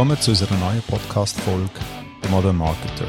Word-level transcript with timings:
Willkommen 0.00 0.22
zu 0.22 0.30
unserer 0.30 0.56
neuen 0.56 0.80
Podcast-Folge 0.80 1.68
«The 2.22 2.30
Modern 2.30 2.56
Marketer». 2.56 3.04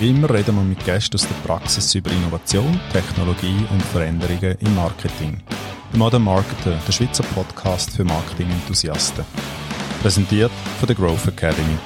Wie 0.00 0.10
immer 0.10 0.28
reden 0.28 0.56
wir 0.56 0.64
mit 0.64 0.84
Gästen 0.84 1.14
aus 1.14 1.28
der 1.28 1.36
Praxis 1.46 1.94
über 1.94 2.10
Innovation, 2.10 2.80
Technologie 2.92 3.64
und 3.70 3.80
Veränderungen 3.80 4.56
im 4.58 4.74
Marketing. 4.74 5.40
«The 5.92 5.98
Modern 5.98 6.24
Marketer», 6.24 6.76
der 6.84 6.92
Schweizer 6.92 7.22
Podcast 7.22 7.94
für 7.94 8.02
Marketing-Enthusiasten. 8.02 9.24
Präsentiert 10.02 10.50
von 10.80 10.88
der 10.88 10.96
Growth 10.96 11.28
Academy. 11.28 11.78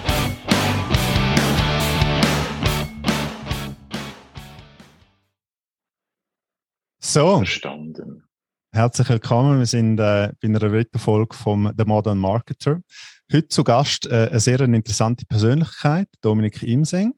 So. 6.98 7.36
Verstanden. 7.36 8.22
Herzlich 8.72 9.08
willkommen. 9.10 9.58
Wir 9.58 9.66
sind 9.66 9.98
äh, 9.98 10.32
bei 10.40 10.48
einer 10.48 10.58
dritten 10.58 10.98
Folge 10.98 11.36
vom 11.36 11.70
The 11.76 11.84
Modern 11.84 12.18
Marketer. 12.18 12.80
Heute 13.32 13.48
zu 13.48 13.64
Gast 13.64 14.06
äh, 14.06 14.28
eine 14.30 14.38
sehr 14.38 14.60
interessante 14.60 15.26
Persönlichkeit, 15.26 16.08
Dominik 16.20 16.62
Imseng. 16.62 17.12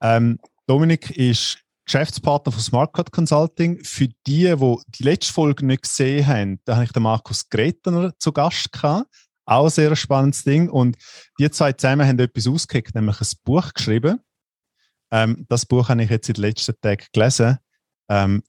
Ähm, 0.00 0.40
Dominik 0.66 1.10
ist 1.10 1.58
Geschäftspartner 1.84 2.50
von 2.50 2.60
SmartCard 2.60 3.12
Consulting. 3.12 3.84
Für 3.84 4.08
die, 4.26 4.52
die 4.56 4.76
die 4.98 5.02
letzte 5.04 5.32
Folge 5.32 5.64
nicht 5.64 5.82
gesehen 5.82 6.26
haben, 6.26 6.60
da 6.64 6.74
habe 6.74 6.86
ich 6.86 6.92
den 6.92 7.04
Markus 7.04 7.48
Gretner 7.48 8.12
zu 8.18 8.32
Gast 8.32 8.72
gehabt. 8.72 9.06
Auch 9.46 9.66
ein 9.66 9.70
sehr 9.70 9.94
spannendes 9.94 10.42
Ding. 10.42 10.68
Und 10.68 10.96
die 11.38 11.48
zwei 11.50 11.72
zusammen 11.72 12.08
haben 12.08 12.18
etwas 12.18 12.48
ausgekickt, 12.48 12.96
nämlich 12.96 13.20
ein 13.20 13.28
Buch 13.44 13.72
geschrieben. 13.72 14.18
Ähm, 15.12 15.46
das 15.48 15.66
Buch 15.66 15.88
habe 15.88 16.02
ich 16.02 16.10
jetzt 16.10 16.28
in 16.28 16.34
den 16.34 16.42
letzten 16.42 16.74
Tagen 16.80 17.04
gelesen. 17.12 17.58
Ähm, 18.08 18.42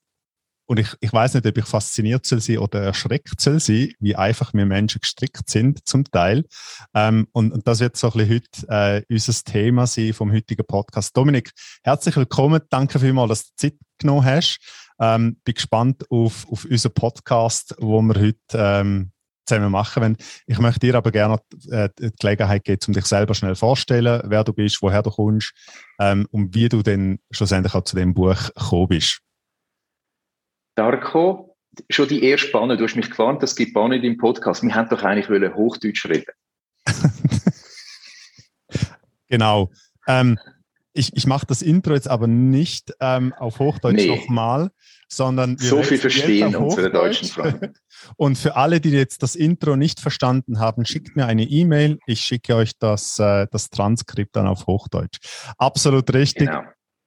und 0.67 0.79
ich, 0.79 0.95
ich 0.99 1.13
weiß 1.13 1.35
nicht, 1.35 1.45
ob 1.45 1.57
ich 1.57 1.65
fasziniert 1.65 2.25
soll 2.25 2.41
sein 2.41 2.57
oder 2.57 2.81
erschreckt 2.81 3.39
soll 3.39 3.59
sein, 3.59 3.93
wie 3.99 4.15
einfach 4.15 4.53
wir 4.53 4.65
Menschen 4.65 5.01
gestrickt 5.01 5.49
sind, 5.49 5.87
zum 5.87 6.03
Teil. 6.05 6.45
Ähm, 6.93 7.27
und, 7.31 7.51
und 7.51 7.67
das 7.67 7.79
wird 7.79 7.97
so 7.97 8.11
ein 8.11 8.27
bisschen 8.27 8.41
heute 8.67 9.03
äh, 9.09 9.13
unser 9.13 9.33
Thema 9.43 9.87
sein 9.87 10.13
vom 10.13 10.31
heutigen 10.31 10.65
Podcast. 10.65 11.15
Dominik, 11.15 11.51
herzlich 11.83 12.15
willkommen. 12.15 12.61
Danke 12.69 12.99
vielmals, 12.99 13.29
dass 13.29 13.45
du 13.45 13.51
Zeit 13.55 13.75
genommen 13.99 14.25
hast. 14.25 14.59
Ähm, 14.99 15.37
bin 15.43 15.53
gespannt 15.53 16.03
auf, 16.09 16.47
auf 16.49 16.65
unseren 16.65 16.93
Podcast, 16.93 17.75
wo 17.79 18.01
wir 18.01 18.15
heute 18.15 18.39
ähm, 18.53 19.11
zusammen 19.45 19.71
machen 19.71 20.01
wollen. 20.01 20.17
Ich 20.47 20.59
möchte 20.59 20.79
dir 20.79 20.95
aber 20.95 21.11
gerne 21.11 21.37
äh, 21.69 21.89
die 21.99 22.11
Gelegenheit 22.19 22.63
geben, 22.63 22.81
um 22.87 22.93
dich 22.93 23.05
selber 23.05 23.35
schnell 23.35 23.55
vorzustellen, 23.55 24.21
wer 24.25 24.43
du 24.43 24.53
bist, 24.53 24.81
woher 24.81 25.03
du 25.03 25.11
kommst 25.11 25.53
ähm, 25.99 26.27
und 26.31 26.55
wie 26.55 26.69
du 26.69 26.81
dann 26.81 27.19
schlussendlich 27.31 27.73
auch 27.75 27.83
zu 27.83 27.95
dem 27.95 28.13
Buch 28.13 28.51
gekommen 28.55 28.87
bist. 28.87 29.21
Darko, 30.75 31.55
schon 31.89 32.07
die 32.07 32.23
erste 32.23 32.51
Banne, 32.51 32.77
du 32.77 32.83
hast 32.83 32.95
mich 32.95 33.09
gewarnt, 33.09 33.41
das 33.41 33.55
gibt 33.55 33.73
Banne 33.73 33.97
im 33.97 34.17
Podcast. 34.17 34.63
Wir 34.63 34.75
haben 34.75 34.89
doch 34.89 35.03
eigentlich 35.03 35.29
wollen 35.29 35.55
Hochdeutsch 35.55 36.05
reden. 36.05 36.33
genau. 39.29 39.71
Ähm, 40.07 40.37
ich, 40.93 41.15
ich 41.15 41.27
mache 41.27 41.45
das 41.45 41.61
Intro 41.61 41.93
jetzt 41.93 42.07
aber 42.07 42.27
nicht 42.27 42.93
ähm, 43.01 43.33
auf 43.33 43.59
Hochdeutsch 43.59 43.95
nee. 43.95 44.07
nochmal, 44.07 44.71
sondern 45.09 45.57
so 45.57 45.83
viel 45.83 45.97
verstehen 45.97 46.55
unsere 46.55 46.89
deutschen 46.89 47.27
Freunde. 47.27 47.73
Und 48.15 48.37
für 48.37 48.55
alle, 48.55 48.79
die 48.79 48.91
jetzt 48.91 49.23
das 49.23 49.35
Intro 49.35 49.75
nicht 49.75 49.99
verstanden 49.99 50.59
haben, 50.59 50.85
schickt 50.85 51.15
mir 51.15 51.25
eine 51.25 51.43
E-Mail. 51.43 51.99
Ich 52.05 52.21
schicke 52.21 52.55
euch 52.55 52.77
das, 52.79 53.19
äh, 53.19 53.47
das 53.51 53.69
Transkript 53.69 54.35
dann 54.35 54.47
auf 54.47 54.67
Hochdeutsch. 54.67 55.19
Absolut 55.57 56.13
richtig. 56.13 56.47
Genau 56.47 56.63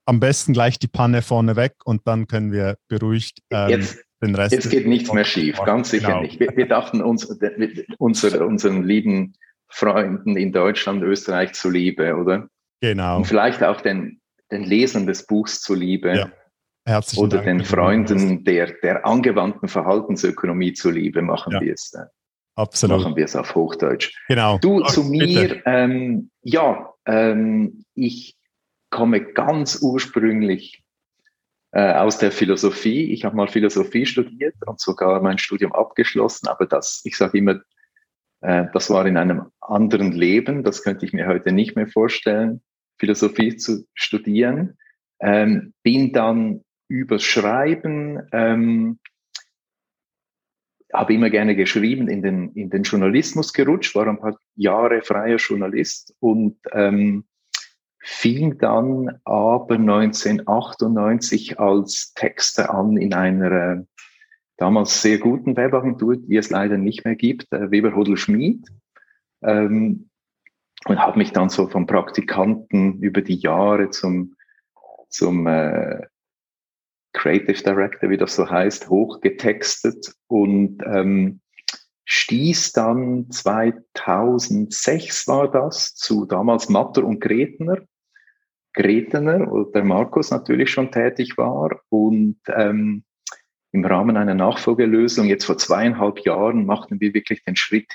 am 0.08 0.20
besten 0.20 0.54
gleich 0.54 0.78
die 0.78 0.88
Panne 0.88 1.20
vorne 1.20 1.54
weg 1.54 1.74
und 1.84 2.06
dann 2.06 2.26
können 2.26 2.50
wir 2.50 2.78
beruhigt 2.88 3.40
ähm, 3.50 3.68
jetzt, 3.68 3.98
den 4.22 4.34
Rest. 4.34 4.52
Jetzt 4.52 4.70
geht 4.70 4.86
nichts 4.86 5.12
mehr 5.12 5.26
schief, 5.26 5.60
ganz 5.64 5.90
sicher 5.90 6.08
genau. 6.08 6.22
nicht. 6.22 6.40
Wir, 6.40 6.48
wir, 6.56 6.66
dachten 6.66 7.02
uns, 7.02 7.28
unser, 7.98 8.46
unseren 8.46 8.84
lieben 8.84 9.34
Freunden 9.68 10.38
in 10.38 10.50
Deutschland, 10.50 11.02
Österreich 11.02 11.52
zuliebe, 11.52 12.16
oder? 12.16 12.48
Genau. 12.80 13.18
Und 13.18 13.26
vielleicht 13.26 13.62
auch 13.62 13.82
den, 13.82 14.20
den 14.50 14.64
Lesern 14.64 15.06
des 15.06 15.26
Buchs 15.26 15.60
zuliebe. 15.60 16.16
Ja. 16.16 16.32
Herzlichen 16.86 17.24
oder 17.24 17.42
Dank 17.42 17.58
den 17.58 17.64
Freunden 17.66 18.44
der, 18.44 18.72
der 18.82 19.04
angewandten 19.04 19.68
Verhaltensökonomie 19.68 20.72
zuliebe, 20.72 21.20
machen 21.20 21.52
ja. 21.52 21.60
wir 21.60 21.74
es. 21.74 21.92
Äh, 21.92 22.06
Absolut. 22.54 23.02
Machen 23.02 23.14
wir 23.14 23.26
es 23.26 23.36
auf 23.36 23.54
Hochdeutsch. 23.54 24.10
Genau. 24.26 24.56
Du, 24.58 24.82
Ach, 24.82 24.90
zu 24.90 25.04
mir, 25.04 25.60
ähm, 25.66 26.30
ja, 26.42 26.94
ähm, 27.04 27.84
ich 27.94 28.37
komme 28.90 29.32
ganz 29.32 29.80
ursprünglich 29.82 30.82
äh, 31.72 31.92
aus 31.92 32.18
der 32.18 32.32
Philosophie. 32.32 33.12
Ich 33.12 33.24
habe 33.24 33.36
mal 33.36 33.48
Philosophie 33.48 34.06
studiert 34.06 34.54
und 34.66 34.80
sogar 34.80 35.20
mein 35.20 35.38
Studium 35.38 35.72
abgeschlossen, 35.72 36.48
aber 36.48 36.66
das, 36.66 37.02
ich 37.04 37.16
sage 37.16 37.38
immer, 37.38 37.60
äh, 38.40 38.66
das 38.72 38.90
war 38.90 39.06
in 39.06 39.16
einem 39.16 39.50
anderen 39.60 40.12
Leben. 40.12 40.64
Das 40.64 40.82
könnte 40.82 41.04
ich 41.04 41.12
mir 41.12 41.26
heute 41.26 41.52
nicht 41.52 41.76
mehr 41.76 41.88
vorstellen, 41.88 42.62
Philosophie 42.98 43.56
zu 43.56 43.86
studieren. 43.94 44.78
Ähm, 45.20 45.74
bin 45.82 46.12
dann 46.12 46.64
übers 46.88 47.22
Schreiben, 47.22 48.22
ähm, 48.32 48.98
habe 50.92 51.12
immer 51.12 51.28
gerne 51.28 51.54
geschrieben, 51.54 52.08
in 52.08 52.22
den, 52.22 52.52
in 52.54 52.70
den 52.70 52.82
Journalismus 52.82 53.52
gerutscht, 53.52 53.94
war 53.94 54.06
ein 54.06 54.18
paar 54.18 54.38
Jahre 54.54 55.02
freier 55.02 55.36
Journalist 55.36 56.14
und 56.18 56.56
ähm, 56.72 57.27
fing 58.00 58.58
dann 58.58 59.20
aber 59.24 59.74
1998 59.74 61.58
als 61.58 62.12
Texter 62.14 62.72
an 62.74 62.96
in 62.96 63.14
einer 63.14 63.52
äh, 63.52 63.84
damals 64.56 65.02
sehr 65.02 65.18
guten 65.18 65.56
Webagentur, 65.56 66.16
die 66.16 66.36
es 66.36 66.50
leider 66.50 66.78
nicht 66.78 67.04
mehr 67.04 67.16
gibt, 67.16 67.52
äh, 67.52 67.70
Weber 67.70 67.94
Hodel 67.94 68.16
Schmid. 68.16 68.68
Ähm, 69.42 70.08
und 70.86 70.98
habe 70.98 71.18
mich 71.18 71.32
dann 71.32 71.48
so 71.48 71.66
vom 71.68 71.86
Praktikanten 71.86 73.00
über 73.00 73.20
die 73.20 73.36
Jahre 73.36 73.90
zum, 73.90 74.36
zum 75.08 75.46
äh, 75.46 76.06
Creative 77.12 77.62
Director, 77.62 78.10
wie 78.10 78.16
das 78.16 78.36
so 78.36 78.48
heißt, 78.48 78.88
hochgetextet 78.88 80.14
und 80.28 80.82
ähm, 80.86 81.40
stieß 82.10 82.72
dann 82.72 83.30
2006 83.30 85.28
war 85.28 85.50
das 85.50 85.94
zu 85.94 86.24
damals 86.24 86.70
Matter 86.70 87.04
und 87.04 87.20
Gretner. 87.20 87.82
Gretner, 88.72 89.50
wo 89.50 89.64
der 89.64 89.84
Markus 89.84 90.30
natürlich 90.30 90.70
schon 90.70 90.90
tätig 90.90 91.36
war 91.36 91.82
und 91.90 92.38
ähm, 92.46 93.04
im 93.72 93.84
Rahmen 93.84 94.16
einer 94.16 94.34
Nachfolgelösung 94.34 95.26
jetzt 95.26 95.44
vor 95.44 95.58
zweieinhalb 95.58 96.20
Jahren 96.20 96.64
machten 96.64 96.98
wir 96.98 97.12
wirklich 97.12 97.44
den 97.44 97.56
Schritt 97.56 97.92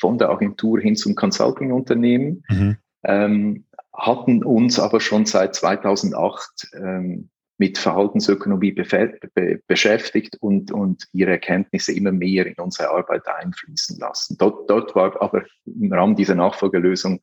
von 0.00 0.18
der 0.18 0.30
Agentur 0.30 0.80
hin 0.80 0.96
zum 0.96 1.14
Consulting-Unternehmen, 1.14 2.42
mhm. 2.48 2.76
ähm, 3.04 3.64
hatten 3.92 4.42
uns 4.42 4.80
aber 4.80 5.00
schon 5.00 5.24
seit 5.24 5.54
2008 5.54 6.72
ähm, 6.74 7.30
mit 7.58 7.78
Verhaltensökonomie 7.78 8.72
be 8.72 9.60
beschäftigt 9.66 10.36
und, 10.40 10.70
und 10.72 11.08
ihre 11.12 11.30
Erkenntnisse 11.30 11.92
immer 11.92 12.12
mehr 12.12 12.46
in 12.46 12.54
unsere 12.58 12.90
Arbeit 12.90 13.26
einfließen 13.26 13.98
lassen. 13.98 14.36
Dort, 14.38 14.68
dort 14.68 14.94
war 14.94 15.20
aber 15.22 15.44
im 15.64 15.92
Rahmen 15.92 16.16
dieser 16.16 16.34
Nachfolgelösung 16.34 17.20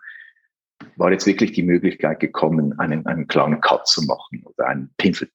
war 0.96 1.12
jetzt 1.12 1.26
wirklich 1.26 1.54
die 1.54 1.64
Möglichkeit 1.64 2.20
gekommen, 2.20 2.78
einen, 2.80 3.06
einen 3.06 3.28
kleinen 3.28 3.62
Cut 3.62 3.88
zu 3.88 4.04
machen 4.04 4.44
oder 4.44 4.68
einen 4.68 4.94
Pivot, 4.98 5.30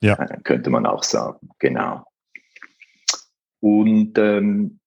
ja. 0.00 0.14
Äh, 0.14 0.40
könnte 0.42 0.70
man 0.70 0.86
auch 0.86 1.02
sagen. 1.02 1.48
Genau. 1.58 2.04
Und 3.60 4.18
ähm, 4.18 4.80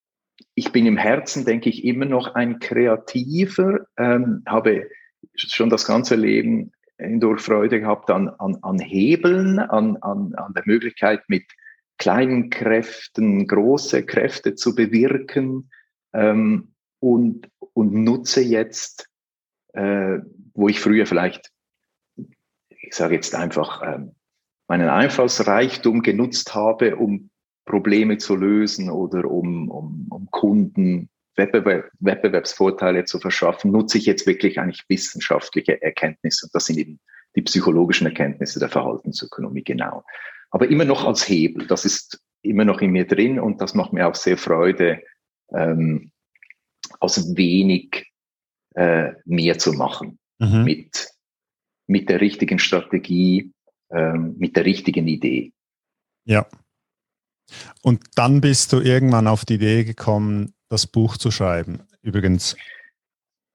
ich 0.55 0.71
bin 0.71 0.85
im 0.85 0.97
Herzen, 0.97 1.45
denke 1.45 1.69
ich, 1.69 1.85
immer 1.85 2.05
noch 2.05 2.35
ein 2.35 2.59
Kreativer, 2.59 3.87
ähm, 3.97 4.43
habe 4.45 4.89
schon 5.35 5.69
das 5.69 5.85
ganze 5.85 6.15
Leben 6.15 6.71
hindurch 6.99 7.41
Freude 7.41 7.79
gehabt 7.79 8.09
an, 8.09 8.29
an, 8.29 8.57
an 8.61 8.79
Hebeln, 8.79 9.59
an, 9.59 9.97
an, 9.97 10.33
an 10.35 10.53
der 10.53 10.63
Möglichkeit, 10.65 11.21
mit 11.27 11.45
kleinen 11.97 12.49
Kräften 12.49 13.47
große 13.47 14.05
Kräfte 14.05 14.55
zu 14.55 14.75
bewirken. 14.75 15.71
Ähm, 16.13 16.73
und, 16.99 17.49
und 17.73 17.93
nutze 17.93 18.41
jetzt, 18.41 19.09
äh, 19.73 20.19
wo 20.53 20.67
ich 20.67 20.79
früher 20.79 21.05
vielleicht, 21.05 21.51
ich 22.69 22.93
sage 22.93 23.15
jetzt 23.15 23.35
einfach, 23.35 23.81
ähm, 23.83 24.15
meinen 24.67 24.89
Einfallsreichtum 24.89 26.01
genutzt 26.01 26.53
habe, 26.53 26.95
um 26.97 27.29
Probleme 27.65 28.17
zu 28.17 28.35
lösen 28.35 28.89
oder 28.89 29.25
um, 29.25 29.69
um, 29.69 30.07
um 30.09 30.29
Kunden 30.31 31.09
Wettbewerb, 31.39 31.89
Wettbewerbsvorteile 31.99 33.05
zu 33.05 33.19
verschaffen, 33.19 33.71
nutze 33.71 33.97
ich 33.97 34.05
jetzt 34.05 34.27
wirklich 34.27 34.59
eigentlich 34.59 34.85
wissenschaftliche 34.87 35.81
Erkenntnisse. 35.81 36.45
Und 36.45 36.53
das 36.53 36.65
sind 36.65 36.77
eben 36.77 36.99
die 37.35 37.41
psychologischen 37.41 38.05
Erkenntnisse 38.05 38.59
der 38.59 38.69
Verhaltensökonomie, 38.69 39.63
genau. 39.63 40.03
Aber 40.51 40.69
immer 40.69 40.85
noch 40.85 41.05
als 41.05 41.27
Hebel. 41.27 41.67
Das 41.67 41.85
ist 41.85 42.21
immer 42.41 42.65
noch 42.65 42.81
in 42.81 42.91
mir 42.91 43.07
drin 43.07 43.39
und 43.39 43.61
das 43.61 43.73
macht 43.73 43.93
mir 43.93 44.07
auch 44.07 44.15
sehr 44.15 44.37
Freude, 44.37 45.01
ähm, 45.51 46.11
aus 46.99 47.35
wenig 47.35 48.11
äh, 48.75 49.13
mehr 49.25 49.57
zu 49.57 49.73
machen. 49.73 50.19
Mhm. 50.39 50.63
Mit, 50.63 51.09
mit 51.87 52.09
der 52.09 52.21
richtigen 52.21 52.59
Strategie, 52.59 53.51
ähm, 53.91 54.35
mit 54.37 54.55
der 54.55 54.65
richtigen 54.65 55.07
Idee. 55.07 55.51
Ja. 56.25 56.47
Und 57.81 58.03
dann 58.15 58.41
bist 58.41 58.73
du 58.73 58.79
irgendwann 58.79 59.27
auf 59.27 59.45
die 59.45 59.55
Idee 59.55 59.83
gekommen, 59.83 60.53
das 60.69 60.87
Buch 60.87 61.17
zu 61.17 61.31
schreiben. 61.31 61.81
Übrigens, 62.01 62.55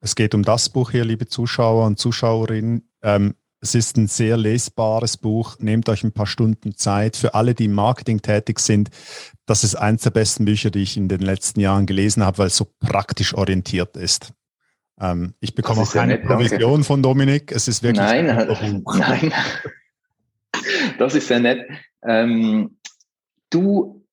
es 0.01 0.15
geht 0.15 0.35
um 0.35 0.43
das 0.43 0.69
Buch 0.69 0.91
hier, 0.91 1.05
liebe 1.05 1.27
Zuschauer 1.27 1.87
und 1.87 1.99
Zuschauerinnen. 1.99 2.91
Ähm, 3.03 3.35
es 3.61 3.75
ist 3.75 3.97
ein 3.97 4.09
sehr 4.09 4.37
lesbares 4.37 5.17
Buch. 5.17 5.57
Nehmt 5.59 5.89
euch 5.89 6.05
ein 6.05 6.13
paar 6.13 6.27
Stunden 6.27 6.77
Zeit. 6.77 7.17
Für 7.17 7.33
alle, 7.33 7.55
die 7.55 7.65
im 7.65 7.73
Marketing 7.73 8.21
tätig 8.21 8.61
sind, 8.61 8.91
das 9.47 9.65
ist 9.65 9.75
eines 9.75 10.03
der 10.03 10.11
besten 10.11 10.45
Bücher, 10.45 10.71
die 10.71 10.83
ich 10.83 10.99
in 10.99 11.09
den 11.09 11.23
letzten 11.23 11.61
Jahren 11.61 11.87
gelesen 11.87 12.23
habe, 12.23 12.39
weil 12.39 12.47
es 12.49 12.57
so 12.57 12.67
praktisch 12.81 13.33
orientiert 13.33 13.97
ist. 13.97 14.35
Ähm, 15.01 15.33
ich 15.41 15.55
bekomme 15.55 15.81
auch 15.81 15.93
keine 15.93 16.19
Provision 16.19 16.73
danke. 16.73 16.85
von 16.85 17.03
Dominik. 17.03 17.53
Es 17.53 17.67
ist 17.67 17.83
wirklich 17.83 18.05
nein, 18.05 18.29
ein 18.29 18.85
Buch. 18.85 18.97
Nein, 18.99 19.33
das 20.99 21.15
ist 21.15 21.29
sehr 21.29 21.41
nett. 21.41 21.67
Ähm, 22.03 22.77
du, 23.49 24.04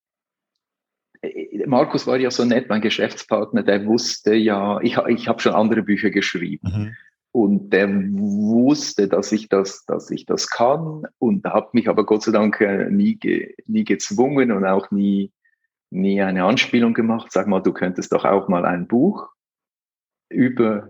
Markus 1.68 2.08
war 2.08 2.18
ja 2.18 2.32
so 2.32 2.44
nett, 2.46 2.70
mein 2.70 2.82
Geschäftspartner, 2.82 3.64
der 3.64 3.86
wusste 3.86 4.34
ja, 4.34 4.80
ich, 4.82 4.98
ich 5.08 5.28
habe 5.28 5.40
schon 5.40 5.54
andere 5.54 5.84
Bücher 5.84 6.10
geschrieben. 6.10 6.68
Mhm. 6.68 6.96
Und 7.34 7.70
der 7.70 7.90
wusste, 7.90 9.08
dass 9.08 9.32
ich 9.32 9.48
das, 9.48 9.86
dass 9.86 10.12
ich 10.12 10.26
das 10.26 10.50
kann 10.50 11.04
und 11.18 11.46
hat 11.46 11.74
mich 11.74 11.88
aber 11.88 12.06
Gott 12.06 12.24
sei 12.24 12.34
Dank 12.34 12.60
äh, 12.60 12.90
nie, 12.90 13.18
nie 13.68 13.84
gezwungen 13.86 14.52
und 14.52 14.66
auch 14.66 14.92
nie, 14.92 15.32
nie 15.92 16.22
eine 16.22 16.44
Anspielung 16.44 16.94
gemacht. 16.94 17.32
Sag 17.32 17.48
mal, 17.48 17.62
du 17.62 17.72
könntest 17.72 18.12
doch 18.12 18.26
auch 18.26 18.50
mal 18.50 18.66
ein 18.66 18.88
Buch 18.88 19.30
über 20.30 20.90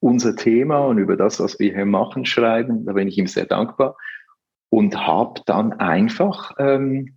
unser 0.00 0.36
Thema 0.36 0.86
und 0.86 0.98
über 0.98 1.16
das, 1.16 1.40
was 1.40 1.58
wir 1.58 1.74
hier 1.74 1.86
machen, 1.86 2.26
schreiben. 2.26 2.84
Da 2.84 2.92
bin 2.92 3.08
ich 3.08 3.18
ihm 3.18 3.26
sehr 3.26 3.46
dankbar 3.46 3.96
und 4.68 4.96
habe 4.96 5.40
dann 5.46 5.72
einfach, 5.72 6.52
ähm, 6.58 7.16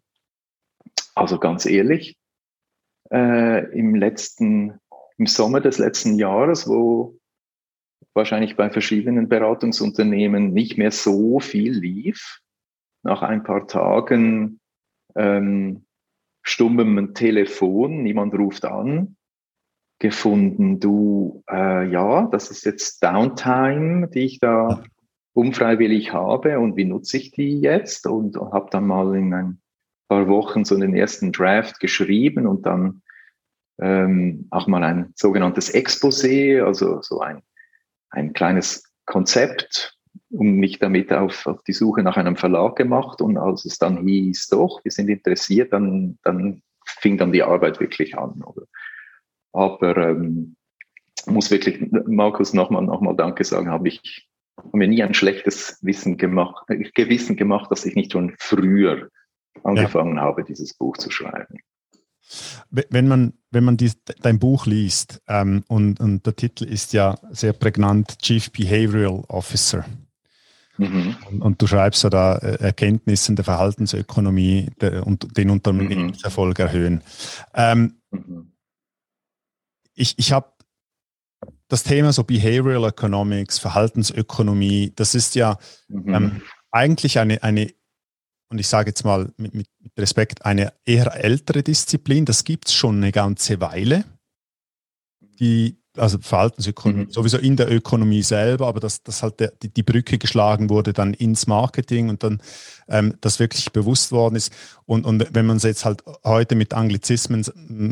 also 1.13 1.37
ganz 1.37 1.67
ehrlich, 1.67 2.18
äh, 3.11 3.65
im 3.77 3.95
letzten, 3.95 4.79
im 5.17 5.25
Sommer 5.25 5.61
des 5.61 5.77
letzten 5.77 6.15
Jahres, 6.15 6.67
wo 6.67 7.17
wahrscheinlich 8.13 8.55
bei 8.55 8.69
verschiedenen 8.69 9.29
Beratungsunternehmen 9.29 10.53
nicht 10.53 10.77
mehr 10.77 10.91
so 10.91 11.39
viel 11.39 11.73
lief. 11.73 12.39
Nach 13.03 13.21
ein 13.21 13.43
paar 13.43 13.67
Tagen 13.67 14.59
ähm, 15.15 15.85
stummem 16.41 17.13
Telefon, 17.13 18.03
niemand 18.03 18.33
ruft 18.33 18.65
an, 18.65 19.15
gefunden, 19.99 20.79
du, 20.79 21.43
äh, 21.49 21.89
ja, 21.89 22.27
das 22.27 22.51
ist 22.51 22.65
jetzt 22.65 23.03
Downtime, 23.03 24.07
die 24.09 24.21
ich 24.21 24.39
da 24.39 24.83
unfreiwillig 25.33 26.13
habe 26.13 26.59
und 26.59 26.75
wie 26.75 26.85
nutze 26.85 27.17
ich 27.17 27.31
die 27.31 27.59
jetzt? 27.59 28.07
Und, 28.07 28.35
habe 28.37 28.69
dann 28.71 28.87
mal 28.87 29.15
in 29.15 29.33
ein 29.33 29.61
paar 30.09 30.27
Wochen 30.27 30.65
so 30.65 30.77
den 30.77 30.95
ersten 30.95 31.31
Draft 31.31 31.79
geschrieben 31.79 32.45
und 32.47 32.65
dann 32.65 33.01
ähm, 33.79 34.47
auch 34.49 34.67
mal 34.67 34.83
ein 34.83 35.13
sogenanntes 35.15 35.73
Exposé, 35.73 36.61
also 36.61 37.01
so 37.01 37.21
ein 37.21 37.41
ein 38.09 38.33
kleines 38.33 38.83
Konzept 39.05 39.97
und 40.31 40.55
mich 40.55 40.79
damit 40.79 41.11
auf, 41.11 41.47
auf 41.47 41.63
die 41.63 41.73
Suche 41.73 42.03
nach 42.03 42.17
einem 42.17 42.35
Verlag 42.35 42.75
gemacht. 42.75 43.21
Und 43.21 43.37
als 43.37 43.65
es 43.65 43.77
dann 43.77 44.05
hieß, 44.05 44.47
doch, 44.47 44.83
wir 44.83 44.91
sind 44.91 45.09
interessiert, 45.09 45.73
dann, 45.73 46.17
dann 46.23 46.61
fing 46.85 47.17
dann 47.17 47.31
die 47.31 47.43
Arbeit 47.43 47.79
wirklich 47.79 48.17
an. 48.17 48.41
Oder? 48.43 48.63
Aber 49.53 49.97
ähm, 49.97 50.55
muss 51.25 51.51
wirklich 51.51 51.91
Markus 52.07 52.53
nochmal 52.53 52.83
noch 52.83 53.01
mal 53.01 53.15
Danke 53.15 53.43
sagen, 53.43 53.69
habe 53.69 53.87
ich 53.87 54.27
mir 54.73 54.87
nie 54.87 55.03
ein 55.03 55.13
schlechtes 55.13 55.79
Wissen 55.81 56.17
gemacht, 56.17 56.65
äh, 56.69 56.77
Gewissen 56.93 57.35
gemacht, 57.35 57.71
dass 57.71 57.85
ich 57.85 57.95
nicht 57.95 58.11
schon 58.11 58.35
früher 58.37 59.09
angefangen 59.69 60.17
ja. 60.17 60.23
habe, 60.23 60.43
dieses 60.43 60.73
Buch 60.73 60.97
zu 60.97 61.11
schreiben. 61.11 61.59
Wenn 62.69 63.07
man, 63.07 63.33
wenn 63.49 63.63
man 63.63 63.77
die, 63.77 63.91
dein 64.21 64.37
Buch 64.37 64.67
liest, 64.67 65.21
ähm, 65.27 65.63
und, 65.67 65.99
und 65.99 66.25
der 66.25 66.35
Titel 66.35 66.65
ist 66.65 66.93
ja 66.93 67.15
sehr 67.31 67.53
prägnant, 67.53 68.19
Chief 68.19 68.51
Behavioral 68.51 69.23
Officer. 69.27 69.85
Mhm. 70.77 71.15
Und, 71.29 71.41
und, 71.41 71.61
du 71.61 71.67
schreibst 71.67 72.03
ja 72.03 72.09
da 72.09 72.37
äh, 72.37 72.63
Erkenntnisse 72.63 73.33
der 73.33 73.43
Verhaltensökonomie 73.43 74.69
der, 74.79 75.05
und 75.07 75.35
den 75.35 75.49
Unternehmenserfolg 75.49 76.59
mhm. 76.59 76.65
erhöhen. 76.65 77.03
Ähm, 77.55 77.95
mhm. 78.11 78.53
Ich, 79.95 80.13
ich 80.17 80.31
habe 80.31 80.53
das 81.67 81.83
Thema 81.83 82.13
so 82.13 82.23
Behavioral 82.23 82.89
Economics, 82.89 83.59
Verhaltensökonomie, 83.59 84.93
das 84.95 85.15
ist 85.15 85.35
ja 85.35 85.57
mhm. 85.87 86.13
ähm, 86.13 86.41
eigentlich 86.71 87.19
eine, 87.19 87.41
eine 87.43 87.71
und 88.49 88.59
ich 88.59 88.67
sage 88.67 88.89
jetzt 88.89 89.03
mal 89.03 89.31
mit, 89.37 89.53
mit 89.53 89.67
Respekt, 89.97 90.45
eine 90.45 90.73
eher 90.85 91.13
ältere 91.15 91.63
Disziplin. 91.63 92.25
Das 92.25 92.43
gibt 92.43 92.67
es 92.67 92.73
schon 92.73 92.97
eine 92.97 93.11
ganze 93.11 93.61
Weile. 93.61 94.05
Die, 95.39 95.78
also 95.99 96.17
Verhaltensökonomie, 96.19 97.05
mhm. 97.05 97.11
sowieso 97.11 97.37
in 97.37 97.55
der 97.55 97.71
Ökonomie 97.71 98.23
selber, 98.23 98.67
aber 98.67 98.79
dass, 98.79 99.03
dass 99.03 99.23
halt 99.23 99.39
der, 99.39 99.53
die, 99.61 99.69
die 99.73 99.83
Brücke 99.83 100.17
geschlagen 100.17 100.69
wurde 100.69 100.93
dann 100.93 101.13
ins 101.13 101.47
Marketing 101.47 102.09
und 102.09 102.23
dann 102.23 102.41
ähm, 102.87 103.15
das 103.21 103.39
wirklich 103.39 103.71
bewusst 103.71 104.11
worden 104.11 104.35
ist. 104.35 104.53
Und, 104.85 105.05
und 105.05 105.27
wenn 105.33 105.45
man 105.45 105.57
es 105.57 105.63
jetzt 105.63 105.85
halt 105.85 106.03
heute 106.23 106.55
mit 106.55 106.73
Anglizismen 106.73 107.45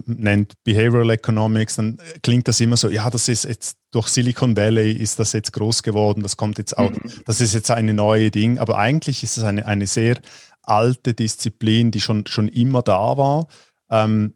nennt, 0.06 0.54
Behavioral 0.63 1.12
Economics, 1.12 1.75
dann 1.75 1.98
klingt 2.24 2.48
das 2.48 2.59
immer 2.59 2.77
so, 2.77 2.89
ja, 2.89 3.09
das 3.09 3.27
ist 3.27 3.45
jetzt 3.45 3.77
durch 3.92 4.07
Silicon 4.07 4.57
Valley 4.57 4.92
ist 4.92 5.19
das 5.19 5.33
jetzt 5.33 5.53
groß 5.53 5.83
geworden, 5.83 6.21
das 6.21 6.38
kommt 6.38 6.57
jetzt 6.57 6.77
auch, 6.77 6.92
mhm. 6.92 7.12
das 7.25 7.42
ist 7.42 7.53
jetzt 7.53 7.71
eine 7.71 7.94
neue 7.94 8.31
Ding, 8.31 8.57
aber 8.57 8.77
eigentlich 8.77 9.24
ist 9.24 9.38
es 9.38 9.44
eine, 9.44 9.65
eine 9.65 9.88
sehr 9.88 10.18
alte 10.62 11.13
Disziplin, 11.13 11.92
die 11.92 12.01
schon, 12.01 12.27
schon 12.27 12.48
immer 12.50 12.81
da 12.81 13.18
war. 13.18 13.48
Ähm, 13.89 14.33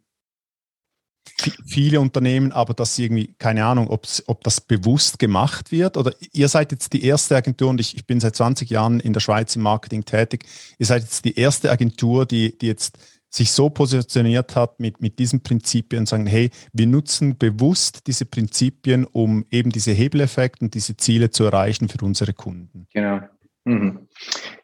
viele 1.66 2.00
Unternehmen, 2.00 2.52
aber 2.52 2.74
dass 2.74 2.98
irgendwie, 2.98 3.34
keine 3.38 3.66
Ahnung, 3.66 3.90
ob 3.90 4.44
das 4.44 4.62
bewusst 4.62 5.20
gemacht 5.20 5.72
wird 5.72 5.98
oder 5.98 6.14
ihr 6.32 6.48
seid 6.48 6.72
jetzt 6.72 6.94
die 6.94 7.04
erste 7.04 7.36
Agentur 7.36 7.70
und 7.70 7.80
ich, 7.80 7.96
ich 7.96 8.06
bin 8.06 8.20
seit 8.20 8.36
20 8.36 8.70
Jahren 8.70 9.00
in 9.00 9.14
der 9.14 9.20
Schweiz 9.20 9.56
im 9.56 9.64
Marketing 9.64 10.06
tätig. 10.06 10.46
Ihr 10.78 10.86
seid 10.86 11.04
jetzt 11.04 11.26
die 11.26 11.38
erste 11.38 11.72
Agentur, 11.72 12.26
die, 12.26 12.58
die 12.58 12.68
jetzt 12.68 12.98
sich 13.30 13.52
so 13.52 13.70
positioniert 13.70 14.56
hat 14.56 14.80
mit, 14.80 15.02
mit 15.02 15.18
diesen 15.18 15.42
Prinzipien 15.42 16.06
sagen, 16.06 16.28
hey, 16.28 16.52
wir 16.74 16.86
nutzen 16.86 17.38
bewusst 17.38 18.08
diese 18.08 18.26
Prinzipien, 18.26 19.06
um 19.06 19.46
eben 19.50 19.72
diese 19.72 19.92
Hebeleffekte 19.92 20.66
und 20.66 20.74
diese 20.74 20.98
Ziele 20.98 21.30
zu 21.30 21.46
erreichen 21.46 21.88
für 21.88 22.04
unsere 22.06 22.34
Kunden. 22.34 22.88
Genau. 22.94 23.22
Mhm. 23.64 24.08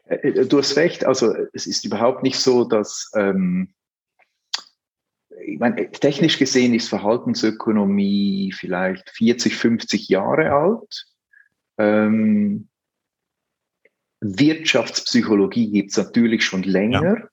Äh, 0.04 0.16
äh, 0.16 0.46
du 0.46 0.58
hast 0.58 0.76
recht, 0.76 1.06
also 1.06 1.34
es 1.52 1.66
ist 1.66 1.84
überhaupt 1.84 2.22
nicht 2.22 2.38
so, 2.38 2.64
dass 2.64 3.10
ähm, 3.16 3.70
ich 5.44 5.58
meine, 5.58 5.90
technisch 5.90 6.38
gesehen 6.38 6.74
ist 6.74 6.88
Verhaltensökonomie 6.88 8.52
vielleicht 8.52 9.10
40, 9.10 9.56
50 9.56 10.08
Jahre 10.08 10.52
alt. 10.52 11.06
Ähm, 11.78 12.68
Wirtschaftspsychologie 14.20 15.70
gibt 15.70 15.90
es 15.90 15.96
natürlich 15.96 16.44
schon 16.44 16.62
länger. 16.62 17.02
Ja. 17.02 17.28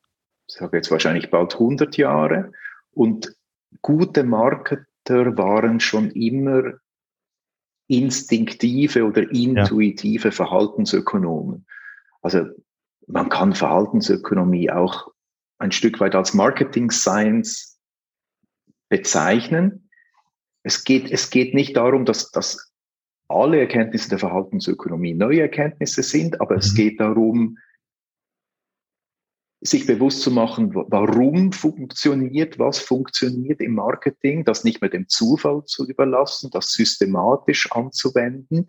Ich 0.47 0.55
sage 0.55 0.77
jetzt 0.77 0.91
wahrscheinlich 0.91 1.31
bald 1.31 1.53
100 1.53 1.97
Jahre. 1.97 2.51
Und 2.91 3.35
gute 3.81 4.23
Marketer 4.23 5.37
waren 5.37 5.79
schon 5.79 6.11
immer 6.11 6.73
instinktive 7.87 9.05
oder 9.05 9.29
intuitive 9.31 10.29
ja. 10.29 10.31
Verhaltensökonomen. 10.31 11.65
Also 12.21 12.45
man 13.07 13.29
kann 13.29 13.53
Verhaltensökonomie 13.53 14.71
auch 14.71 15.11
ein 15.57 15.71
Stück 15.71 15.99
weit 15.99 16.15
als 16.15 16.33
Marketing 16.33 16.91
Science 16.91 17.74
bezeichnen. 18.89 19.89
Es 20.63 20.83
geht, 20.83 21.11
es 21.11 21.29
geht 21.29 21.53
nicht 21.53 21.77
darum, 21.77 22.05
dass, 22.05 22.31
dass 22.31 22.73
alle 23.27 23.59
Erkenntnisse 23.59 24.09
der 24.09 24.19
Verhaltensökonomie 24.19 25.13
neue 25.13 25.41
Erkenntnisse 25.41 26.03
sind, 26.03 26.41
aber 26.41 26.55
mhm. 26.55 26.59
es 26.59 26.75
geht 26.75 26.99
darum, 26.99 27.57
sich 29.61 29.87
bewusst 29.87 30.21
zu 30.21 30.31
machen, 30.31 30.75
warum 30.75 31.51
funktioniert, 31.51 32.59
was 32.59 32.79
funktioniert 32.79 33.61
im 33.61 33.73
Marketing, 33.73 34.43
das 34.43 34.63
nicht 34.63 34.81
mehr 34.81 34.91
dem 34.91 35.07
Zufall 35.07 35.63
zu 35.65 35.87
überlassen, 35.87 36.51
das 36.51 36.71
systematisch 36.71 37.71
anzuwenden. 37.71 38.67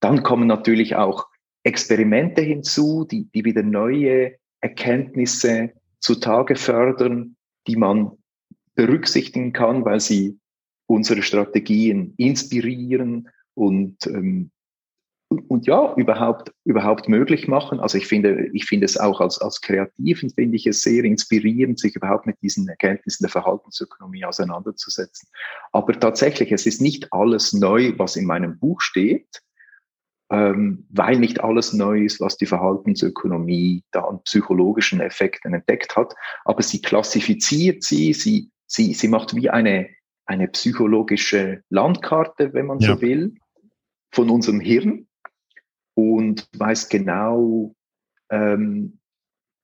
Dann 0.00 0.22
kommen 0.22 0.46
natürlich 0.46 0.94
auch 0.94 1.26
Experimente 1.62 2.42
hinzu, 2.42 3.06
die, 3.10 3.30
die 3.30 3.44
wieder 3.44 3.62
neue 3.62 4.36
Erkenntnisse 4.60 5.72
zutage 6.00 6.56
fördern, 6.56 7.36
die 7.66 7.76
man 7.76 8.12
berücksichtigen 8.76 9.52
kann, 9.52 9.84
weil 9.84 9.98
sie 9.98 10.38
unsere 10.86 11.22
Strategien 11.22 12.14
inspirieren 12.16 13.28
und, 13.54 14.06
ähm, 14.06 14.50
und 15.28 15.66
ja, 15.66 15.92
überhaupt, 15.96 16.52
überhaupt 16.64 17.08
möglich 17.08 17.48
machen. 17.48 17.80
Also 17.80 17.98
ich 17.98 18.06
finde, 18.06 18.48
ich 18.52 18.66
finde 18.66 18.84
es 18.84 18.96
auch 18.96 19.20
als, 19.20 19.40
als 19.40 19.60
Kreativen, 19.60 20.30
finde 20.30 20.54
ich 20.54 20.66
es 20.68 20.82
sehr 20.82 21.02
inspirierend, 21.02 21.80
sich 21.80 21.96
überhaupt 21.96 22.26
mit 22.26 22.40
diesen 22.42 22.68
Erkenntnissen 22.68 23.24
der 23.24 23.30
Verhaltensökonomie 23.30 24.24
auseinanderzusetzen. 24.24 25.28
Aber 25.72 25.98
tatsächlich, 25.98 26.52
es 26.52 26.66
ist 26.66 26.80
nicht 26.80 27.12
alles 27.12 27.52
neu, 27.52 27.94
was 27.96 28.14
in 28.14 28.26
meinem 28.26 28.58
Buch 28.60 28.80
steht, 28.80 29.42
ähm, 30.30 30.86
weil 30.90 31.18
nicht 31.18 31.42
alles 31.42 31.72
neu 31.72 32.04
ist, 32.04 32.20
was 32.20 32.36
die 32.36 32.46
Verhaltensökonomie 32.46 33.82
da 33.90 34.02
an 34.02 34.22
psychologischen 34.24 35.00
Effekten 35.00 35.54
entdeckt 35.54 35.96
hat. 35.96 36.14
Aber 36.44 36.62
sie 36.62 36.82
klassifiziert 36.82 37.82
sie, 37.82 38.12
sie 38.12 38.50
Sie, 38.66 38.94
sie 38.94 39.08
macht 39.08 39.34
wie 39.34 39.50
eine, 39.50 39.88
eine 40.24 40.48
psychologische 40.48 41.62
Landkarte, 41.70 42.52
wenn 42.52 42.66
man 42.66 42.80
ja. 42.80 42.94
so 42.94 43.00
will. 43.00 43.34
von 44.12 44.30
unserem 44.30 44.60
Hirn 44.60 45.06
und 45.94 46.48
weiß 46.56 46.88
genau, 46.88 47.74
ähm, 48.30 48.98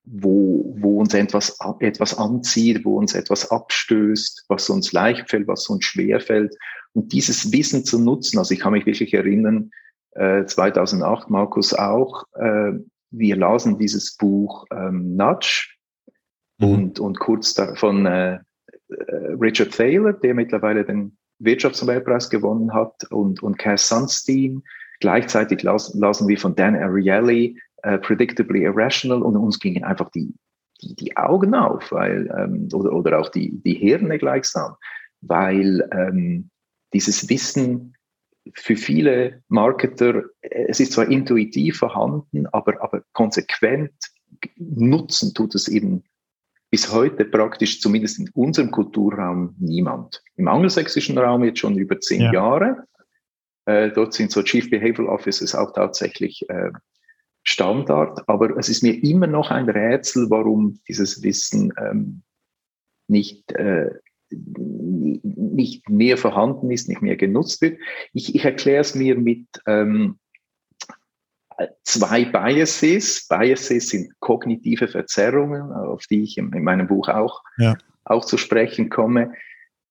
wo, 0.05 0.75
wo 0.79 1.01
uns 1.01 1.15
etwas, 1.15 1.59
etwas 1.81 2.19
anzieht, 2.19 2.85
wo 2.85 2.99
uns 2.99 3.15
etwas 3.15 3.51
abstößt, 3.51 4.47
was 4.49 4.69
uns 4.69 4.93
leicht 4.93 5.31
fällt, 5.31 5.47
was 5.47 5.69
uns 5.69 5.85
schwer 5.85 6.21
fällt. 6.21 6.57
Und 6.93 7.13
dieses 7.13 7.53
Wissen 7.53 7.85
zu 7.85 8.01
nutzen, 8.01 8.39
also 8.39 8.53
ich 8.53 8.61
kann 8.61 8.73
mich 8.73 8.87
wirklich 8.87 9.15
erinnern, 9.15 9.71
äh, 10.13 10.45
2008, 10.45 11.31
Markus 11.31 11.73
auch, 11.73 12.25
äh, 12.35 12.73
wir 13.11 13.37
lasen 13.37 13.79
dieses 13.79 14.17
Buch 14.17 14.67
ähm, 14.73 15.17
Nudge 15.17 15.69
mhm. 16.59 16.69
und, 16.69 17.01
und 17.01 17.19
kurz 17.19 17.55
davon 17.55 18.07
äh, 18.07 18.35
äh, 18.35 18.39
Richard 19.41 19.73
Thaler, 19.73 20.13
der 20.13 20.35
mittlerweile 20.35 20.85
den 20.85 21.17
Wirtschaftsnobelpreis 21.39 22.31
gewonnen 22.31 22.73
hat, 22.73 23.05
und, 23.11 23.43
und 23.43 23.59
Cass 23.59 23.89
Sunstein. 23.89 24.63
Gleichzeitig 25.01 25.63
las, 25.63 25.95
lasen 25.95 26.29
wir 26.29 26.39
von 26.39 26.55
Dan 26.55 26.77
Ariely 26.77 27.59
uh, 27.85 27.99
Predictably 27.99 28.63
Irrational 28.65 29.23
und 29.23 29.37
uns 29.37 29.59
gingen 29.59 29.83
einfach 29.83 30.11
die, 30.11 30.33
die, 30.81 30.95
die 30.95 31.17
Augen 31.17 31.55
auf, 31.55 31.91
weil, 31.91 32.33
ähm, 32.37 32.69
oder, 32.73 32.93
oder 32.93 33.19
auch 33.19 33.29
die, 33.29 33.51
die 33.63 33.75
Hirne 33.75 34.19
gleichsam, 34.19 34.77
weil 35.21 35.89
ähm, 35.93 36.51
dieses 36.93 37.29
Wissen 37.29 37.95
für 38.55 38.77
viele 38.77 39.43
Marketer, 39.49 40.25
es 40.41 40.81
ist 40.81 40.93
zwar 40.93 41.09
intuitiv 41.09 41.79
vorhanden, 41.79 42.47
aber, 42.47 42.83
aber 42.83 43.03
konsequent 43.13 43.93
nutzen 44.57 45.35
tut 45.35 45.55
es 45.55 45.69
eben 45.69 46.05
bis 46.73 46.91
heute 46.91 47.27
praktisch, 47.27 47.83
zumindest 47.83 48.19
in 48.19 48.31
unserem 48.31 48.71
Kulturraum, 48.71 49.55
niemand. 49.59 50.23
Im 50.37 50.49
angelsächsischen 50.49 51.19
Raum 51.19 51.45
jetzt 51.45 51.59
schon 51.59 51.77
über 51.77 52.01
zehn 52.01 52.23
ja. 52.23 52.33
Jahre. 52.33 52.85
Äh, 53.67 53.91
dort 53.91 54.15
sind 54.15 54.33
so 54.33 54.43
Chief 54.43 54.71
Behavioral 54.71 55.15
Officers 55.15 55.55
auch 55.55 55.75
tatsächlich 55.75 56.49
äh, 56.49 56.71
Standard. 57.43 58.27
Aber 58.27 58.57
es 58.57 58.71
ist 58.71 58.83
mir 58.83 59.05
immer 59.05 59.27
noch 59.27 59.51
ein 59.51 59.69
Rätsel, 59.69 60.31
warum 60.31 60.81
dieses 60.89 61.23
Wissen 61.23 61.75
ähm, 61.77 62.23
nicht, 63.07 63.53
äh, 63.53 63.91
nicht 64.31 65.91
mehr 65.91 66.17
vorhanden 66.17 66.71
ist, 66.71 66.89
nicht 66.89 67.03
mehr 67.03 67.17
genutzt 67.17 67.61
wird. 67.61 67.79
Ich, 68.15 68.35
ich 68.35 68.47
erkläre 68.47 68.81
es 68.81 68.95
mir 68.95 69.19
mit 69.19 69.47
ähm, 69.67 70.19
zwei 71.83 72.25
Biases. 72.25 73.27
Biases 73.29 73.89
sind 73.89 74.13
kognitive 74.21 74.89
Verzerrungen, 74.89 75.73
auf 75.73 76.07
die 76.07 76.23
ich 76.23 76.39
in, 76.39 76.51
meinem 76.51 76.87
Buch 76.87 77.09
auch, 77.09 77.43
ja. 77.59 77.77
auch 78.05 78.25
zu 78.25 78.37
sprechen 78.37 78.89
komme. 78.91 79.35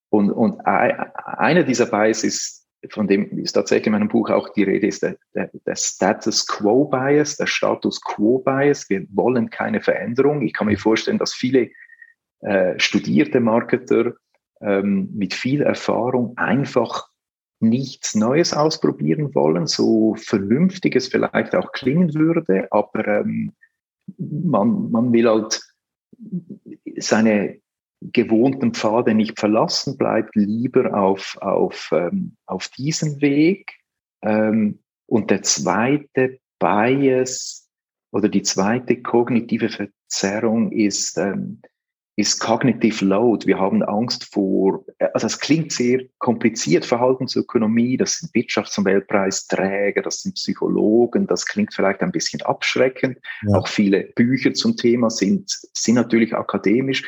Und, 0.09 0.31
und 0.31 0.59
einer 0.65 1.63
dieser 1.63 1.85
Biases, 1.85 2.67
von 2.89 3.07
dem 3.07 3.37
ist 3.37 3.53
tatsächlich 3.53 3.87
in 3.87 3.93
meinem 3.93 4.07
Buch 4.07 4.29
auch 4.29 4.49
die 4.49 4.63
Rede, 4.63 4.87
ist 4.87 5.03
der, 5.03 5.17
der, 5.35 5.51
der 5.65 5.75
Status 5.75 6.47
Quo 6.47 6.85
Bias, 6.85 7.37
der 7.37 7.47
Status 7.47 8.01
Quo 8.01 8.39
Bias. 8.39 8.89
Wir 8.89 9.05
wollen 9.11 9.49
keine 9.49 9.81
Veränderung. 9.81 10.41
Ich 10.41 10.53
kann 10.53 10.67
mir 10.67 10.77
vorstellen, 10.77 11.19
dass 11.19 11.33
viele 11.33 11.69
äh, 12.41 12.79
studierte 12.79 13.39
Marketer 13.39 14.13
ähm, 14.61 15.09
mit 15.13 15.33
viel 15.33 15.61
Erfahrung 15.61 16.37
einfach 16.37 17.10
nichts 17.61 18.15
Neues 18.15 18.53
ausprobieren 18.53 19.33
wollen, 19.35 19.67
so 19.67 20.15
vernünftig 20.15 20.95
es 20.95 21.07
vielleicht 21.07 21.55
auch 21.55 21.71
klingen 21.71 22.13
würde, 22.13 22.67
aber 22.71 23.07
ähm, 23.07 23.53
man, 24.17 24.91
man 24.91 25.13
will 25.13 25.29
halt 25.29 25.61
seine 26.97 27.59
gewohnten 28.01 28.73
Pfade 28.73 29.13
nicht 29.13 29.39
verlassen, 29.39 29.97
bleibt 29.97 30.35
lieber 30.35 30.93
auf, 30.93 31.37
auf, 31.41 31.89
ähm, 31.93 32.35
auf 32.45 32.67
diesem 32.69 33.21
Weg. 33.21 33.71
Ähm, 34.23 34.79
und 35.05 35.29
der 35.29 35.43
zweite 35.43 36.39
Bias 36.57 37.69
oder 38.11 38.27
die 38.27 38.41
zweite 38.41 39.01
kognitive 39.01 39.69
Verzerrung 39.69 40.71
ist, 40.71 41.17
ähm, 41.17 41.61
ist 42.17 42.39
Cognitive 42.39 43.05
Load. 43.05 43.47
Wir 43.47 43.57
haben 43.57 43.83
Angst 43.83 44.25
vor, 44.33 44.85
also 45.13 45.27
es 45.27 45.39
klingt 45.39 45.71
sehr 45.71 46.01
kompliziert, 46.17 46.85
Verhaltensökonomie, 46.85 47.97
das 47.97 48.17
sind 48.17 48.33
Wirtschafts- 48.33 48.77
und 48.77 48.85
Weltpreisträger, 48.85 50.01
das 50.01 50.21
sind 50.21 50.35
Psychologen, 50.35 51.25
das 51.27 51.45
klingt 51.45 51.73
vielleicht 51.73 52.01
ein 52.01 52.11
bisschen 52.11 52.41
abschreckend. 52.41 53.17
Ja. 53.47 53.57
Auch 53.57 53.67
viele 53.67 54.11
Bücher 54.15 54.53
zum 54.53 54.75
Thema 54.75 55.09
sind, 55.09 55.49
sind 55.73 55.95
natürlich 55.95 56.33
akademisch. 56.35 57.07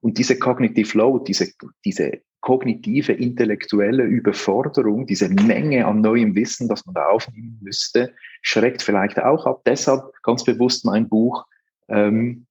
Und 0.00 0.18
diese 0.18 0.38
Cognitive 0.38 0.96
Load, 0.98 1.24
diese, 1.28 1.52
diese 1.84 2.20
kognitive, 2.40 3.12
intellektuelle 3.12 4.02
Überforderung, 4.04 5.06
diese 5.06 5.28
Menge 5.28 5.86
an 5.86 6.00
neuem 6.00 6.34
Wissen, 6.34 6.68
das 6.68 6.86
man 6.86 6.94
da 6.94 7.06
aufnehmen 7.06 7.58
müsste, 7.60 8.14
schreckt 8.42 8.82
vielleicht 8.82 9.20
auch 9.20 9.46
ab. 9.46 9.62
Deshalb 9.66 10.02
ganz 10.22 10.44
bewusst 10.44 10.84
mein 10.84 11.08
Buch, 11.08 11.44
ähm, 11.88 12.46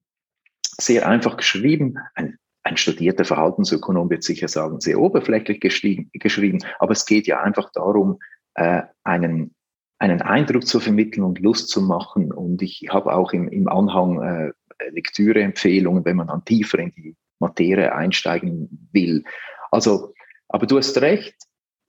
sehr 0.80 1.08
einfach 1.08 1.38
geschrieben. 1.38 1.98
Ein, 2.16 2.38
ein 2.64 2.78
studierter 2.78 3.26
Verhaltensökonom 3.26 4.10
wird 4.10 4.24
sicher 4.24 4.48
sagen, 4.48 4.80
sehr 4.80 5.00
oberflächlich 5.00 5.60
geschrieben, 5.60 6.64
aber 6.80 6.92
es 6.92 7.06
geht 7.06 7.28
ja 7.28 7.42
einfach 7.42 7.72
darum, 7.74 8.20
äh, 8.56 8.84
einen, 9.04 9.56
einen 9.98 10.22
Eindruck 10.22 10.66
zu 10.68 10.80
vermitteln 10.80 11.24
und 11.24 11.40
Lust 11.40 11.70
zu 11.70 11.82
machen. 11.82 12.32
Und 12.32 12.62
ich 12.62 12.88
habe 12.90 13.14
auch 13.14 13.34
im, 13.34 13.48
im 13.50 13.68
Anhang 13.68 14.22
äh, 14.22 14.52
Lektüreempfehlungen, 14.92 16.06
wenn 16.06 16.18
man 16.18 16.28
dann 16.28 16.46
tiefer 16.46 16.80
in 16.80 16.92
die 16.92 17.16
Materie 17.40 17.94
einsteigen 17.94 18.90
will. 18.92 19.24
Also, 19.72 20.14
aber 20.48 20.68
du 20.68 20.78
hast 20.78 21.00
recht. 21.02 21.36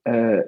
Äh, 0.05 0.43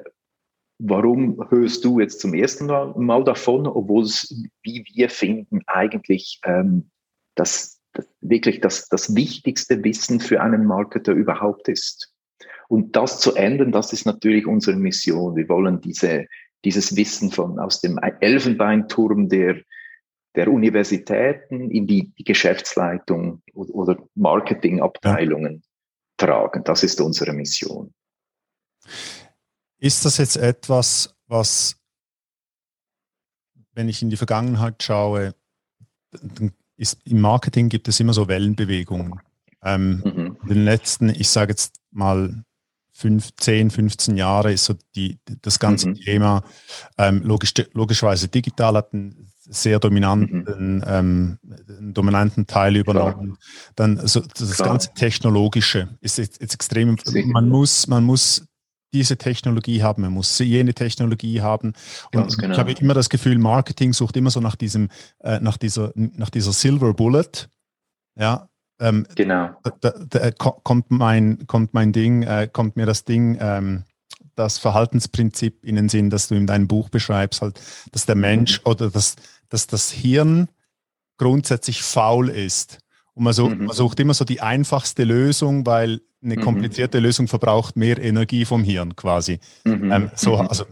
warum 0.78 1.44
hörst 1.50 1.84
du 1.84 2.00
jetzt 2.00 2.20
zum 2.20 2.34
ersten 2.34 2.66
Mal 2.66 3.24
davon, 3.24 3.66
obwohl 3.66 4.04
es, 4.04 4.34
wie 4.62 4.84
wir 4.92 5.10
finden, 5.10 5.60
eigentlich 5.66 6.40
ähm, 6.44 6.90
das 7.34 7.71
wirklich 8.20 8.60
das, 8.60 8.88
das 8.88 9.14
wichtigste 9.14 9.82
Wissen 9.84 10.20
für 10.20 10.40
einen 10.40 10.64
Marketer 10.64 11.12
überhaupt 11.12 11.68
ist. 11.68 12.12
Und 12.68 12.96
das 12.96 13.20
zu 13.20 13.34
ändern, 13.34 13.72
das 13.72 13.92
ist 13.92 14.06
natürlich 14.06 14.46
unsere 14.46 14.76
Mission. 14.76 15.36
Wir 15.36 15.48
wollen 15.48 15.80
diese, 15.80 16.26
dieses 16.64 16.96
Wissen 16.96 17.30
von 17.30 17.58
aus 17.58 17.80
dem 17.80 17.98
Elfenbeinturm 17.98 19.28
der, 19.28 19.60
der 20.34 20.48
Universitäten 20.48 21.70
in 21.70 21.86
die, 21.86 22.12
die 22.16 22.24
Geschäftsleitung 22.24 23.42
oder 23.52 23.98
Marketingabteilungen 24.14 25.62
ja. 25.62 26.26
tragen. 26.26 26.64
Das 26.64 26.82
ist 26.82 27.00
unsere 27.00 27.32
Mission. 27.34 27.92
Ist 29.78 30.04
das 30.04 30.16
jetzt 30.18 30.36
etwas, 30.36 31.14
was, 31.26 31.76
wenn 33.72 33.88
ich 33.88 34.00
in 34.00 34.10
die 34.10 34.16
Vergangenheit 34.16 34.82
schaue, 34.82 35.34
dann 36.12 36.52
ist, 36.82 36.98
im 37.04 37.20
Marketing 37.20 37.68
gibt 37.68 37.88
es 37.88 38.00
immer 38.00 38.12
so 38.12 38.28
Wellenbewegungen. 38.28 39.20
Ähm, 39.64 40.02
mhm. 40.04 40.36
In 40.42 40.48
den 40.48 40.64
letzten, 40.64 41.08
ich 41.08 41.28
sage 41.28 41.52
jetzt 41.52 41.76
mal, 41.92 42.44
10, 42.94 43.70
15 43.70 44.16
Jahre 44.16 44.52
ist 44.52 44.66
so 44.66 44.74
die, 44.94 45.18
das 45.40 45.58
ganze 45.58 45.88
mhm. 45.88 45.94
Thema 45.94 46.44
ähm, 46.98 47.22
logisch, 47.24 47.54
logischerweise 47.72 48.28
digital 48.28 48.76
hat 48.76 48.92
einen 48.92 49.32
sehr 49.40 49.80
dominanten, 49.80 50.44
mhm. 50.44 50.84
ähm, 50.86 51.38
dominanten 51.94 52.46
Teil 52.46 52.76
übernommen. 52.76 53.34
Klar. 53.34 53.72
Dann 53.76 54.06
so 54.06 54.20
das 54.20 54.56
Klar. 54.56 54.68
ganze 54.68 54.92
Technologische 54.94 55.88
ist 56.00 56.18
jetzt, 56.18 56.40
jetzt 56.40 56.54
extrem. 56.54 56.96
Man 57.26 57.48
muss, 57.48 57.86
man 57.86 58.04
muss 58.04 58.46
diese 58.92 59.16
Technologie 59.16 59.82
haben, 59.82 60.02
man 60.02 60.12
muss 60.12 60.38
jene 60.38 60.74
Technologie 60.74 61.40
haben. 61.40 61.72
Und 62.14 62.38
genau. 62.38 62.52
ich 62.52 62.58
habe 62.58 62.72
immer 62.72 62.94
das 62.94 63.08
Gefühl, 63.08 63.38
Marketing 63.38 63.92
sucht 63.92 64.16
immer 64.16 64.30
so 64.30 64.40
nach 64.40 64.56
diesem, 64.56 64.88
äh, 65.20 65.40
nach 65.40 65.56
dieser, 65.56 65.92
nach 65.94 66.30
dieser 66.30 66.52
Silver 66.52 66.94
Bullet. 66.94 67.48
Ja. 68.16 68.48
Ähm, 68.80 69.06
genau. 69.14 69.50
Da, 69.62 69.70
da, 69.80 69.90
da, 70.08 70.30
kommt 70.30 70.90
mein, 70.90 71.46
kommt 71.46 71.72
mein 71.74 71.92
Ding, 71.92 72.22
äh, 72.22 72.48
kommt 72.52 72.76
mir 72.76 72.86
das 72.86 73.04
Ding, 73.04 73.38
ähm, 73.40 73.84
das 74.34 74.58
Verhaltensprinzip 74.58 75.64
in 75.64 75.76
den 75.76 75.88
Sinn, 75.88 76.10
dass 76.10 76.28
du 76.28 76.34
in 76.34 76.46
deinem 76.46 76.68
Buch 76.68 76.88
beschreibst, 76.88 77.42
halt, 77.42 77.60
dass 77.92 78.06
der 78.06 78.14
Mensch 78.14 78.60
mhm. 78.60 78.70
oder 78.70 78.90
dass, 78.90 79.16
dass 79.48 79.66
das 79.66 79.90
Hirn 79.90 80.48
grundsätzlich 81.18 81.82
faul 81.82 82.28
ist. 82.28 82.78
Und 83.14 83.24
man, 83.24 83.32
so, 83.32 83.48
mhm. 83.48 83.66
man 83.66 83.76
sucht 83.76 84.00
immer 84.00 84.14
so 84.14 84.24
die 84.24 84.40
einfachste 84.40 85.04
Lösung, 85.04 85.66
weil 85.66 86.00
eine 86.22 86.36
mhm. 86.36 86.40
komplizierte 86.40 86.98
mhm. 86.98 87.04
Lösung 87.04 87.28
verbraucht 87.28 87.76
mehr 87.76 88.02
Energie 88.02 88.44
vom 88.44 88.64
Hirn 88.64 88.96
quasi. 88.96 89.40
Mhm. 89.64 89.92
Ähm, 89.92 90.10
so, 90.14 90.36
mhm. 90.36 90.48
also 90.48 90.64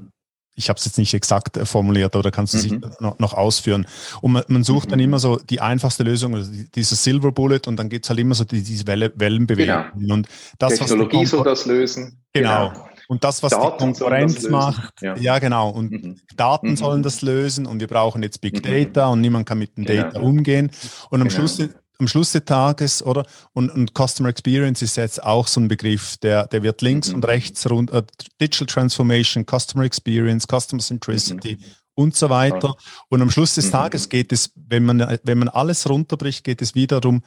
ich 0.54 0.68
habe 0.68 0.78
es 0.78 0.84
jetzt 0.84 0.98
nicht 0.98 1.14
exakt 1.14 1.56
äh, 1.56 1.64
formuliert, 1.64 2.14
oder 2.16 2.30
kannst 2.30 2.54
du 2.54 2.58
mhm. 2.58 2.62
sich 2.62 2.72
noch, 3.00 3.18
noch, 3.18 3.34
ausführen? 3.34 3.86
Und 4.20 4.32
man, 4.32 4.44
man 4.48 4.64
sucht 4.64 4.88
mhm. 4.88 4.90
dann 4.90 5.00
immer 5.00 5.18
so 5.18 5.36
die 5.36 5.60
einfachste 5.60 6.02
Lösung, 6.02 6.34
also 6.34 6.50
dieses 6.74 7.02
Silver 7.02 7.32
Bullet, 7.32 7.60
und 7.66 7.76
dann 7.76 7.88
gibt 7.88 8.04
es 8.04 8.10
halt 8.10 8.20
immer 8.20 8.34
so 8.34 8.44
die, 8.44 8.62
diese 8.62 8.86
Welle, 8.86 9.12
Wellenbewegung. 9.16 9.84
Genau. 9.96 10.14
Und 10.14 10.28
das, 10.58 10.76
Technologie 10.76 11.26
soll 11.26 11.44
das 11.44 11.66
lösen. 11.66 12.20
Genau. 12.32 12.70
genau. 12.70 12.86
Und 13.08 13.24
das, 13.24 13.42
was 13.42 13.50
Daten 13.50 13.72
die 13.72 13.84
Konkurrenz 13.84 14.48
macht, 14.48 15.02
ja. 15.02 15.16
ja. 15.16 15.38
genau. 15.40 15.70
Und 15.70 15.90
mhm. 15.90 16.16
Daten 16.36 16.70
mhm. 16.70 16.76
sollen 16.76 17.02
das 17.02 17.22
lösen 17.22 17.66
und 17.66 17.80
wir 17.80 17.88
brauchen 17.88 18.22
jetzt 18.22 18.40
Big 18.40 18.62
Data 18.62 19.08
und 19.08 19.20
niemand 19.20 19.46
kann 19.46 19.58
mit 19.58 19.76
dem 19.76 19.84
genau. 19.84 20.02
Data 20.04 20.20
umgehen. 20.20 20.70
Und 21.10 21.20
am 21.20 21.26
genau. 21.26 21.40
Schluss 21.40 21.60
am 22.00 22.08
Schluss 22.08 22.32
des 22.32 22.44
Tages, 22.44 23.02
oder? 23.02 23.26
Und, 23.52 23.70
und 23.70 23.92
Customer 23.94 24.28
Experience 24.28 24.82
ist 24.82 24.96
jetzt 24.96 25.22
auch 25.22 25.46
so 25.46 25.60
ein 25.60 25.68
Begriff, 25.68 26.16
der, 26.18 26.46
der 26.46 26.62
wird 26.62 26.82
links 26.82 27.08
mhm. 27.08 27.16
und 27.16 27.24
rechts 27.26 27.68
rund, 27.70 27.92
uh, 27.92 28.02
Digital 28.40 28.66
Transformation, 28.66 29.44
Customer 29.44 29.84
Experience, 29.84 30.46
Customer 30.46 30.82
Centricity 30.82 31.56
mhm. 31.56 31.64
und 31.94 32.16
so 32.16 32.30
weiter. 32.30 32.74
Und 33.08 33.22
am 33.22 33.30
Schluss 33.30 33.54
des 33.54 33.66
mhm. 33.66 33.72
Tages 33.72 34.08
geht 34.08 34.32
es, 34.32 34.50
wenn 34.56 34.84
man, 34.84 35.18
wenn 35.22 35.38
man 35.38 35.48
alles 35.48 35.88
runterbricht, 35.88 36.42
geht 36.42 36.62
es 36.62 36.74
wieder 36.74 37.00
darum, 37.00 37.22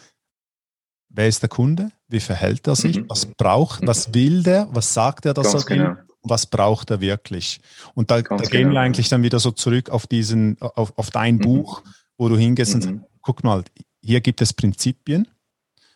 wer 1.09 1.27
ist 1.27 1.41
der 1.41 1.49
Kunde? 1.49 1.91
Wie 2.07 2.19
verhält 2.19 2.67
er 2.67 2.75
sich? 2.75 2.97
Mhm. 2.97 3.05
Was 3.09 3.25
braucht, 3.25 3.83
mhm. 3.83 3.87
was 3.87 4.13
will 4.13 4.43
der? 4.43 4.67
Was 4.71 4.93
sagt 4.93 5.25
er, 5.25 5.33
dass 5.33 5.51
Ganz 5.51 5.63
er 5.65 5.69
will? 5.69 5.77
Genau. 5.77 5.95
Was 6.25 6.45
braucht 6.45 6.89
er 6.89 7.01
wirklich? 7.01 7.59
Und 7.95 8.09
da, 8.09 8.21
da 8.21 8.37
gehen 8.37 8.49
genau. 8.49 8.71
wir 8.73 8.79
eigentlich 8.79 9.09
dann 9.09 9.23
wieder 9.23 9.39
so 9.39 9.51
zurück 9.51 9.89
auf 9.89 10.07
diesen, 10.07 10.57
auf, 10.61 10.97
auf 10.97 11.11
dein 11.11 11.35
mhm. 11.35 11.41
Buch, 11.41 11.83
wo 12.17 12.29
du 12.29 12.37
hingehst 12.37 12.73
und 12.75 12.81
sagst, 12.81 12.99
guck 13.21 13.43
mal, 13.43 13.63
hier 14.03 14.21
gibt 14.21 14.41
es 14.41 14.53
Prinzipien. 14.53 15.27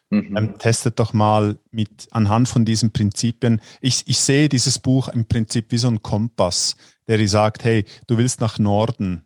Mhm. 0.10 0.38
Ähm, 0.38 0.58
testet 0.58 1.00
doch 1.00 1.12
mal 1.14 1.58
mit 1.72 2.08
anhand 2.12 2.48
von 2.48 2.64
diesen 2.64 2.92
Prinzipien. 2.92 3.62
Ich, 3.82 4.08
ich 4.08 4.20
sehe 4.20 4.48
dieses 4.48 4.80
Buch 4.80 5.10
im 5.10 5.26
Prinzip 5.26 5.72
wie 5.72 5.78
so 5.78 5.90
ein 5.90 6.02
Kompass, 6.02 6.78
der 7.08 7.18
dir 7.18 7.28
sagt, 7.28 7.66
hey, 7.66 7.84
du 8.08 8.18
willst 8.18 8.40
nach 8.40 8.58
Norden. 8.58 9.24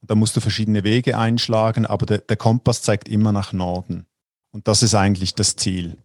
Da 0.00 0.14
musst 0.14 0.36
du 0.36 0.40
verschiedene 0.40 0.84
Wege 0.84 1.18
einschlagen, 1.18 1.86
aber 1.86 2.06
der, 2.06 2.18
der 2.18 2.36
Kompass 2.36 2.82
zeigt 2.82 3.08
immer 3.08 3.32
nach 3.32 3.52
Norden. 3.52 4.06
Und 4.52 4.68
das 4.68 4.82
ist 4.82 4.94
eigentlich 4.94 5.34
das 5.34 5.56
Ziel. 5.56 5.96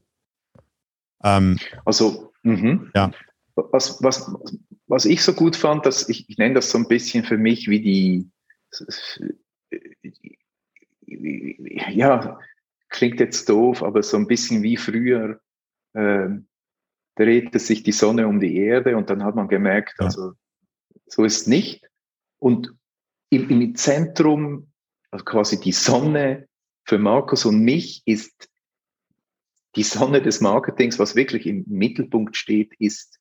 Ähm, 1.23 1.59
also, 1.85 2.31
mh. 2.43 2.91
ja. 2.95 3.11
Was, 3.55 4.01
was, 4.03 4.31
was 4.87 5.05
ich 5.05 5.23
so 5.23 5.33
gut 5.33 5.55
fand, 5.55 5.85
dass 5.85 6.09
ich, 6.09 6.29
ich 6.29 6.37
nenne 6.37 6.55
das 6.55 6.69
so 6.69 6.77
ein 6.77 6.87
bisschen 6.87 7.23
für 7.23 7.37
mich 7.37 7.67
wie 7.67 7.81
die, 7.81 8.31
ja, 11.07 12.39
klingt 12.89 13.19
jetzt 13.19 13.49
doof, 13.49 13.83
aber 13.83 14.03
so 14.03 14.17
ein 14.17 14.27
bisschen 14.27 14.61
wie 14.63 14.77
früher 14.77 15.39
äh, 15.93 16.29
drehte 17.15 17.59
sich 17.59 17.83
die 17.83 17.91
Sonne 17.91 18.27
um 18.27 18.39
die 18.39 18.57
Erde 18.57 18.95
und 18.95 19.09
dann 19.09 19.23
hat 19.23 19.35
man 19.35 19.47
gemerkt, 19.47 19.95
ja. 19.99 20.05
also 20.05 20.33
so 21.05 21.23
ist 21.23 21.47
nicht. 21.47 21.89
Und 22.39 22.73
im, 23.29 23.49
im 23.49 23.75
Zentrum, 23.75 24.71
also 25.11 25.25
quasi 25.25 25.59
die 25.59 25.71
Sonne 25.71 26.47
für 26.83 26.97
Markus 26.97 27.45
und 27.45 27.61
mich 27.61 28.03
ist 28.05 28.49
die 29.75 29.83
Sonne 29.83 30.21
des 30.21 30.41
Marketings, 30.41 30.99
was 30.99 31.15
wirklich 31.15 31.45
im 31.45 31.63
Mittelpunkt 31.67 32.35
steht, 32.35 32.73
ist, 32.79 33.19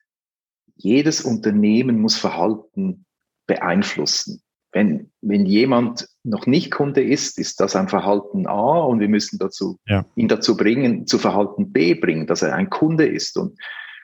jedes 0.76 1.22
Unternehmen 1.22 2.00
muss 2.00 2.16
Verhalten 2.16 3.06
beeinflussen. 3.46 4.42
Wenn, 4.76 5.10
wenn 5.22 5.46
jemand 5.46 6.06
noch 6.22 6.44
nicht 6.44 6.70
Kunde 6.70 7.02
ist, 7.02 7.38
ist 7.38 7.60
das 7.60 7.74
ein 7.74 7.88
Verhalten 7.88 8.46
A 8.46 8.80
und 8.80 9.00
wir 9.00 9.08
müssen 9.08 9.38
dazu, 9.38 9.78
ja. 9.86 10.04
ihn 10.16 10.28
dazu 10.28 10.54
bringen, 10.54 11.06
zu 11.06 11.16
Verhalten 11.16 11.72
B 11.72 11.94
bringen, 11.94 12.26
dass 12.26 12.42
er 12.42 12.54
ein 12.54 12.68
Kunde 12.68 13.06
ist. 13.06 13.38
Und 13.38 13.58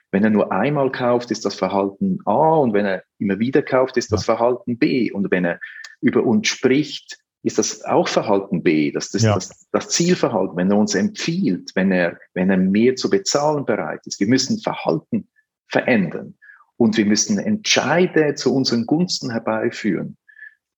wenn 0.09 0.23
er 0.23 0.31
nur 0.31 0.51
einmal 0.51 0.91
kauft, 0.91 1.29
ist 1.29 1.45
das 1.45 1.53
Verhalten 1.53 2.17
A 2.25 2.55
und 2.55 2.73
wenn 2.73 2.87
er 2.87 3.03
immer 3.19 3.37
wieder 3.37 3.61
kauft, 3.61 3.97
ist 3.97 4.11
das 4.11 4.25
Verhalten 4.25 4.79
B. 4.79 5.11
Und 5.11 5.29
wenn 5.29 5.45
er 5.45 5.59
über 6.01 6.23
uns 6.23 6.47
spricht, 6.47 7.19
ist 7.43 7.59
das 7.59 7.85
auch 7.85 8.07
Verhalten 8.07 8.63
B, 8.63 8.91
das 8.91 9.13
ist 9.13 9.25
ja. 9.25 9.35
das, 9.35 9.67
das 9.71 9.89
Zielverhalten, 9.89 10.57
wenn 10.57 10.71
er 10.71 10.77
uns 10.77 10.95
empfiehlt, 10.95 11.69
wenn 11.75 11.91
er, 11.91 12.17
wenn 12.33 12.49
er 12.49 12.57
mehr 12.57 12.95
zu 12.95 13.11
bezahlen 13.11 13.65
bereit 13.65 13.99
ist. 14.05 14.19
Wir 14.19 14.27
müssen 14.27 14.59
Verhalten 14.59 15.27
verändern 15.67 16.33
und 16.77 16.97
wir 16.97 17.05
müssen 17.05 17.37
Entscheide 17.37 18.33
zu 18.33 18.55
unseren 18.55 18.87
Gunsten 18.87 19.29
herbeiführen. 19.29 20.17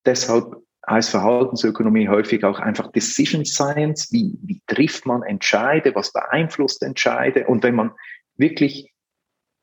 Deshalb 0.06 0.56
heißt 0.88 1.10
Verhaltensökonomie 1.10 2.08
häufig 2.08 2.44
auch 2.44 2.60
einfach 2.60 2.92
Decision 2.92 3.46
Science. 3.46 4.12
Wie, 4.12 4.38
wie 4.44 4.62
trifft 4.68 5.06
man 5.06 5.24
Entscheide? 5.24 5.96
Was 5.96 6.14
beeinflusst 6.14 6.84
Entscheide? 6.84 7.48
Und 7.48 7.64
wenn 7.64 7.76
man 7.76 7.92
wirklich 8.38 8.94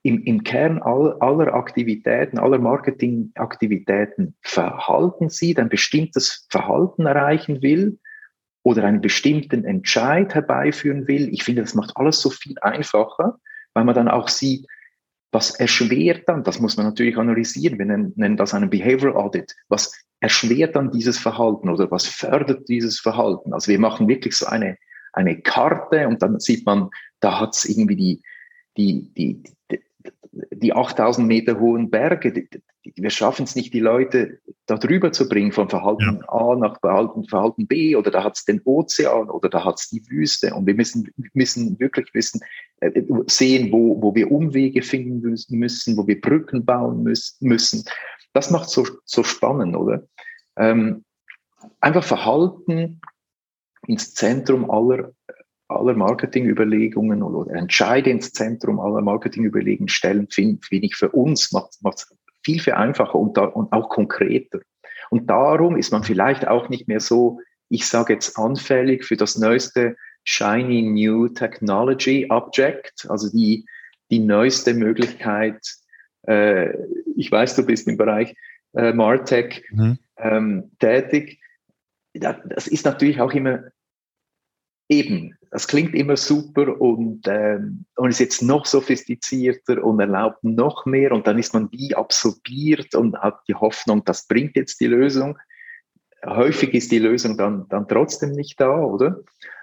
im, 0.02 0.22
im 0.24 0.42
Kern 0.42 0.82
all, 0.82 1.16
aller 1.20 1.54
Aktivitäten, 1.54 2.38
aller 2.38 2.58
Marketingaktivitäten 2.58 4.34
Verhalten 4.42 5.28
sieht, 5.28 5.60
ein 5.60 5.68
bestimmtes 5.68 6.46
Verhalten 6.50 7.06
erreichen 7.06 7.62
will 7.62 7.98
oder 8.64 8.84
einen 8.84 9.00
bestimmten 9.00 9.64
Entscheid 9.64 10.34
herbeiführen 10.34 11.06
will, 11.06 11.32
ich 11.32 11.44
finde, 11.44 11.62
das 11.62 11.74
macht 11.74 11.96
alles 11.96 12.20
so 12.20 12.30
viel 12.30 12.56
einfacher, 12.62 13.38
weil 13.74 13.84
man 13.84 13.94
dann 13.94 14.08
auch 14.08 14.28
sieht, 14.28 14.66
was 15.30 15.54
erschwert 15.54 16.28
dann, 16.28 16.42
das 16.42 16.60
muss 16.60 16.76
man 16.76 16.84
natürlich 16.84 17.16
analysieren, 17.16 17.78
wir 17.78 17.86
nennen, 17.86 18.12
nennen 18.16 18.36
das 18.36 18.54
einen 18.54 18.70
Behavioral 18.70 19.16
Audit, 19.16 19.54
was 19.68 19.92
erschwert 20.22 20.76
dann 20.76 20.92
dieses 20.92 21.18
Verhalten 21.18 21.68
oder 21.68 21.90
was 21.90 22.06
fördert 22.06 22.68
dieses 22.68 23.00
Verhalten? 23.00 23.52
Also 23.52 23.72
wir 23.72 23.80
machen 23.80 24.06
wirklich 24.06 24.36
so 24.36 24.46
eine, 24.46 24.78
eine 25.12 25.42
Karte 25.42 26.06
und 26.06 26.22
dann 26.22 26.38
sieht 26.38 26.64
man, 26.64 26.90
da 27.18 27.40
hat 27.40 27.56
es 27.56 27.64
irgendwie 27.64 27.96
die, 27.96 28.22
die, 28.76 29.12
die, 29.14 29.42
die 30.52 30.72
8000 30.72 31.26
Meter 31.26 31.58
hohen 31.58 31.90
Berge, 31.90 32.32
die, 32.32 32.48
die, 32.48 32.62
wir 32.96 33.10
schaffen 33.10 33.44
es 33.44 33.56
nicht, 33.56 33.74
die 33.74 33.80
Leute 33.80 34.38
da 34.66 34.76
drüber 34.76 35.10
zu 35.10 35.28
bringen, 35.28 35.50
von 35.50 35.68
Verhalten 35.68 36.20
ja. 36.20 36.28
A 36.28 36.54
nach 36.54 36.78
Verhalten, 36.78 37.24
Verhalten 37.24 37.66
B, 37.66 37.96
oder 37.96 38.12
da 38.12 38.22
hat 38.22 38.36
es 38.36 38.44
den 38.44 38.60
Ozean, 38.64 39.28
oder 39.28 39.48
da 39.48 39.64
hat 39.64 39.80
es 39.80 39.90
die 39.90 40.08
Wüste. 40.08 40.54
Und 40.54 40.66
wir 40.66 40.74
müssen, 40.74 41.10
müssen 41.32 41.78
wirklich 41.80 42.14
wissen, 42.14 42.40
äh, 42.80 43.02
sehen, 43.26 43.72
wo, 43.72 44.00
wo 44.00 44.14
wir 44.14 44.30
Umwege 44.30 44.82
finden 44.82 45.36
müssen, 45.50 45.96
wo 45.96 46.06
wir 46.06 46.20
Brücken 46.20 46.64
bauen 46.64 47.02
müssen. 47.40 47.84
Das 48.32 48.50
macht 48.50 48.70
so, 48.70 48.86
so 49.04 49.22
spannend, 49.22 49.76
oder? 49.76 50.06
Ähm, 50.56 51.04
einfach 51.80 52.04
Verhalten 52.04 53.00
ins 53.86 54.14
Zentrum 54.14 54.70
aller 54.70 55.12
aller 55.76 55.94
Marketingüberlegungen 55.94 57.22
oder 57.22 57.54
Entscheide 57.54 58.10
ins 58.10 58.32
Zentrum 58.32 58.80
aller 58.80 59.00
Marketingüberlegungen 59.00 59.88
stellen, 59.88 60.28
finde 60.30 60.60
find 60.62 60.84
ich 60.84 60.96
für 60.96 61.10
uns 61.10 61.52
macht 61.52 61.78
es 61.82 62.14
viel, 62.44 62.60
viel 62.60 62.74
einfacher 62.74 63.16
und, 63.16 63.36
da, 63.36 63.44
und 63.44 63.72
auch 63.72 63.88
konkreter. 63.88 64.60
Und 65.10 65.28
darum 65.30 65.76
ist 65.76 65.92
man 65.92 66.02
vielleicht 66.02 66.48
auch 66.48 66.68
nicht 66.68 66.88
mehr 66.88 67.00
so, 67.00 67.40
ich 67.68 67.86
sage 67.86 68.14
jetzt 68.14 68.38
anfällig 68.38 69.04
für 69.04 69.16
das 69.16 69.38
neueste 69.38 69.96
Shiny 70.24 70.82
New 70.82 71.28
Technology 71.28 72.26
Object, 72.30 73.06
also 73.08 73.30
die, 73.30 73.66
die 74.10 74.18
neueste 74.18 74.74
Möglichkeit. 74.74 75.60
Äh, 76.26 76.74
ich 77.16 77.30
weiß, 77.30 77.56
du 77.56 77.64
bist 77.64 77.88
im 77.88 77.96
Bereich 77.96 78.34
äh, 78.74 78.92
Martech 78.92 79.64
mhm. 79.70 79.98
ähm, 80.16 80.70
tätig. 80.78 81.40
Das 82.14 82.66
ist 82.66 82.84
natürlich 82.84 83.20
auch 83.20 83.32
immer 83.32 83.64
eben, 84.88 85.36
das 85.50 85.66
klingt 85.66 85.94
immer 85.94 86.16
super 86.16 86.80
und, 86.80 87.26
ähm, 87.26 87.84
und 87.96 88.10
ist 88.10 88.20
jetzt 88.20 88.42
noch 88.42 88.66
sophistizierter 88.66 89.82
und 89.82 90.00
erlaubt 90.00 90.42
noch 90.44 90.86
mehr 90.86 91.12
und 91.12 91.26
dann 91.26 91.38
ist 91.38 91.54
man 91.54 91.70
wie 91.72 91.94
absorbiert 91.94 92.94
und 92.94 93.16
hat 93.18 93.40
die 93.48 93.54
Hoffnung, 93.54 94.04
das 94.04 94.26
bringt 94.26 94.56
jetzt 94.56 94.80
die 94.80 94.86
Lösung. 94.86 95.38
Häufig 96.24 96.74
ist 96.74 96.92
die 96.92 96.98
Lösung 96.98 97.36
dann, 97.36 97.66
dann 97.68 97.88
trotzdem 97.88 98.32
nicht 98.32 98.60
da, 98.60 98.80
oder? 98.80 99.20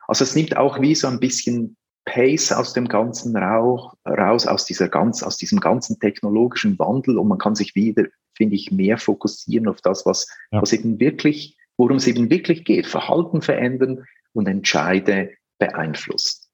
Also 0.08 0.24
es 0.24 0.36
nimmt 0.36 0.58
auch 0.58 0.82
wie 0.82 0.96
so 0.96 1.08
ein 1.08 1.20
bisschen 1.20 1.78
Pace 2.06 2.52
aus 2.52 2.74
dem 2.74 2.88
ganzen 2.88 3.36
Rauch, 3.38 3.96
raus, 4.06 4.48
aus 4.48 4.66
dieser 4.66 4.90
ganz, 4.90 5.22
aus 5.22 5.38
diesem 5.38 5.60
ganzen 5.60 6.00
technologischen 6.00 6.78
Wandel 6.80 7.18
und 7.18 7.28
man 7.28 7.38
kann 7.38 7.56
sich 7.56 7.76
wieder, 7.76 8.06
finde 8.40 8.56
ich, 8.56 8.72
mehr 8.72 8.98
fokussieren 8.98 9.68
auf 9.68 9.82
das, 9.82 10.08
was, 10.08 10.28
ja. 10.52 10.62
was 10.62 10.74
eben 10.74 11.00
wirklich, 11.00 11.58
worum 11.78 11.98
es 11.98 12.08
eben 12.08 12.32
wirklich 12.32 12.66
geht. 12.66 12.88
Verhalten 12.88 13.44
verändern, 13.44 14.06
und 14.34 14.48
Entscheide 14.48 15.32
beeinflussen. 15.58 16.46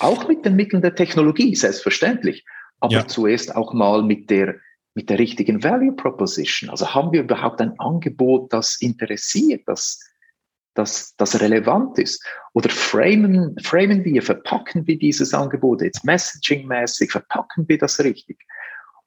Auch 0.00 0.28
mit 0.28 0.44
den 0.44 0.56
Mitteln 0.56 0.82
der 0.82 0.94
Technologie, 0.94 1.54
selbstverständlich, 1.54 2.44
aber 2.80 2.92
ja. 2.92 3.06
zuerst 3.06 3.54
auch 3.56 3.72
mal 3.72 4.02
mit 4.02 4.30
der, 4.30 4.56
mit 4.94 5.10
der 5.10 5.18
richtigen 5.18 5.62
Value 5.62 5.92
Proposition. 5.92 6.70
Also 6.70 6.94
haben 6.94 7.12
wir 7.12 7.22
überhaupt 7.22 7.60
ein 7.60 7.78
Angebot, 7.78 8.52
das 8.52 8.80
interessiert, 8.80 9.62
das, 9.66 10.00
das, 10.74 11.14
das 11.16 11.40
relevant 11.40 11.98
ist? 11.98 12.24
Oder 12.52 12.70
framen, 12.70 13.56
framen 13.62 14.04
wir, 14.04 14.22
verpacken 14.22 14.86
wir 14.86 14.98
dieses 14.98 15.34
Angebot 15.34 15.82
jetzt 15.82 16.04
messaging-mäßig, 16.04 17.10
verpacken 17.10 17.68
wir 17.68 17.78
das 17.78 17.98
richtig? 18.00 18.38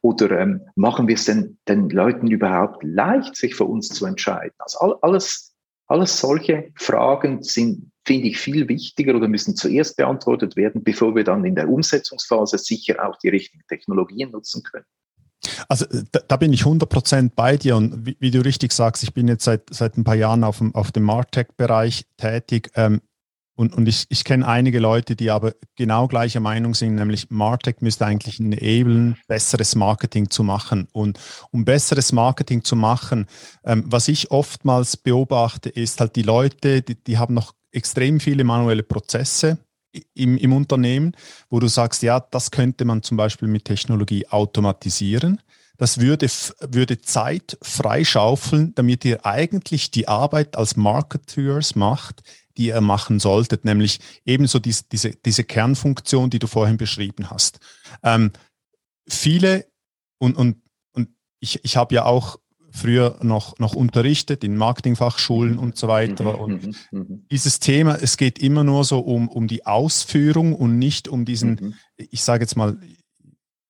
Oder 0.01 0.39
ähm, 0.39 0.61
machen 0.75 1.07
wir 1.07 1.15
es 1.15 1.25
den, 1.25 1.59
den 1.67 1.89
Leuten 1.89 2.27
überhaupt 2.27 2.83
leicht, 2.83 3.35
sich 3.35 3.55
für 3.55 3.65
uns 3.65 3.89
zu 3.89 4.05
entscheiden? 4.05 4.55
Also 4.57 4.79
all, 4.79 4.95
alles, 5.01 5.53
alles 5.87 6.19
solche 6.19 6.71
Fragen 6.75 7.43
sind 7.43 7.91
finde 8.05 8.29
ich 8.29 8.39
viel 8.39 8.67
wichtiger 8.67 9.15
oder 9.15 9.27
müssen 9.27 9.55
zuerst 9.55 9.97
beantwortet 9.97 10.55
werden, 10.55 10.83
bevor 10.83 11.15
wir 11.15 11.23
dann 11.23 11.45
in 11.45 11.55
der 11.55 11.69
Umsetzungsphase 11.69 12.57
sicher 12.57 13.07
auch 13.07 13.17
die 13.17 13.29
richtigen 13.29 13.63
Technologien 13.67 14.31
nutzen 14.31 14.63
können. 14.63 14.85
Also 15.67 15.85
da, 16.11 16.19
da 16.27 16.37
bin 16.37 16.53
ich 16.53 16.63
100% 16.63 17.31
bei 17.35 17.57
dir 17.57 17.75
und 17.75 18.05
wie, 18.05 18.15
wie, 18.19 18.31
du 18.31 18.43
richtig 18.43 18.71
sagst, 18.73 19.03
ich 19.03 19.13
bin 19.13 19.27
jetzt 19.27 19.43
seit, 19.43 19.63
seit 19.71 19.97
ein 19.97 20.03
paar 20.03 20.15
Jahren 20.15 20.43
auf 20.43 20.59
dem, 20.59 20.75
auf 20.75 20.91
dem 20.91 21.03
Martech-Bereich 21.03 22.05
tätig. 22.17 22.71
Ähm, 22.75 23.01
und, 23.61 23.75
und 23.75 23.87
ich, 23.87 24.05
ich 24.09 24.23
kenne 24.23 24.47
einige 24.47 24.79
Leute, 24.79 25.15
die 25.15 25.29
aber 25.29 25.53
genau 25.75 26.07
gleicher 26.07 26.39
Meinung 26.39 26.73
sind, 26.73 26.95
nämlich 26.95 27.29
Martech 27.29 27.75
müsste 27.81 28.07
eigentlich 28.07 28.39
enablen, 28.39 29.17
besseres 29.27 29.75
Marketing 29.75 30.31
zu 30.31 30.43
machen. 30.43 30.87
Und 30.93 31.19
um 31.51 31.63
besseres 31.63 32.11
Marketing 32.11 32.63
zu 32.63 32.75
machen, 32.75 33.27
ähm, 33.63 33.83
was 33.85 34.07
ich 34.07 34.31
oftmals 34.31 34.97
beobachte, 34.97 35.69
ist 35.69 35.99
halt 35.99 36.15
die 36.15 36.23
Leute, 36.23 36.81
die, 36.81 36.95
die 36.95 37.19
haben 37.19 37.35
noch 37.35 37.53
extrem 37.71 38.19
viele 38.19 38.43
manuelle 38.43 38.81
Prozesse 38.81 39.59
im, 40.15 40.37
im 40.37 40.53
Unternehmen, 40.53 41.15
wo 41.51 41.59
du 41.59 41.67
sagst, 41.67 42.01
ja, 42.01 42.19
das 42.19 42.49
könnte 42.49 42.83
man 42.83 43.03
zum 43.03 43.15
Beispiel 43.15 43.47
mit 43.47 43.65
Technologie 43.65 44.27
automatisieren. 44.27 45.39
Das 45.77 45.99
würde, 45.99 46.27
würde 46.59 47.01
Zeit 47.01 47.57
freischaufeln, 47.61 48.73
damit 48.75 49.05
ihr 49.05 49.25
eigentlich 49.25 49.89
die 49.89 50.07
Arbeit 50.07 50.55
als 50.55 50.75
Marketeers 50.75 51.75
macht, 51.75 52.21
die 52.57 52.67
ihr 52.67 52.81
machen 52.81 53.19
solltet, 53.19 53.65
nämlich 53.65 53.99
ebenso 54.25 54.59
diese, 54.59 54.83
diese, 54.91 55.11
diese 55.11 55.43
Kernfunktion, 55.43 56.29
die 56.29 56.39
du 56.39 56.47
vorhin 56.47 56.77
beschrieben 56.77 57.29
hast. 57.29 57.59
Ähm, 58.03 58.31
viele, 59.07 59.67
und, 60.19 60.37
und, 60.37 60.57
und 60.93 61.09
ich, 61.39 61.63
ich 61.63 61.77
habe 61.77 61.95
ja 61.95 62.05
auch 62.05 62.37
früher 62.71 63.17
noch, 63.21 63.59
noch 63.59 63.75
unterrichtet 63.75 64.43
in 64.43 64.55
Marketingfachschulen 64.55 65.57
und 65.57 65.77
so 65.77 65.87
weiter. 65.87 66.23
Mhm, 66.23 66.39
und 66.39 66.65
mhm, 66.65 66.75
mhm. 66.91 67.25
dieses 67.29 67.59
Thema, 67.59 67.95
es 67.95 68.17
geht 68.17 68.39
immer 68.39 68.63
nur 68.63 68.83
so 68.85 68.99
um, 68.99 69.27
um 69.27 69.47
die 69.47 69.65
Ausführung 69.65 70.55
und 70.55 70.79
nicht 70.79 71.07
um 71.07 71.25
diesen, 71.25 71.75
ich 71.97 72.23
sage 72.23 72.43
jetzt 72.43 72.55
mal, 72.55 72.77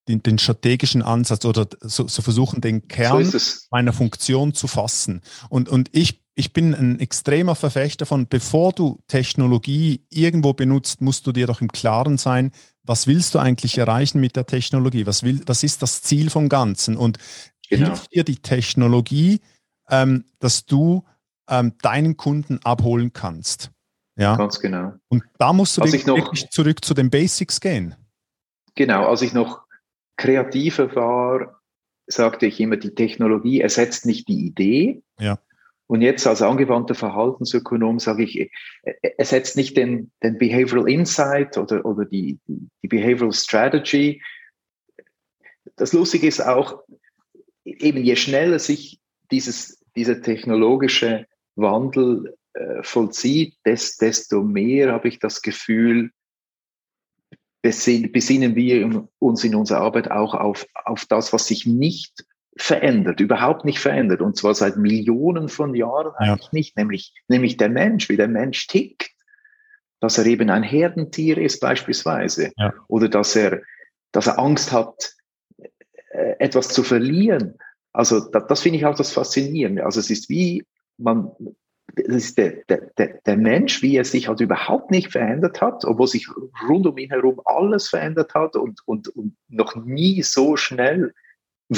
den, 0.08 0.24
den, 0.24 0.40
strategischen 0.40 1.04
Ansatz 1.04 1.46
oder 1.46 1.68
so, 1.82 2.08
so 2.08 2.22
versuchen, 2.22 2.60
den 2.60 2.88
Kern 2.88 3.24
so 3.24 3.38
meiner 3.70 3.94
Funktion 3.94 4.54
zu 4.54 4.68
fassen. 4.68 5.22
Und, 5.50 5.70
und 5.70 5.90
ich, 5.94 6.21
ich 6.36 6.54
bin 6.54 6.74
ein 6.74 7.00
extremer 7.00 7.56
Verfechter 7.56 8.06
von, 8.06 8.28
bevor 8.28 8.72
du 8.72 9.00
Technologie 9.08 10.06
irgendwo 10.10 10.54
benutzt, 10.54 11.02
musst 11.02 11.28
du 11.28 11.32
dir 11.32 11.48
doch 11.48 11.62
im 11.62 11.72
Klaren 11.72 12.18
sein, 12.18 12.52
was 12.84 13.06
willst 13.06 13.36
du 13.36 13.40
eigentlich 13.40 13.78
erreichen 13.78 14.20
mit 14.20 14.36
der 14.36 14.46
Technologie? 14.46 15.06
Was, 15.06 15.24
will, 15.24 15.42
was 15.46 15.64
ist 15.64 15.82
das 15.82 16.02
Ziel 16.02 16.30
vom 16.30 16.50
Ganzen? 16.50 16.98
Und 16.98 17.18
genau. 17.70 17.88
hilft 17.88 18.14
dir 18.14 18.24
die 18.24 18.38
Technologie, 18.38 19.42
ähm, 19.90 20.26
dass 20.40 20.66
du 20.66 21.04
ähm, 21.50 21.74
deinen 21.82 22.18
Kunden 22.18 22.60
abholen 22.64 23.14
kannst. 23.14 23.72
Ja, 24.16 24.36
ganz 24.36 24.60
genau. 24.60 24.94
Und 25.10 25.24
da 25.38 25.54
musst 25.54 25.78
du 25.78 25.84
wirklich, 25.84 26.06
noch, 26.06 26.34
zurück 26.50 26.84
zu 26.84 26.94
den 26.94 27.10
Basics 27.10 27.60
gehen. 27.60 27.96
Genau, 28.76 29.06
als 29.08 29.22
ich 29.22 29.34
noch 29.34 29.62
kreativer 30.18 30.96
war, 30.96 31.62
sagte 32.08 32.46
ich 32.46 32.60
immer, 32.60 32.78
die 32.78 32.94
Technologie 32.96 33.62
ersetzt 33.62 34.06
nicht 34.06 34.28
die 34.28 34.46
Idee. 34.46 35.02
Ja. 35.20 35.40
Und 35.92 36.02
jetzt 36.02 36.26
als 36.26 36.42
angewandter 36.42 36.96
Verhaltensökonom 36.96 38.00
sage 38.00 38.24
ich, 38.24 38.50
ersetzt 39.18 39.58
nicht 39.58 39.76
den, 39.76 40.10
den 40.24 40.38
Behavioral 40.38 40.90
Insight 40.90 41.58
oder, 41.58 41.84
oder 41.84 42.06
die, 42.06 42.40
die, 42.48 42.88
Behavioral 42.88 43.34
Strategy. 43.34 44.24
Das 45.76 45.92
Lustige 45.92 46.28
ist 46.28 46.40
auch, 46.40 46.82
eben 47.66 48.06
je 48.06 48.16
schneller 48.16 48.58
sich 48.58 49.02
dieses, 49.32 49.84
dieser 49.98 50.22
technologische 50.22 51.28
Wandel 51.58 52.38
äh, 52.54 52.82
vollzieht, 52.84 53.56
des, 53.66 53.98
desto 53.98 54.44
mehr 54.44 54.94
habe 54.94 55.10
ich 55.10 55.20
das 55.20 55.42
Gefühl, 55.42 56.12
besinnen 57.62 58.56
wir 58.56 59.10
uns 59.20 59.44
in 59.44 59.56
unserer 59.56 59.82
Arbeit 59.82 60.10
auch 60.10 60.36
auf, 60.36 60.66
auf 60.86 61.06
das, 61.08 61.34
was 61.34 61.48
sich 61.48 61.66
nicht 61.66 62.24
verändert, 62.58 63.20
überhaupt 63.20 63.66
nicht 63.66 63.80
verändert, 63.80 64.22
und 64.22 64.36
zwar 64.36 64.54
seit 64.54 64.78
Millionen 64.78 65.50
von 65.50 65.74
Jahren 65.74 66.14
eigentlich 66.16 66.46
ja. 66.46 66.50
nicht, 66.52 66.78
nämlich, 66.78 67.14
nämlich 67.28 67.58
der 67.58 67.70
Mensch, 67.70 68.10
wie 68.10 68.18
der 68.18 68.28
Mensch 68.28 68.68
tickt, 68.68 69.10
dass 70.02 70.18
er 70.18 70.26
eben 70.26 70.50
ein 70.50 70.64
Herdentier 70.64 71.38
ist 71.38 71.62
beispielsweise, 71.62 72.52
ja. 72.58 72.74
oder 72.88 73.08
dass 73.08 73.36
er, 73.36 73.62
dass 74.12 74.28
er 74.28 74.40
Angst 74.40 74.72
hat, 74.72 75.14
äh, 76.12 76.36
etwas 76.40 76.70
zu 76.70 76.84
verlieren. 76.84 77.58
Also 77.94 78.20
das, 78.20 78.48
das 78.48 78.62
finde 78.62 78.80
ich 78.80 78.86
auch 78.86 78.96
das 78.96 79.14
Faszinierende. 79.14 79.86
Also 79.86 80.00
es 80.00 80.10
ist 80.10 80.30
wie 80.30 80.66
man, 80.98 81.32
das 81.96 82.08
ist 82.08 82.38
der, 82.38 82.64
der, 82.68 83.20
der 83.26 83.38
Mensch, 83.38 83.82
wie 83.82 83.96
er 83.96 84.06
sich 84.06 84.28
halt 84.28 84.40
überhaupt 84.40 84.92
nicht 84.92 85.12
verändert 85.12 85.62
hat, 85.62 85.86
obwohl 85.86 86.08
sich 86.08 86.28
rund 86.68 86.88
um 86.88 86.98
ihn 86.98 87.10
herum 87.10 87.42
alles 87.46 87.90
verändert 87.90 88.34
hat 88.34 88.56
und, 88.56 88.82
und, 88.86 89.08
und 89.10 89.36
noch 89.48 89.76
nie 89.76 90.22
so 90.22 90.58
schnell 90.58 91.14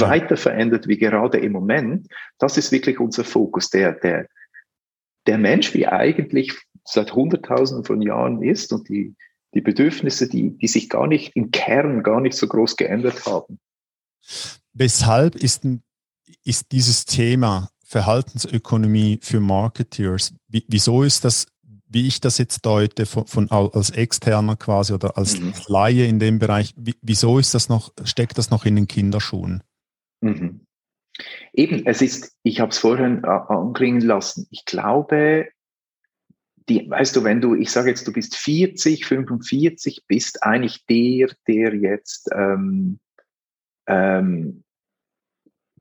weiter 0.02 0.38
verändert 0.38 0.88
wie 0.88 0.98
gerade 0.98 1.38
im 1.38 1.52
Moment. 1.52 2.08
Das 2.40 2.58
ist 2.58 2.72
wirklich 2.72 3.00
unser 3.00 3.24
Fokus. 3.24 3.70
Der, 3.70 3.94
der, 3.94 4.28
der 5.28 5.38
Mensch, 5.38 5.74
wie 5.74 5.88
eigentlich 5.88 6.54
seit 6.84 7.14
Hunderttausenden 7.14 7.86
von 7.86 8.02
Jahren 8.02 8.42
ist 8.42 8.74
und 8.74 8.90
die, 8.90 9.16
die 9.54 9.62
Bedürfnisse, 9.62 10.28
die, 10.28 10.58
die 10.58 10.68
sich 10.68 10.90
gar 10.90 11.08
nicht 11.08 11.36
im 11.36 11.52
Kern 11.52 12.04
gar 12.04 12.22
nicht 12.22 12.36
so 12.36 12.48
groß 12.48 12.76
geändert 12.76 13.26
haben. 13.26 13.60
Weshalb 14.74 15.36
ist, 15.36 15.68
ist 16.44 16.72
dieses 16.72 17.06
Thema 17.06 17.70
Verhaltensökonomie 17.86 19.20
für 19.22 19.40
Marketeers, 19.40 20.34
wieso 20.48 21.04
ist 21.04 21.24
das, 21.24 21.46
wie 21.88 22.08
ich 22.08 22.20
das 22.20 22.40
jetzt 22.40 22.66
deute, 22.66 23.06
von, 23.06 23.28
von 23.28 23.52
als 23.52 23.92
Externer 23.92 24.56
quasi 24.56 24.94
oder 24.94 25.16
als 25.18 25.40
mhm. 25.40 25.54
Laie 25.68 26.08
in 26.08 26.18
dem 26.18 26.40
Bereich, 26.40 26.74
wieso 26.76 27.38
ist 27.38 27.54
das 27.54 27.70
noch, 27.70 27.94
steckt 28.04 28.40
das 28.40 28.50
noch 28.50 28.66
in 28.66 28.76
den 28.76 28.88
Kinderschuhen? 28.88 29.62
Mhm. 30.24 30.62
Eben, 31.54 31.86
es 31.86 32.02
ist, 32.02 32.36
ich 32.44 32.60
habe 32.60 32.72
es 32.72 32.78
vorhin 32.78 33.24
anklingen 33.26 34.02
lassen, 34.02 34.48
ich 34.50 34.66
glaube, 34.66 35.50
die, 36.70 36.90
weißt 36.90 37.16
du, 37.16 37.24
wenn 37.26 37.42
du, 37.42 37.56
ich 37.56 37.72
sage 37.72 37.90
jetzt, 37.90 38.08
du 38.08 38.14
bist 38.14 38.38
40, 38.38 39.06
45, 39.06 40.06
bist 40.08 40.44
eigentlich 40.44 40.86
der, 40.86 41.28
der 41.48 41.76
jetzt 41.76 42.30
ähm, 42.34 43.00
ähm, 43.86 44.64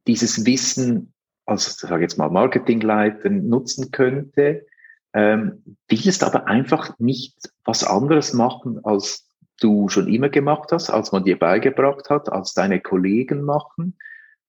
dieses 0.08 0.44
Wissen 0.44 1.14
als, 1.46 1.76
sage 1.76 2.02
jetzt 2.02 2.18
mal, 2.18 2.28
Marketingleiter 2.30 3.30
nutzen 3.30 3.92
könnte, 3.92 4.66
ähm, 5.14 5.76
willst 5.88 6.24
aber 6.24 6.46
einfach 6.48 6.98
nicht 6.98 7.36
was 7.64 7.84
anderes 7.84 8.32
machen, 8.32 8.84
als 8.84 9.28
du 9.60 9.88
schon 9.88 10.08
immer 10.08 10.30
gemacht 10.30 10.72
hast, 10.72 10.90
als 10.90 11.12
man 11.12 11.24
dir 11.24 11.38
beigebracht 11.38 12.10
hat, 12.10 12.30
als 12.30 12.54
deine 12.54 12.80
Kollegen 12.80 13.42
machen, 13.42 13.96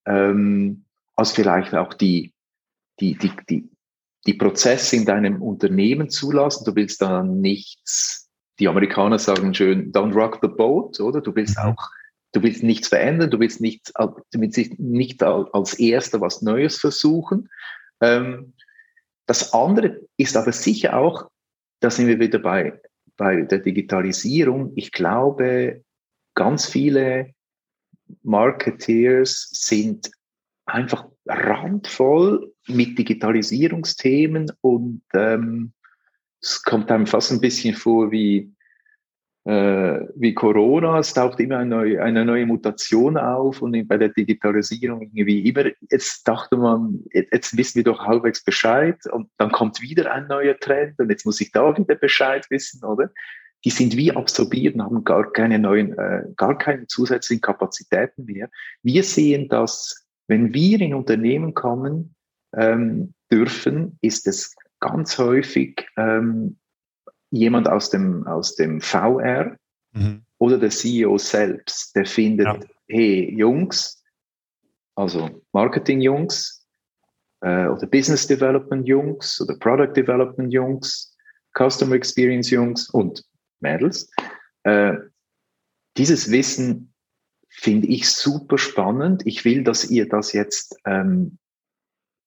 ähm, 0.05 0.85
als 1.15 1.31
vielleicht 1.31 1.73
auch 1.75 1.93
die, 1.93 2.33
die, 2.99 3.17
die, 3.17 3.31
die, 3.49 3.69
die 4.25 4.33
Prozesse 4.33 4.95
in 4.95 5.05
deinem 5.05 5.41
Unternehmen 5.41 6.09
zulassen. 6.09 6.65
Du 6.65 6.75
willst 6.75 7.01
dann 7.01 7.41
nichts, 7.41 8.29
die 8.59 8.67
Amerikaner 8.67 9.19
sagen 9.19 9.53
schön, 9.53 9.91
don't 9.91 10.13
rock 10.13 10.39
the 10.41 10.47
boat, 10.47 10.99
oder? 10.99 11.21
Du 11.21 11.35
willst 11.35 11.57
mhm. 11.57 11.63
auch 11.63 11.89
Du 12.33 12.41
willst 12.41 12.63
nichts 12.63 12.87
verändern, 12.87 13.29
du 13.29 13.39
willst 13.39 13.61
nicht, 13.61 13.91
du 13.95 14.41
willst 14.41 14.79
nicht 14.79 15.21
als 15.23 15.75
Erster 15.75 16.19
was 16.19 16.41
Neues 16.41 16.77
versuchen. 16.77 17.49
Ähm, 18.01 18.55
das 19.27 19.53
andere 19.53 20.01
ist 20.17 20.35
aber 20.35 20.51
sicher 20.51 20.97
auch, 20.97 21.29
da 21.79 21.91
sind 21.91 22.07
wir 22.07 22.19
wieder 22.19 22.39
bei, 22.39 22.81
bei 23.17 23.43
der 23.43 23.59
Digitalisierung. 23.59 24.73
Ich 24.75 24.91
glaube, 24.91 25.83
ganz 26.33 26.65
viele 26.65 27.33
Marketeers 28.23 29.49
sind 29.51 30.11
einfach 30.65 31.05
randvoll 31.25 32.53
mit 32.67 32.97
Digitalisierungsthemen 32.97 34.51
und 34.61 35.01
ähm, 35.13 35.73
es 36.41 36.61
kommt 36.63 36.91
einem 36.91 37.07
fast 37.07 37.31
ein 37.31 37.39
bisschen 37.39 37.75
vor 37.75 38.11
wie, 38.11 38.53
äh, 39.45 39.99
wie 40.15 40.33
Corona, 40.33 40.99
es 40.99 41.13
taucht 41.13 41.39
immer 41.39 41.57
eine 41.57 41.69
neue, 41.69 42.03
eine 42.03 42.25
neue 42.25 42.45
Mutation 42.45 43.17
auf 43.17 43.61
und 43.61 43.87
bei 43.87 43.97
der 43.97 44.09
Digitalisierung 44.09 45.01
irgendwie 45.01 45.47
immer, 45.47 45.65
jetzt 45.89 46.27
dachte 46.27 46.57
man, 46.57 47.03
jetzt 47.11 47.57
wissen 47.57 47.77
wir 47.77 47.83
doch 47.83 48.05
halbwegs 48.05 48.43
Bescheid 48.43 48.99
und 49.11 49.29
dann 49.37 49.51
kommt 49.51 49.81
wieder 49.81 50.11
ein 50.11 50.27
neuer 50.27 50.57
Trend 50.57 50.99
und 50.99 51.09
jetzt 51.09 51.25
muss 51.25 51.41
ich 51.41 51.51
da 51.51 51.77
wieder 51.77 51.95
Bescheid 51.95 52.45
wissen, 52.49 52.83
oder? 52.83 53.09
Die 53.65 53.69
sind 53.69 53.95
wie 53.95 54.11
absorbiert 54.11 54.75
und 54.75 54.83
haben 54.83 55.03
gar 55.03 55.31
keine 55.31 55.57
neuen, 55.57 55.97
äh, 55.97 56.23
gar 56.35 56.57
keine 56.57 56.87
zusätzlichen 56.87 57.41
Kapazitäten 57.41 58.25
mehr. 58.25 58.49
Wir 58.81 59.03
sehen 59.03 59.47
dass 59.47 60.03
wenn 60.27 60.53
wir 60.53 60.79
in 60.81 60.93
Unternehmen 60.93 61.53
kommen 61.53 62.15
ähm, 62.55 63.13
dürfen, 63.31 63.97
ist 64.01 64.27
es 64.27 64.55
ganz 64.79 65.17
häufig 65.17 65.87
ähm, 65.97 66.57
jemand 67.31 67.67
aus 67.67 67.89
dem, 67.89 68.25
aus 68.27 68.55
dem 68.55 68.79
VR 68.79 69.57
mhm. 69.91 70.23
oder 70.37 70.57
der 70.57 70.69
CEO 70.69 71.17
selbst, 71.17 71.95
der 71.95 72.05
findet, 72.05 72.45
ja. 72.45 72.59
hey, 72.87 73.33
Jungs, 73.35 74.03
also 74.95 75.41
Marketing-Jungs 75.51 76.65
äh, 77.41 77.67
oder 77.67 77.87
Business 77.87 78.27
Development-Jungs 78.27 79.41
oder 79.41 79.55
Product 79.55 79.93
Development-Jungs, 79.95 81.15
Customer 81.57 81.95
Experience-Jungs 81.95 82.89
und 82.89 83.23
Mädels, 83.63 84.11
äh, 84.63 84.93
dieses 85.97 86.29
Wissen 86.29 86.93
finde 87.49 87.87
ich 87.87 88.09
super 88.09 88.59
spannend. 88.59 89.23
Ich 89.25 89.45
will, 89.45 89.63
dass 89.63 89.89
ihr 89.89 90.07
das 90.07 90.33
jetzt 90.33 90.75
ähm, 90.85 91.39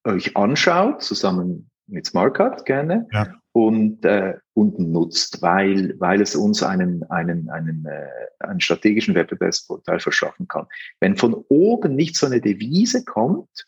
euch 0.05 0.37
anschaut, 0.37 1.03
zusammen 1.03 1.71
mit 1.87 2.07
SmartCard 2.07 2.65
gerne. 2.65 3.07
Ja 3.13 3.33
und, 3.57 4.05
äh, 4.05 4.35
und 4.53 4.79
nutzt, 4.79 5.41
weil, 5.41 5.95
weil 5.99 6.21
es 6.21 6.37
uns 6.37 6.63
einen, 6.63 7.05
einen, 7.05 7.49
einen, 7.49 7.87
äh, 7.87 8.07
einen 8.41 8.61
strategischen 8.61 9.15
Wettbewerbsvorteil 9.15 9.99
verschaffen 9.99 10.47
kann. 10.47 10.67
Wenn 11.01 11.17
von 11.17 11.33
oben 11.49 11.95
nicht 11.95 12.17
so 12.17 12.27
eine 12.27 12.43
Devise 12.43 13.03
kommt, 13.07 13.67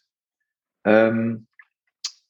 ähm, 0.84 1.46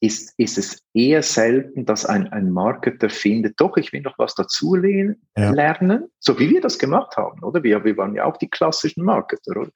ist, 0.00 0.34
ist 0.38 0.58
es 0.58 0.84
eher 0.94 1.22
selten, 1.22 1.84
dass 1.84 2.06
ein, 2.06 2.28
ein 2.28 2.50
Marketer 2.50 3.10
findet, 3.10 3.60
doch, 3.60 3.76
ich 3.76 3.92
will 3.92 4.02
noch 4.02 4.18
was 4.18 4.34
dazu 4.34 4.76
lernen, 4.76 5.20
ja. 5.36 5.50
lernen, 5.50 6.08
so 6.20 6.38
wie 6.38 6.50
wir 6.50 6.60
das 6.60 6.78
gemacht 6.78 7.16
haben, 7.16 7.42
oder? 7.42 7.62
Wir, 7.62 7.84
wir 7.84 7.96
waren 7.96 8.14
ja 8.14 8.24
auch 8.24 8.36
die 8.36 8.48
klassischen 8.48 9.04
Marketer, 9.04 9.60
oder? 9.60 9.70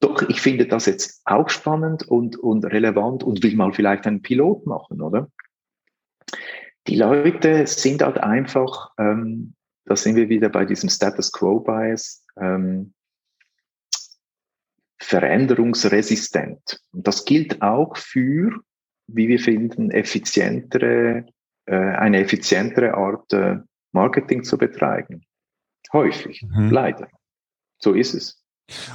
Doch, 0.00 0.22
ich 0.28 0.40
finde 0.40 0.66
das 0.66 0.86
jetzt 0.86 1.22
auch 1.24 1.48
spannend 1.48 2.06
und, 2.06 2.38
und 2.38 2.64
relevant 2.66 3.24
und 3.24 3.42
will 3.42 3.56
mal 3.56 3.72
vielleicht 3.72 4.06
einen 4.06 4.22
Pilot 4.22 4.66
machen, 4.66 5.00
oder? 5.00 5.30
Die 6.86 6.96
Leute 6.96 7.66
sind 7.66 8.02
halt 8.02 8.18
einfach, 8.18 8.90
ähm, 8.98 9.54
da 9.86 9.96
sind 9.96 10.16
wir 10.16 10.28
wieder 10.28 10.50
bei 10.50 10.64
diesem 10.64 10.88
Status 10.88 11.32
Quo 11.32 11.60
Bias, 11.60 12.24
ähm, 12.38 12.92
veränderungsresistent. 14.98 16.80
Und 16.92 17.06
das 17.06 17.24
gilt 17.24 17.62
auch 17.62 17.96
für, 17.96 18.60
wie 19.06 19.28
wir 19.28 19.38
finden, 19.38 19.90
effizientere, 19.90 21.26
äh, 21.66 21.74
eine 21.74 22.20
effizientere 22.20 22.94
Art, 22.94 23.32
äh, 23.32 23.56
Marketing 23.92 24.44
zu 24.44 24.58
betreiben. 24.58 25.22
Häufig, 25.92 26.42
mhm. 26.42 26.70
leider. 26.70 27.08
So 27.78 27.92
ist 27.92 28.14
es. 28.14 28.42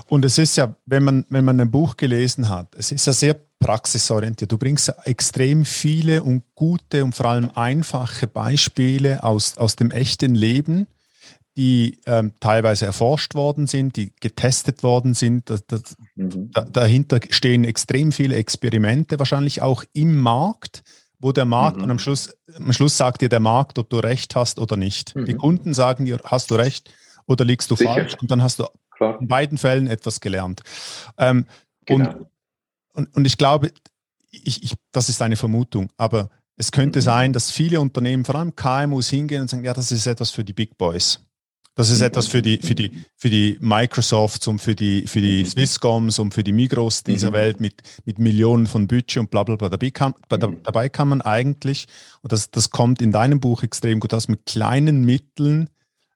Und 0.08 0.26
es 0.26 0.38
ist 0.38 0.58
ja, 0.58 0.76
wenn 0.86 1.04
man, 1.04 1.26
wenn 1.30 1.46
man 1.46 1.60
ein 1.60 1.72
Buch 1.72 1.96
gelesen 1.96 2.50
hat, 2.50 2.76
es 2.76 2.92
ist 2.92 3.08
ja 3.08 3.14
sehr 3.14 3.36
praxisorientiert. 3.60 4.52
Du 4.52 4.58
bringst 4.58 4.94
extrem 5.06 5.64
viele 5.64 6.24
und 6.24 6.44
gute 6.56 7.06
und 7.06 7.16
vor 7.16 7.28
allem 7.28 7.52
einfache 7.56 8.28
Beispiele 8.28 9.24
aus, 9.24 9.58
aus 9.58 9.78
dem 9.78 9.92
echten 9.92 10.36
Leben, 10.36 10.88
die 11.58 12.00
ähm, 12.06 12.34
teilweise 12.40 12.86
erforscht 12.86 13.36
worden 13.36 13.68
sind, 13.68 13.98
die 13.98 14.14
getestet 14.20 14.84
worden 14.84 15.14
sind. 15.14 15.50
Das, 15.50 15.66
das, 15.68 15.96
mhm. 16.16 16.52
da, 16.52 16.62
dahinter 16.62 17.20
stehen 17.30 17.66
extrem 17.66 18.12
viele 18.12 18.36
Experimente, 18.36 19.20
wahrscheinlich 19.20 19.62
auch 19.62 19.84
im 19.94 20.18
Markt, 20.18 20.84
wo 21.20 21.32
der 21.32 21.46
Markt, 21.46 21.78
mhm. 21.78 21.84
und 21.84 21.92
am 21.92 22.00
Schluss, 22.00 22.36
am 22.56 22.72
Schluss 22.74 22.98
sagt 22.98 23.22
dir 23.22 23.30
der 23.30 23.42
Markt, 23.42 23.78
ob 23.80 23.90
du 23.90 23.98
recht 23.98 24.36
hast 24.36 24.60
oder 24.60 24.78
nicht. 24.78 25.16
Mhm. 25.16 25.26
Die 25.26 25.36
Kunden 25.36 25.74
sagen 25.74 26.06
dir, 26.06 26.20
hast 26.24 26.52
du 26.52 26.56
recht 26.56 26.90
oder 27.28 27.44
liegst 27.44 27.70
du 27.70 27.76
Sicher. 27.76 27.94
falsch? 27.94 28.16
Und 28.22 28.32
dann 28.32 28.42
hast 28.42 28.60
du 28.60 28.66
Klar. 28.92 29.20
in 29.20 29.28
beiden 29.28 29.58
Fällen 29.58 29.88
etwas 29.88 30.22
gelernt. 30.22 30.62
Ähm, 31.18 31.46
genau. 31.86 32.10
und, 32.10 32.28
und, 32.94 33.16
und 33.16 33.26
ich 33.26 33.38
glaube, 33.38 33.72
ich, 34.32 34.64
ich, 34.64 34.76
das 34.94 35.10
ist 35.10 35.22
eine 35.22 35.36
Vermutung, 35.36 35.92
aber 35.98 36.30
es 36.56 36.72
könnte 36.72 37.00
mhm. 37.00 37.04
sein, 37.04 37.34
dass 37.34 37.52
viele 37.52 37.82
Unternehmen, 37.82 38.24
vor 38.24 38.36
allem 38.36 38.56
KMUs, 38.56 39.10
hingehen 39.10 39.42
und 39.42 39.50
sagen, 39.50 39.66
ja, 39.66 39.74
das 39.74 39.92
ist 39.92 40.08
etwas 40.08 40.32
für 40.32 40.44
die 40.44 40.54
Big 40.54 40.78
Boys. 40.78 41.20
Das 41.76 41.90
ist 41.90 42.02
etwas 42.02 42.28
für 42.28 42.42
die, 42.42 42.58
für 42.58 42.76
die, 42.76 43.06
für 43.16 43.30
die 43.30 43.58
Microsofts 43.62 44.46
und 44.48 44.60
für 44.60 44.76
die, 44.76 45.08
für 45.08 45.22
die. 45.22 45.46
Swisscoms 45.46 46.20
und 46.20 46.34
für 46.34 46.44
die 46.44 46.52
Migros 46.52 47.04
dieser 47.04 47.30
mhm. 47.30 47.34
Welt 47.34 47.60
mit, 47.62 47.82
mit 48.04 48.20
Millionen 48.20 48.68
von 48.68 48.88
Budget 48.88 49.18
und 49.18 49.32
bla, 49.32 49.44
bla, 49.44 49.56
bla. 49.56 49.70
Dabei 49.70 49.90
kann, 49.92 50.14
mhm. 50.30 50.58
dabei 50.64 50.90
kann 50.90 51.08
man 51.08 51.22
eigentlich, 51.22 51.88
und 52.22 52.34
das, 52.34 52.52
das 52.52 52.72
kommt 52.72 53.02
in 53.02 53.12
deinem 53.12 53.40
Buch 53.40 53.64
extrem 53.64 54.02
gut 54.02 54.14
aus, 54.14 54.28
mit 54.28 54.46
kleinen 54.46 55.06
Mitteln, 55.06 55.70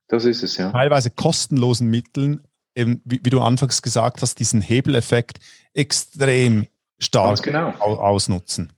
das 0.08 0.26
ist 0.26 0.44
es, 0.44 0.58
ja. 0.58 0.72
teilweise 0.72 1.10
kostenlosen 1.10 1.90
Mitteln 1.90 2.42
eben, 2.76 3.02
wie, 3.06 3.22
wie, 3.24 3.30
du 3.30 3.42
anfangs 3.42 3.82
gesagt 3.82 4.22
hast, 4.22 4.40
diesen 4.40 4.62
Hebeleffekt 4.62 5.40
extrem 5.74 6.68
stark 7.00 7.42
genau. 7.44 7.72
ausnutzen. 7.80 8.74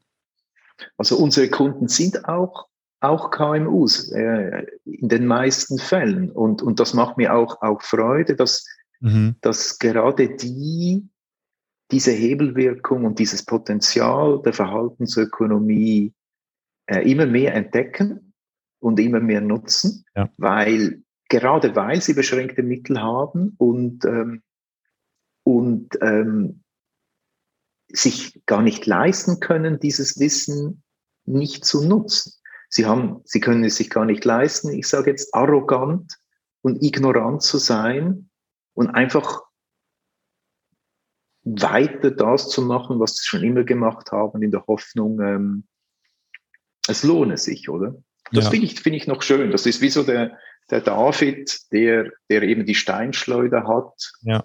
Also 0.98 1.18
unsere 1.18 1.50
Kunden 1.50 1.88
sind 1.88 2.26
auch, 2.26 2.68
auch 3.00 3.32
KMUs 3.32 4.12
äh, 4.12 4.66
in 4.86 5.10
den 5.10 5.28
meisten 5.28 5.78
Fällen. 5.78 6.32
Und, 6.32 6.62
und 6.62 6.80
das 6.80 6.94
macht 6.94 7.18
mir 7.18 7.36
auch, 7.36 7.62
auch 7.62 7.82
Freude, 7.82 8.36
dass, 8.36 8.66
mhm. 9.00 9.36
dass 9.42 9.80
gerade 9.80 10.36
die 10.36 11.08
diese 11.92 12.12
Hebelwirkung 12.12 13.06
und 13.06 13.20
dieses 13.20 13.46
Potenzial 13.46 14.42
der 14.44 14.54
Verhaltensökonomie 14.54 16.14
äh, 16.88 17.10
immer 17.10 17.26
mehr 17.26 17.54
entdecken 17.54 18.34
und 18.80 19.00
immer 19.00 19.20
mehr 19.20 19.42
nutzen, 19.42 20.06
ja. 20.16 20.30
weil 20.38 21.02
gerade 21.30 21.76
weil 21.76 22.02
sie 22.02 22.14
beschränkte 22.14 22.64
Mittel 22.64 23.02
haben 23.02 23.56
und, 23.58 24.06
ähm, 24.06 24.44
und 25.44 25.98
ähm, 26.02 26.64
sich 27.90 28.42
gar 28.46 28.62
nicht 28.62 28.86
leisten 28.86 29.40
können, 29.40 29.80
dieses 29.80 30.20
Wissen 30.20 30.84
nicht 31.26 31.64
zu 31.64 31.86
nutzen. 31.86 32.34
Sie, 32.70 32.86
haben, 32.86 33.22
sie 33.24 33.40
können 33.40 33.64
es 33.64 33.78
sich 33.78 33.90
gar 33.90 34.06
nicht 34.06 34.26
leisten, 34.26 34.72
ich 34.72 34.88
sage 34.88 35.10
jetzt 35.12 35.34
arrogant 35.34 36.18
und 36.62 36.84
ignorant 36.84 37.42
zu 37.42 37.58
sein 37.58 38.30
und 38.74 38.90
einfach 38.90 39.42
weiter 41.44 42.12
das 42.12 42.50
zu 42.50 42.62
machen, 42.62 43.00
was 43.00 43.16
sie 43.16 43.26
schon 43.26 43.44
immer 43.44 43.64
gemacht 43.64 44.12
haben, 44.12 44.42
in 44.42 44.52
der 44.52 44.66
Hoffnung, 44.68 45.20
ähm, 45.22 45.68
es 46.88 47.04
lohne 47.04 47.38
sich, 47.38 47.70
oder? 47.70 47.96
Das 48.32 48.46
ja. 48.46 48.52
finde 48.52 48.66
ich, 48.66 48.80
finde 48.80 48.98
ich 48.98 49.08
noch 49.08 49.22
schön. 49.22 49.52
Das 49.52 49.66
ist 49.66 49.82
wie 49.82 49.90
so 49.90 50.04
der, 50.04 50.38
der 50.70 50.82
David, 50.82 51.72
der, 51.72 52.12
der 52.30 52.44
eben 52.44 52.66
die 52.66 52.76
Steinschleuder 52.76 53.68
hat 53.68 54.12
ja. 54.22 54.44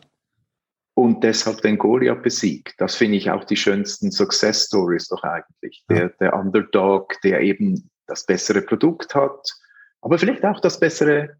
und 0.94 1.24
deshalb 1.24 1.62
den 1.62 1.78
Goliath 1.78 2.22
besiegt. 2.22 2.74
Das 2.78 2.94
finde 2.94 3.16
ich 3.16 3.30
auch 3.30 3.44
die 3.44 3.56
schönsten 3.56 4.12
Success 4.12 4.66
Stories 4.66 5.08
doch 5.08 5.22
eigentlich. 5.24 5.84
Ja. 5.88 5.96
Der, 5.96 6.08
der 6.20 6.34
Underdog, 6.34 7.20
der 7.22 7.40
eben 7.40 7.90
das 8.12 8.26
bessere 8.26 8.62
Produkt 8.62 9.14
hat, 9.14 9.52
aber 10.00 10.18
vielleicht 10.18 10.44
auch 10.44 10.60
das 10.60 10.78
bessere, 10.78 11.36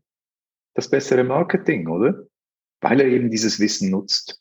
das 0.75 0.89
bessere 0.89 1.25
Marketing, 1.25 1.89
oder? 1.89 2.23
Weil 2.81 3.01
er 3.01 3.07
eben 3.07 3.31
dieses 3.31 3.61
Wissen 3.61 3.91
nutzt 3.91 4.41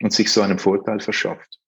und 0.00 0.12
sich 0.12 0.30
so 0.30 0.42
einen 0.42 0.58
Vorteil 0.58 1.00
verschafft. 1.00 1.58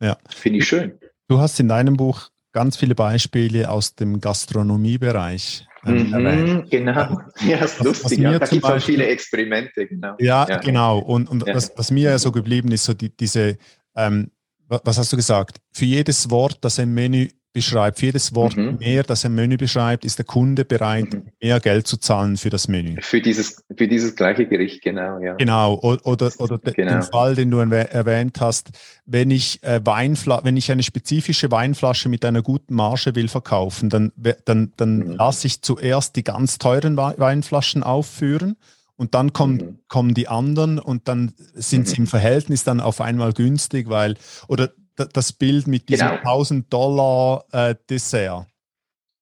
Ja. 0.00 0.16
Finde 0.28 0.58
ich 0.60 0.68
schön. 0.68 0.98
Du 1.28 1.38
hast 1.38 1.58
in 1.58 1.68
deinem 1.68 1.96
Buch 1.96 2.30
ganz 2.52 2.76
viele 2.76 2.94
Beispiele 2.94 3.70
aus 3.70 3.94
dem 3.94 4.20
Gastronomiebereich 4.20 5.66
ähm, 5.86 6.10
mhm, 6.10 6.68
genau. 6.68 7.20
Ja, 7.46 7.58
ist 7.58 7.78
was, 7.78 7.86
lustig. 7.86 8.18
Was 8.18 8.18
ja, 8.18 8.38
da 8.38 8.46
gibt 8.46 8.64
es 8.64 8.70
auch 8.70 8.80
viele 8.80 9.06
Experimente, 9.06 9.86
genau. 9.86 10.14
Ja, 10.18 10.46
ja. 10.48 10.58
genau. 10.58 10.98
Und, 10.98 11.28
und 11.28 11.46
ja. 11.46 11.54
Was, 11.54 11.72
was, 11.76 11.90
mir 11.90 12.10
ja 12.10 12.18
so 12.18 12.32
geblieben 12.32 12.72
ist, 12.72 12.84
so 12.84 12.94
die, 12.94 13.14
diese, 13.14 13.56
ähm, 13.94 14.30
was 14.68 14.98
hast 14.98 15.12
du 15.12 15.16
gesagt? 15.16 15.58
Für 15.72 15.84
jedes 15.84 16.28
Wort, 16.30 16.58
das 16.62 16.78
ein 16.80 16.92
Menü 16.92 17.28
beschreibt, 17.56 18.00
für 18.00 18.06
jedes 18.06 18.34
Wort 18.34 18.54
mhm. 18.54 18.76
mehr, 18.80 19.02
das 19.02 19.24
ein 19.24 19.34
Menü 19.34 19.56
beschreibt, 19.56 20.04
ist 20.04 20.18
der 20.18 20.26
Kunde 20.26 20.66
bereit, 20.66 21.10
mhm. 21.14 21.22
mehr 21.42 21.58
Geld 21.58 21.86
zu 21.86 21.96
zahlen 21.96 22.36
für 22.36 22.50
das 22.50 22.68
Menü. 22.68 23.00
Für 23.00 23.22
dieses, 23.22 23.64
für 23.74 23.88
dieses 23.88 24.14
gleiche 24.14 24.46
Gericht, 24.46 24.82
genau, 24.82 25.18
ja. 25.20 25.32
Genau, 25.36 25.78
oder, 25.80 26.30
oder 26.36 26.58
genau. 26.58 26.92
den 26.92 27.02
Fall, 27.02 27.34
den 27.34 27.50
du 27.50 27.58
erwähnt 27.58 28.42
hast, 28.42 28.72
wenn 29.06 29.30
ich, 29.30 29.62
äh, 29.62 29.80
Weinfla 29.82 30.44
wenn 30.44 30.58
ich 30.58 30.70
eine 30.70 30.82
spezifische 30.82 31.50
Weinflasche 31.50 32.10
mit 32.10 32.26
einer 32.26 32.42
guten 32.42 32.74
Marge 32.74 33.14
will 33.14 33.28
verkaufen, 33.28 33.88
dann, 33.88 34.12
dann, 34.44 34.72
dann 34.76 34.98
mhm. 34.98 35.12
lasse 35.12 35.46
ich 35.46 35.62
zuerst 35.62 36.16
die 36.16 36.24
ganz 36.24 36.58
teuren 36.58 36.98
Weinflaschen 36.98 37.82
aufführen 37.82 38.56
und 38.96 39.14
dann 39.14 39.32
kommen, 39.32 39.56
mhm. 39.56 39.78
kommen 39.88 40.12
die 40.12 40.28
anderen 40.28 40.78
und 40.78 41.08
dann 41.08 41.32
sind 41.54 41.88
sie 41.88 41.94
mhm. 41.94 42.04
im 42.04 42.06
Verhältnis 42.06 42.64
dann 42.64 42.80
auf 42.80 43.00
einmal 43.00 43.32
günstig, 43.32 43.88
weil, 43.88 44.16
oder 44.46 44.72
das 44.96 45.32
Bild 45.32 45.66
mit 45.66 45.88
diesem 45.88 46.08
genau. 46.08 46.18
1000 46.18 46.72
Dollar 46.72 47.44
äh, 47.52 47.74
Dessert. 47.88 48.46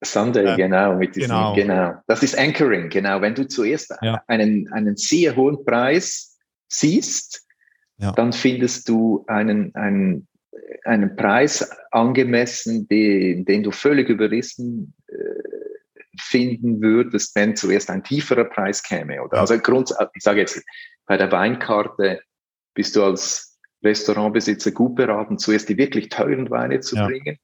Sunday, 0.05 0.53
äh, 0.53 0.57
genau, 0.57 0.97
mit 0.97 1.17
diesem, 1.17 1.31
genau. 1.31 1.55
genau. 1.55 1.95
Das 2.07 2.23
ist 2.23 2.39
Anchoring, 2.39 2.91
genau. 2.91 3.21
Wenn 3.21 3.35
du 3.35 3.47
zuerst 3.49 3.95
ja. 4.03 4.23
einen, 4.27 4.71
einen 4.73 4.97
sehr 4.97 5.35
hohen 5.35 5.65
Preis 5.65 6.39
siehst, 6.69 7.47
ja. 7.99 8.13
dann 8.13 8.33
findest 8.33 8.89
du 8.89 9.25
einen, 9.27 9.75
einen, 9.75 10.29
einen 10.85 11.17
Preis 11.17 11.69
angemessen, 11.91 12.87
den, 12.89 13.45
den 13.45 13.63
du 13.63 13.71
völlig 13.71 14.09
überrissen 14.09 14.95
äh, 15.09 15.15
finden 16.21 16.81
würdest, 16.81 17.35
wenn 17.35 17.57
zuerst 17.57 17.91
ein 17.91 18.05
tieferer 18.05 18.45
Preis 18.45 18.83
käme. 18.83 19.23
Oder? 19.23 19.41
Also 19.41 19.59
Grund, 19.59 19.95
ich 20.15 20.23
sage 20.23 20.41
jetzt, 20.41 20.63
bei 21.07 21.17
der 21.17 21.31
Weinkarte 21.33 22.21
bist 22.75 22.97
du 22.97 23.05
als 23.05 23.54
Restaurantbesitzer 23.85 24.73
gut 24.73 24.97
beraten, 24.97 25.39
zuerst 25.39 25.69
die 25.69 25.77
wirklich 25.77 26.09
teuren 26.09 26.51
Weine 26.51 26.81
zu 26.81 26.97
ja. 26.97 27.07
bringen, 27.07 27.39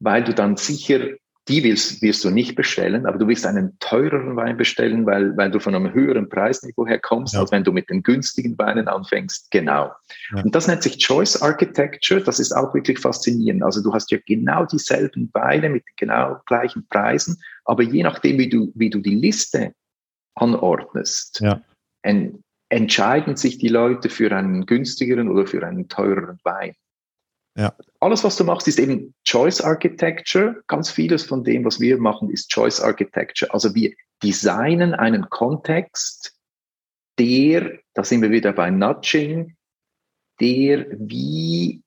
weil 0.00 0.24
du 0.24 0.34
dann 0.34 0.56
sicher, 0.56 1.08
die 1.48 1.64
willst, 1.64 2.02
wirst 2.02 2.22
du 2.24 2.30
nicht 2.30 2.54
bestellen, 2.54 3.04
aber 3.04 3.18
du 3.18 3.26
willst 3.26 3.46
einen 3.46 3.76
teureren 3.80 4.36
Wein 4.36 4.56
bestellen, 4.56 5.06
weil, 5.06 5.36
weil 5.36 5.50
du 5.50 5.58
von 5.58 5.74
einem 5.74 5.92
höheren 5.92 6.28
Preisniveau 6.28 6.86
her 6.86 7.00
kommst, 7.00 7.34
ja. 7.34 7.40
als 7.40 7.50
wenn 7.50 7.64
du 7.64 7.72
mit 7.72 7.90
den 7.90 8.02
günstigen 8.02 8.56
Weinen 8.58 8.86
anfängst. 8.86 9.50
Genau. 9.50 9.90
Ja. 10.34 10.42
Und 10.42 10.54
das 10.54 10.68
nennt 10.68 10.84
sich 10.84 10.98
Choice 10.98 11.42
Architecture. 11.42 12.20
Das 12.20 12.38
ist 12.38 12.52
auch 12.52 12.72
wirklich 12.74 13.00
faszinierend. 13.00 13.64
Also 13.64 13.82
du 13.82 13.92
hast 13.92 14.12
ja 14.12 14.18
genau 14.24 14.66
dieselben 14.66 15.30
Weine 15.32 15.68
mit 15.68 15.84
genau 15.96 16.36
gleichen 16.46 16.86
Preisen, 16.88 17.42
aber 17.64 17.82
je 17.82 18.04
nachdem, 18.04 18.38
wie 18.38 18.48
du, 18.48 18.72
wie 18.76 18.90
du 18.90 19.00
die 19.00 19.16
Liste 19.16 19.74
anordnest, 20.34 21.40
ja 21.40 21.60
entscheiden 22.72 23.36
sich 23.36 23.58
die 23.58 23.68
Leute 23.68 24.08
für 24.08 24.34
einen 24.34 24.64
günstigeren 24.64 25.28
oder 25.28 25.46
für 25.46 25.64
einen 25.64 25.88
teureren 25.88 26.40
Wein. 26.42 26.74
Ja. 27.54 27.74
Alles, 28.00 28.24
was 28.24 28.36
du 28.38 28.44
machst, 28.44 28.66
ist 28.66 28.78
eben 28.78 29.14
Choice 29.24 29.60
Architecture. 29.60 30.62
Ganz 30.68 30.90
vieles 30.90 31.22
von 31.22 31.44
dem, 31.44 31.66
was 31.66 31.80
wir 31.80 31.98
machen, 31.98 32.30
ist 32.30 32.48
Choice 32.50 32.80
Architecture. 32.80 33.52
Also 33.52 33.74
wir 33.74 33.92
designen 34.22 34.94
einen 34.94 35.28
Kontext, 35.28 36.34
der, 37.18 37.78
da 37.92 38.04
sind 38.04 38.22
wir 38.22 38.30
wieder 38.30 38.54
bei 38.54 38.70
Nudging, 38.70 39.54
der 40.40 40.86
wie 40.92 41.82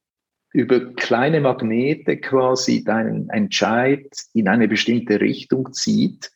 über 0.54 0.93
kleine 0.93 1.41
Magnete 1.41 2.17
quasi 2.17 2.84
deinen 2.84 3.32
Entscheid 3.32 4.08
in 4.34 4.48
eine 4.48 4.67
bestimmte 4.67 5.19
Richtung 5.19 5.74
zieht. 5.74 6.32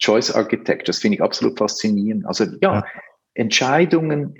Choice 0.00 0.32
Architecture, 0.32 0.86
das 0.86 0.98
finde 0.98 1.16
ich 1.16 1.22
absolut 1.22 1.58
faszinierend. 1.58 2.26
Also 2.26 2.44
ja, 2.60 2.74
ja, 2.74 2.84
Entscheidungen 3.38 4.34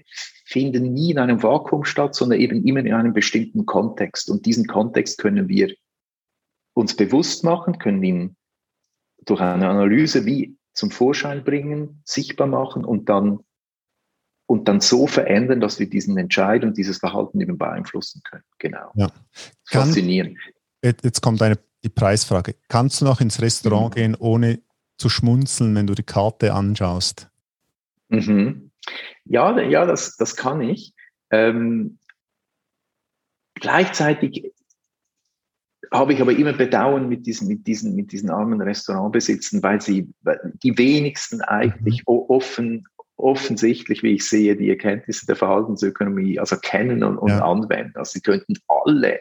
finden 0.45 0.93
nie 0.93 1.13
in 1.13 1.19
einem 1.19 1.43
Vakuum 1.43 1.85
statt, 1.85 2.15
sondern 2.15 2.41
eben 2.41 2.65
immer 2.65 2.81
in 2.81 2.93
einem 2.93 3.13
bestimmten 3.13 3.65
Kontext. 3.67 4.31
Und 4.31 4.47
diesen 4.47 4.67
Kontext 4.67 5.19
können 5.19 5.49
wir 5.49 5.75
uns 6.75 6.97
bewusst 6.97 7.45
machen, 7.45 7.79
können 7.79 8.03
ihn 8.03 8.37
durch 9.25 9.41
eine 9.41 9.69
Analyse 9.69 10.25
wie 10.27 10.57
zum 10.73 10.91
Vorschein 10.91 11.45
bringen, 11.45 12.03
sichtbar 12.05 12.47
machen 12.47 12.85
und 12.85 13.09
dann 13.09 13.41
und 14.47 14.67
dann 14.67 14.81
so 14.81 15.07
verändern, 15.07 15.61
dass 15.61 15.79
wir 15.79 15.91
diesen 15.91 16.17
Entscheid 16.17 16.65
und 16.65 16.79
dieses 16.79 16.99
Verhalten 16.99 17.39
eben 17.41 17.59
beeinflussen 17.59 18.23
können. 18.25 18.45
Genau. 18.59 18.91
Ja. 18.95 19.09
Faszinierend. 19.65 20.39
Jetzt 20.83 21.21
kommt 21.21 21.43
eine, 21.43 21.59
die 21.85 21.91
Preisfrage. 21.91 22.55
Kannst 22.69 23.03
du 23.03 23.05
noch 23.05 23.21
ins 23.21 23.43
Restaurant 23.43 23.91
mhm. 23.91 23.99
gehen, 23.99 24.15
ohne 24.15 24.61
zu 24.97 25.11
schmunzeln, 25.11 25.75
wenn 25.75 25.87
du 25.87 25.95
die 25.95 26.03
Karte 26.03 26.55
anschaust? 26.55 27.29
Mhm. 28.09 28.68
Ja, 29.25 29.59
ja, 29.61 29.87
das, 29.87 30.17
das 30.17 30.37
kann 30.37 30.61
ich. 30.61 30.95
Ähm, 31.31 31.99
gleichzeitig 33.55 34.53
habe 35.93 36.13
ich 36.13 36.21
aber 36.21 36.33
immer 36.33 36.53
Bedauern 36.53 37.09
mit 37.09 37.27
diesen, 37.27 37.49
mit 37.49 37.67
diesen, 37.67 37.95
mit 37.95 38.13
diesen 38.13 38.31
armen 38.31 38.61
Restaurantbesitzern, 38.61 39.63
weil 39.63 39.81
sie 39.81 40.13
die 40.63 40.77
wenigsten 40.77 41.41
eigentlich 41.43 42.01
mhm. 42.01 42.25
offen, 42.29 42.89
offensichtlich, 43.17 44.03
wie 44.03 44.15
ich 44.15 44.29
sehe, 44.29 44.57
die 44.57 44.71
Erkenntnisse 44.71 45.27
der 45.27 45.37
Verhaltensökonomie 45.37 46.39
also 46.39 46.57
kennen 46.57 47.03
und, 47.03 47.19
und 47.19 47.31
ja. 47.31 47.45
anwenden. 47.45 47.97
Also 47.97 48.13
sie 48.13 48.21
könnten 48.21 48.55
alle 48.69 49.21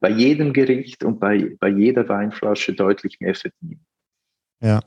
bei 0.00 0.10
jedem 0.10 0.52
Gericht 0.52 1.04
und 1.04 1.18
bei, 1.18 1.56
bei 1.58 1.68
jeder 1.68 2.08
Weinflasche 2.08 2.72
deutlich 2.72 3.20
mehr 3.20 3.34
verdienen. 3.34 3.84
Ja. 4.60 4.80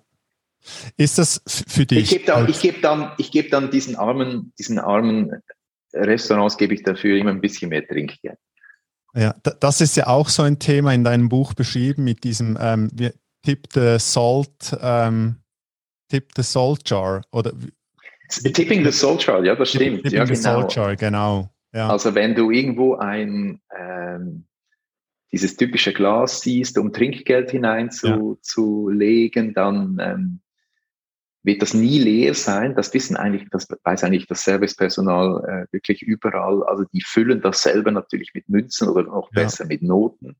Ist 0.97 1.17
das 1.17 1.41
für 1.45 1.85
dich? 1.85 1.99
Ich 1.99 2.09
gebe 2.09 2.25
dann, 2.25 2.49
ich 2.49 2.59
gebe 2.59 2.79
dann, 2.81 3.11
ich 3.17 3.31
gebe 3.31 3.49
dann 3.49 3.71
diesen 3.71 3.95
armen, 3.95 4.53
diesen 4.57 4.79
armen 4.79 5.31
Restaurants 5.93 6.57
gebe 6.57 6.73
ich 6.73 6.83
dafür 6.83 7.17
immer 7.17 7.31
ein 7.31 7.41
bisschen 7.41 7.69
mehr 7.69 7.87
Trinkgeld. 7.87 8.37
Ja, 9.15 9.33
das 9.59 9.79
ist 9.79 9.95
ja 9.95 10.07
auch 10.07 10.27
so 10.27 10.43
ein 10.43 10.59
Thema 10.59 10.93
in 10.93 11.05
deinem 11.05 11.29
Buch 11.29 11.53
beschrieben 11.53 12.03
mit 12.03 12.25
diesem 12.25 12.57
ähm, 12.59 12.89
Tip 13.43 13.67
the 13.73 13.95
Salt, 13.97 14.75
ähm, 14.81 15.37
Tip 16.09 16.31
the 16.35 16.43
Salt 16.43 16.89
Jar 16.89 17.21
oder 17.31 17.53
Tipping 18.29 18.83
the 18.83 18.91
Salt 18.91 19.25
Jar, 19.25 19.43
ja, 19.45 19.55
das 19.55 19.69
stimmt. 19.69 20.03
Tipping 20.03 20.17
ja, 20.17 20.25
genau. 20.25 20.35
the 20.35 20.41
Salt 20.41 20.75
Jar, 20.75 20.95
genau. 20.97 21.49
Ja. 21.73 21.89
Also 21.89 22.13
wenn 22.15 22.35
du 22.35 22.51
irgendwo 22.51 22.95
ein 22.95 23.61
ähm, 23.77 24.45
dieses 25.31 25.55
typische 25.57 25.93
Glas 25.93 26.41
siehst, 26.41 26.77
um 26.77 26.91
Trinkgeld 26.93 27.51
hineinzulegen, 27.51 29.47
ja. 29.47 29.53
dann 29.53 29.97
ähm, 29.99 30.39
wird 31.45 31.61
das 31.61 31.73
nie 31.73 31.99
leer 31.99 32.33
sein. 32.33 32.75
Das 32.75 32.93
wissen 32.93 33.15
eigentlich, 33.15 33.47
das 33.51 33.67
weiß 33.83 34.03
eigentlich 34.03 34.27
das 34.27 34.43
Servicepersonal 34.43 35.67
äh, 35.69 35.73
wirklich 35.73 36.01
überall. 36.01 36.63
Also 36.63 36.85
die 36.91 37.01
füllen 37.01 37.41
das 37.41 37.61
selber 37.61 37.91
natürlich 37.91 38.33
mit 38.33 38.49
Münzen 38.49 38.89
oder 38.89 39.03
noch 39.03 39.29
ja. 39.33 39.43
besser 39.43 39.65
mit 39.65 39.83
Noten. 39.83 40.35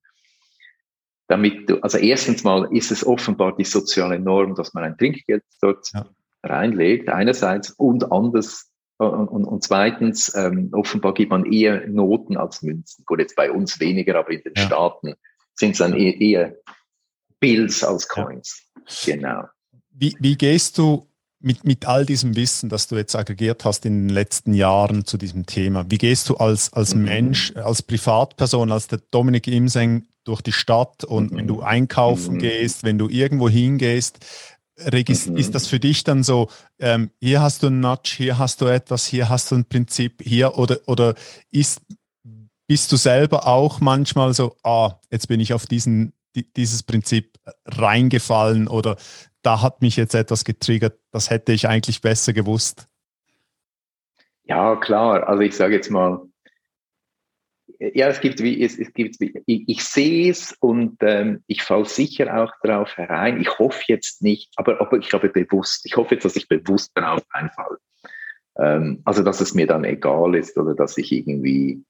Damit 1.27 1.69
du, 1.69 1.79
also 1.81 1.97
erstens 1.97 2.43
mal 2.43 2.67
ist 2.75 2.91
es 2.91 3.05
offenbar 3.05 3.55
die 3.55 3.63
soziale 3.63 4.19
Norm, 4.19 4.55
dass 4.55 4.73
man 4.73 4.83
ein 4.83 4.97
Trinkgeld 4.97 5.43
dort 5.61 5.91
ja. 5.93 6.05
reinlegt, 6.43 7.09
einerseits, 7.09 7.71
und 7.71 8.11
anders, 8.11 8.71
und, 8.97 9.27
und, 9.27 9.45
und 9.45 9.63
zweitens, 9.63 10.33
ähm, 10.35 10.69
offenbar 10.71 11.13
gibt 11.13 11.31
man 11.31 11.51
eher 11.51 11.87
Noten 11.87 12.37
als 12.37 12.61
Münzen. 12.61 13.03
Gut, 13.05 13.19
jetzt 13.19 13.35
bei 13.35 13.51
uns 13.51 13.79
weniger, 13.79 14.17
aber 14.17 14.31
in 14.31 14.41
den 14.41 14.53
ja. 14.55 14.63
Staaten 14.63 15.15
sind 15.53 15.71
es 15.71 15.79
dann 15.79 15.95
eher, 15.95 16.19
eher 16.21 16.55
Bills 17.39 17.83
als 17.83 18.07
Coins. 18.07 18.69
Genau. 19.05 19.45
Wie, 19.97 20.15
wie 20.19 20.35
gehst 20.35 20.77
du 20.77 21.07
mit, 21.39 21.63
mit 21.63 21.85
all 21.85 22.05
diesem 22.05 22.35
Wissen, 22.35 22.69
das 22.69 22.87
du 22.87 22.95
jetzt 22.95 23.15
aggregiert 23.15 23.65
hast 23.65 23.85
in 23.85 24.07
den 24.07 24.09
letzten 24.09 24.53
Jahren 24.53 25.05
zu 25.05 25.17
diesem 25.17 25.45
Thema, 25.45 25.85
wie 25.89 25.97
gehst 25.97 26.27
du 26.29 26.37
als, 26.37 26.73
als 26.73 26.95
mhm. 26.95 27.03
Mensch, 27.03 27.55
als 27.55 27.81
Privatperson, 27.81 28.71
als 28.71 28.87
der 28.87 28.99
Dominik 29.11 29.47
Imseng 29.47 30.07
durch 30.23 30.41
die 30.41 30.51
Stadt 30.51 31.03
und 31.03 31.31
mhm. 31.31 31.37
wenn 31.37 31.47
du 31.47 31.61
einkaufen 31.61 32.35
mhm. 32.35 32.39
gehst, 32.39 32.83
wenn 32.83 32.97
du 32.97 33.07
irgendwo 33.09 33.47
hingehst, 33.47 34.25
mhm. 34.77 35.37
ist 35.37 35.53
das 35.53 35.67
für 35.67 35.79
dich 35.79 36.03
dann 36.03 36.23
so, 36.23 36.49
ähm, 36.79 37.11
hier 37.21 37.41
hast 37.41 37.63
du 37.63 37.67
einen 37.67 37.79
Nudge, 37.79 38.15
hier 38.17 38.37
hast 38.37 38.61
du 38.61 38.65
etwas, 38.65 39.05
hier 39.05 39.29
hast 39.29 39.51
du 39.51 39.55
ein 39.55 39.65
Prinzip, 39.65 40.23
hier 40.23 40.57
oder, 40.57 40.79
oder 40.87 41.13
ist, 41.51 41.81
bist 42.67 42.91
du 42.91 42.97
selber 42.97 43.47
auch 43.47 43.79
manchmal 43.79 44.33
so, 44.33 44.55
ah, 44.63 44.99
jetzt 45.11 45.27
bin 45.27 45.39
ich 45.39 45.53
auf 45.53 45.67
diesen, 45.67 46.13
dieses 46.55 46.83
Prinzip 46.83 47.37
reingefallen 47.65 48.67
oder 48.67 48.97
da 49.45 49.61
hat 49.61 49.81
mich 49.81 49.95
jetzt 49.95 50.15
etwas 50.15 50.43
getriggert, 50.43 50.99
das 51.11 51.29
hätte 51.29 51.53
ich 51.53 51.67
eigentlich 51.67 52.01
besser 52.01 52.33
gewusst? 52.33 52.87
Ja, 54.43 54.75
klar. 54.75 55.27
Also 55.27 55.41
ich 55.41 55.55
sage 55.55 55.75
jetzt 55.75 55.89
mal, 55.91 56.21
ja, 57.79 58.07
es 58.07 58.21
gibt 58.21 58.41
wie, 58.41 58.63
es, 58.63 58.77
es 58.77 58.93
gibt 58.93 59.19
wie, 59.19 59.33
ich, 59.45 59.63
ich 59.67 59.83
sehe 59.83 60.31
es 60.31 60.53
und 60.59 60.97
ähm, 61.01 61.43
ich 61.47 61.63
falle 61.63 61.85
sicher 61.85 62.41
auch 62.41 62.53
darauf 62.61 62.95
herein. 62.97 63.39
Ich 63.41 63.59
hoffe 63.59 63.83
jetzt 63.87 64.21
nicht, 64.21 64.51
aber, 64.55 64.79
aber 64.81 64.97
ich 64.97 65.11
habe 65.13 65.29
bewusst, 65.29 65.85
ich 65.85 65.95
hoffe 65.97 66.15
jetzt, 66.15 66.25
dass 66.25 66.35
ich 66.35 66.47
bewusst 66.47 66.91
darauf 66.95 67.23
einfalle. 67.29 67.77
Ähm, 68.57 69.01
also, 69.03 69.23
dass 69.23 69.41
es 69.41 69.53
mir 69.53 69.67
dann 69.67 69.83
egal 69.83 70.35
ist 70.35 70.57
oder 70.57 70.73
dass 70.73 70.97
ich 70.97 71.11
irgendwie 71.11 71.83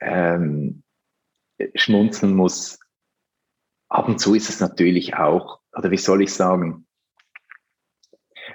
ähm, 0.00 0.82
schmunzeln 1.74 2.34
muss. 2.34 2.78
Ab 3.88 4.08
und 4.08 4.20
zu 4.20 4.34
ist 4.34 4.48
es 4.48 4.60
natürlich 4.60 5.16
auch 5.16 5.60
oder 5.76 5.90
wie 5.90 5.96
soll 5.96 6.22
ich 6.22 6.34
sagen? 6.34 6.86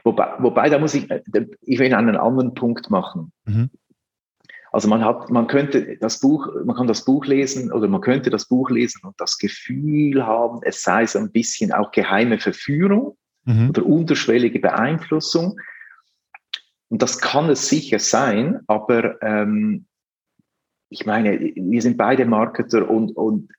Wobei, 0.03 0.33
wobei 0.39 0.69
da 0.69 0.79
muss 0.79 0.93
ich, 0.93 1.09
äh, 1.09 1.21
ich 1.61 1.79
will 1.79 1.93
einen 1.93 2.17
anderen 2.17 2.53
Punkt 2.53 2.89
machen. 2.89 3.31
Mhm. 3.45 3.69
Also 4.71 4.89
man 4.89 5.05
hat, 5.05 5.29
man 5.29 5.47
könnte 5.47 5.97
das 5.97 6.19
Buch, 6.19 6.49
man 6.65 6.75
kann 6.75 6.87
das 6.87 7.05
Buch 7.05 7.25
lesen 7.25 7.71
oder 7.71 7.87
man 7.87 8.01
könnte 8.01 8.31
das 8.31 8.47
Buch 8.47 8.71
lesen 8.71 9.01
und 9.03 9.13
das 9.19 9.37
Gefühl 9.37 10.25
haben, 10.25 10.61
es 10.63 10.81
sei 10.81 11.05
so 11.05 11.19
ein 11.19 11.31
bisschen 11.31 11.71
auch 11.71 11.91
geheime 11.91 12.39
Verführung 12.39 13.15
mhm. 13.45 13.69
oder 13.69 13.85
unterschwellige 13.85 14.59
Beeinflussung. 14.59 15.59
Und 16.89 17.01
das 17.01 17.19
kann 17.19 17.49
es 17.49 17.69
sicher 17.69 17.99
sein, 17.99 18.61
aber 18.67 19.21
ähm, 19.21 19.85
ich 20.89 21.05
meine, 21.05 21.39
wir 21.39 21.81
sind 21.81 21.97
beide 21.97 22.25
Marketer 22.25 22.89
und, 22.89 23.15
und 23.15 23.51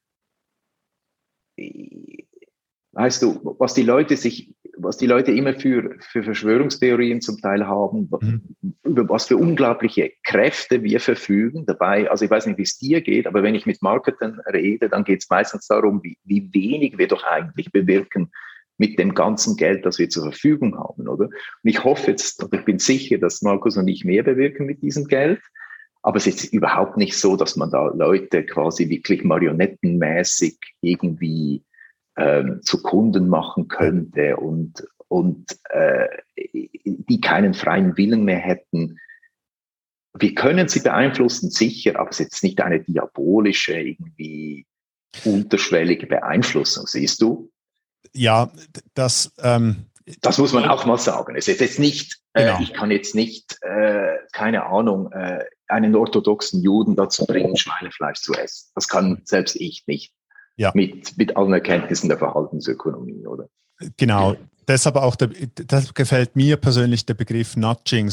weißt 2.94 3.22
du, 3.22 3.56
was 3.58 3.74
die 3.74 3.82
Leute 3.82 4.16
sich, 4.16 4.54
was 4.76 4.96
die 4.96 5.06
Leute 5.06 5.32
immer 5.32 5.54
für, 5.54 5.96
für 6.00 6.22
Verschwörungstheorien 6.22 7.20
zum 7.20 7.38
Teil 7.40 7.66
haben, 7.66 8.08
mhm. 8.20 8.74
über 8.84 9.08
was 9.08 9.26
für 9.26 9.36
unglaubliche 9.36 10.12
Kräfte 10.24 10.82
wir 10.82 11.00
verfügen 11.00 11.66
dabei. 11.66 12.10
Also 12.10 12.24
ich 12.24 12.30
weiß 12.30 12.46
nicht, 12.46 12.58
wie 12.58 12.62
es 12.62 12.78
dir 12.78 13.00
geht, 13.00 13.26
aber 13.26 13.42
wenn 13.42 13.54
ich 13.54 13.66
mit 13.66 13.82
Marketern 13.82 14.40
rede, 14.52 14.88
dann 14.88 15.04
geht 15.04 15.22
es 15.22 15.30
meistens 15.30 15.66
darum, 15.66 16.02
wie, 16.02 16.18
wie 16.24 16.52
wenig 16.52 16.98
wir 16.98 17.08
doch 17.08 17.24
eigentlich 17.24 17.70
bewirken 17.72 18.30
mit 18.76 18.98
dem 18.98 19.14
ganzen 19.14 19.56
Geld, 19.56 19.86
das 19.86 19.98
wir 19.98 20.08
zur 20.08 20.24
Verfügung 20.24 20.76
haben, 20.76 21.06
oder? 21.06 21.26
Und 21.26 21.32
ich 21.62 21.84
hoffe 21.84 22.10
jetzt, 22.10 22.42
und 22.42 22.52
ich 22.52 22.64
bin 22.64 22.80
sicher, 22.80 23.18
dass 23.18 23.42
Markus 23.42 23.76
und 23.76 23.86
ich 23.86 24.04
mehr 24.04 24.24
bewirken 24.24 24.66
mit 24.66 24.82
diesem 24.82 25.06
Geld. 25.06 25.40
Aber 26.04 26.18
es 26.18 26.26
ist 26.26 26.52
überhaupt 26.52 26.98
nicht 26.98 27.16
so, 27.18 27.34
dass 27.34 27.56
man 27.56 27.70
da 27.70 27.86
Leute 27.86 28.44
quasi 28.44 28.90
wirklich 28.90 29.24
marionettenmäßig 29.24 30.58
irgendwie 30.82 31.64
ähm, 32.18 32.60
zu 32.62 32.82
Kunden 32.82 33.26
machen 33.26 33.68
könnte 33.68 34.36
und, 34.36 34.86
und 35.08 35.46
äh, 35.70 36.08
die 36.36 37.20
keinen 37.22 37.54
freien 37.54 37.96
Willen 37.96 38.22
mehr 38.24 38.38
hätten. 38.38 38.98
Wir 40.12 40.34
können 40.34 40.68
sie 40.68 40.80
beeinflussen, 40.80 41.50
sicher, 41.50 41.98
aber 41.98 42.10
es 42.10 42.20
ist 42.20 42.26
jetzt 42.26 42.44
nicht 42.44 42.60
eine 42.60 42.80
diabolische, 42.80 43.80
irgendwie 43.80 44.66
unterschwellige 45.24 46.06
Beeinflussung, 46.06 46.86
siehst 46.86 47.22
du? 47.22 47.50
Ja, 48.12 48.52
das. 48.92 49.32
Ähm, 49.38 49.86
das 50.20 50.36
muss 50.36 50.52
man 50.52 50.68
auch 50.68 50.84
mal 50.84 50.98
sagen. 50.98 51.34
Es 51.34 51.48
ist 51.48 51.62
jetzt 51.62 51.78
nicht, 51.78 52.20
äh, 52.34 52.44
genau. 52.44 52.60
ich 52.60 52.74
kann 52.74 52.90
jetzt 52.90 53.14
nicht, 53.14 53.56
äh, 53.62 54.18
keine 54.32 54.66
Ahnung, 54.66 55.10
äh, 55.12 55.44
einen 55.68 55.94
orthodoxen 55.94 56.62
Juden 56.62 56.96
dazu 56.96 57.26
bringen, 57.26 57.56
Schweinefleisch 57.56 58.20
zu 58.20 58.34
essen. 58.34 58.70
Das 58.74 58.88
kann 58.88 59.22
selbst 59.24 59.56
ich 59.56 59.84
nicht 59.86 60.12
ja. 60.56 60.70
mit, 60.74 61.16
mit 61.16 61.36
allen 61.36 61.52
Erkenntnissen 61.52 62.08
der 62.08 62.18
Verhaltensökonomie, 62.18 63.26
oder? 63.26 63.48
Genau. 63.96 64.36
Deshalb 64.66 64.96
auch, 64.96 65.16
der, 65.16 65.28
das 65.66 65.92
gefällt 65.92 66.36
mir 66.36 66.56
persönlich 66.56 67.04
der 67.04 67.14
Begriff 67.14 67.56
Nudging, 67.56 68.10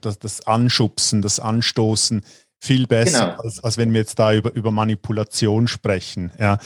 das, 0.00 0.18
das 0.18 0.46
Anschubsen, 0.46 1.22
das 1.22 1.38
Anstoßen 1.38 2.24
viel 2.62 2.86
besser, 2.86 3.30
genau. 3.30 3.42
als, 3.42 3.64
als 3.64 3.76
wenn 3.76 3.92
wir 3.92 4.00
jetzt 4.00 4.20
da 4.20 4.32
über, 4.32 4.54
über 4.54 4.70
Manipulation 4.70 5.66
sprechen. 5.66 6.30
Ja, 6.38 6.58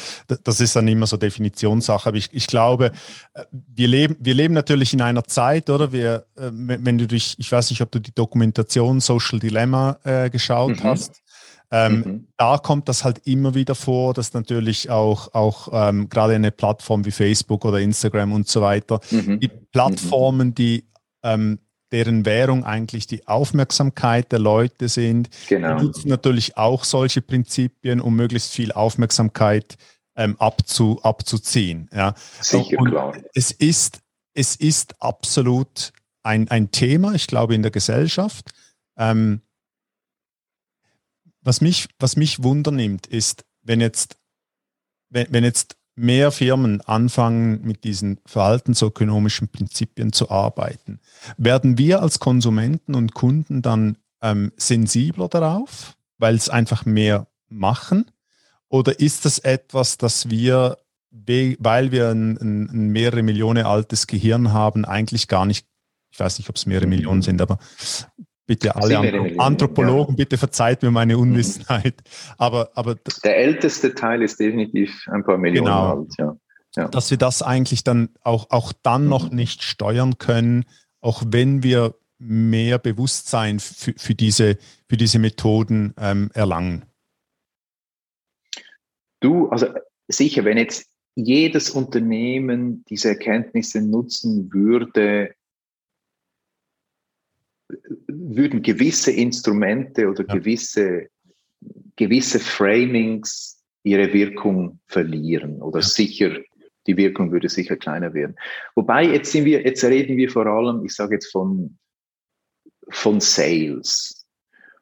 das 0.45 0.61
ist 0.61 0.77
dann 0.77 0.87
immer 0.89 1.07
so 1.07 1.17
Definitionssache. 1.17 2.11
Aber 2.11 2.19
ich, 2.19 2.29
ich 2.33 2.47
glaube, 2.47 2.93
äh, 3.33 3.45
wir 3.51 3.89
leben, 3.89 4.17
wir 4.21 4.35
leben 4.35 4.53
natürlich 4.53 4.93
in 4.93 5.01
einer 5.01 5.25
Zeit, 5.25 5.71
oder? 5.71 5.93
Wir, 5.93 6.27
äh, 6.37 6.51
wenn 6.53 6.99
du 6.99 7.07
dich, 7.07 7.37
ich 7.39 7.51
weiß 7.51 7.71
nicht, 7.71 7.81
ob 7.81 7.91
du 7.93 7.99
die 7.99 8.15
Dokumentation 8.15 9.01
Social 9.01 9.39
Dilemma 9.39 9.99
äh, 10.05 10.29
geschaut 10.29 10.81
mhm. 10.81 10.85
hast, 10.85 11.23
Ähm, 11.71 11.95
mhm. 11.95 12.27
Da 12.37 12.59
kommt 12.59 12.89
das 12.89 13.03
halt 13.03 13.27
immer 13.27 13.55
wieder 13.55 13.75
vor, 13.75 14.15
dass 14.15 14.35
natürlich 14.35 14.89
auch, 14.89 15.35
auch 15.35 15.69
ähm, 15.73 16.09
gerade 16.09 16.35
eine 16.35 16.53
Plattform 16.53 17.05
wie 17.05 17.11
Facebook 17.11 17.65
oder 17.65 17.81
Instagram 17.81 18.33
und 18.33 18.47
so 18.47 18.61
weiter, 18.61 19.01
mhm. 19.11 19.41
die 19.41 19.49
Plattformen, 19.49 20.55
die 20.55 20.85
ähm, 21.25 21.59
deren 21.97 22.27
Währung 22.27 22.63
eigentlich 22.63 23.07
die 23.07 23.27
Aufmerksamkeit 23.27 24.31
der 24.31 24.39
Leute 24.39 24.91
sind, 24.91 25.31
genau. 25.49 25.79
die 25.79 25.85
nutzen 25.85 26.11
natürlich 26.11 26.59
auch 26.59 26.85
solche 26.85 27.23
Prinzipien, 27.23 28.03
um 28.03 28.15
möglichst 28.15 28.53
viel 28.53 28.71
Aufmerksamkeit 28.71 29.79
ähm, 30.15 30.37
abzu, 30.39 31.01
abzuziehen. 31.03 31.89
Ja. 31.95 32.15
Sicher, 32.43 32.79
und 32.79 32.91
klar. 32.91 33.17
Es 33.33 33.51
ist, 33.51 34.01
es 34.35 34.57
ist 34.57 35.01
absolut 35.01 35.95
ein, 36.23 36.51
ein 36.51 36.71
Thema, 36.71 37.15
ich 37.15 37.29
glaube, 37.29 37.55
in 37.55 37.63
der 37.63 37.71
Gesellschaft. 37.71 38.51
Ähm, 38.99 39.41
was, 41.41 41.63
mich, 41.63 41.89
was 41.99 42.17
mich 42.17 42.43
wundernimmt, 42.43 43.07
ist, 43.07 43.47
wenn 43.63 43.81
jetzt, 43.81 44.19
wenn, 45.09 45.29
wenn 45.31 45.45
jetzt 45.45 45.79
mehr 45.97 46.31
Firmen 46.31 46.83
anfangen, 46.83 47.63
mit 47.63 47.85
diesen 47.85 48.21
verhaltensökonomischen 48.27 49.49
Prinzipien 49.49 50.13
zu 50.13 50.31
arbeiten, 50.31 51.01
werden 51.39 51.79
wir 51.79 52.03
als 52.03 52.19
Konsumenten 52.19 52.95
und 52.95 53.15
Kunden 53.15 53.63
dann 53.63 53.97
ähm, 54.23 54.53
sensibler 54.57 55.29
darauf, 55.29 55.97
weil 56.19 56.35
es 56.35 56.49
einfach 56.49 56.85
mehr 56.85 57.27
machen? 57.49 58.11
Oder 58.69 59.01
ist 59.01 59.25
das 59.25 59.39
etwas, 59.39 59.97
das 59.97 60.29
wir, 60.29 60.79
weil 61.11 61.93
wir 61.93 62.11
ein, 62.11 62.37
ein, 62.37 62.71
ein 62.71 62.89
mehrere 62.91 63.23
Millionen 63.23 63.65
altes 63.65 64.07
Gehirn 64.07 64.53
haben, 64.53 64.85
eigentlich 64.85 65.29
gar 65.29 65.47
nicht, 65.47 65.67
ich 66.11 66.21
weiß 66.21 66.39
nicht, 66.39 66.51
ob 66.51 66.57
es 66.57 66.67
mehrere 66.67 66.87
Millionen 66.87 67.23
sind, 67.23 67.41
aber 67.41 67.59
bitte 68.47 68.77
alle 68.77 68.99
Anthrop 68.99 69.41
Anthropologen, 69.41 70.15
ja. 70.15 70.17
bitte 70.17 70.39
verzeiht 70.39 70.83
mir 70.83 70.91
meine 70.91 71.19
Unwissenheit. 71.19 71.95
Aber, 72.39 72.71
aber 72.75 72.97
der 73.25 73.37
älteste 73.37 73.95
Teil 73.95 74.23
ist 74.23 74.39
definitiv 74.39 75.07
ein 75.11 75.25
paar 75.25 75.39
Millionen 75.39 75.67
genau, 75.67 75.99
alt, 75.99 76.13
ja. 76.19 76.37
ja. 76.77 76.89
Dass 76.89 77.11
wir 77.11 77.19
das 77.19 77.43
eigentlich 77.43 77.85
dann 77.85 78.11
auch, 78.23 78.51
auch 78.51 78.73
dann 78.83 79.09
noch 79.09 79.31
mhm. 79.31 79.37
nicht 79.37 79.63
steuern 79.63 80.19
können, 80.19 80.65
auch 81.01 81.23
wenn 81.27 81.63
wir 81.63 81.95
mehr 82.19 82.79
Bewusstsein 82.79 83.59
für, 83.59 83.95
für, 83.97 84.15
diese, 84.15 84.59
für 84.89 84.97
diese 84.97 85.19
Methoden 85.19 85.95
ähm, 85.99 86.31
erlangen. 86.35 86.85
Du, 89.21 89.49
also 89.49 89.67
sicher, 90.09 90.45
wenn 90.45 90.59
jetzt 90.59 90.89
jedes 91.15 91.71
Unternehmen 91.71 92.85
diese 92.89 93.09
Erkenntnisse 93.09 93.81
nutzen 93.81 94.53
würde, 94.53 95.35
würden 98.07 98.63
gewisse 98.63 99.11
Instrumente 99.11 100.09
oder 100.09 100.25
ja. 100.27 100.35
gewisse, 100.35 101.09
gewisse 101.97 102.41
Framings 102.41 103.63
ihre 103.83 104.13
Wirkung 104.13 104.81
verlieren 104.87 105.63
oder 105.63 105.81
ja. 105.81 105.87
sicher, 105.87 106.39
die 106.87 106.97
Wirkung 106.97 107.33
würde 107.33 107.49
sicher 107.49 107.77
kleiner 107.77 108.15
werden. 108.15 108.37
Wobei 108.75 109.05
jetzt 109.05 109.33
sind 109.33 109.45
wir, 109.45 109.65
jetzt 109.65 109.85
reden 109.85 110.17
wir 110.17 110.31
vor 110.31 110.47
allem, 110.47 110.85
ich 110.85 110.95
sage 110.95 111.15
jetzt 111.15 111.31
von, 111.31 111.79
von 112.91 113.21
Sales. 113.21 114.25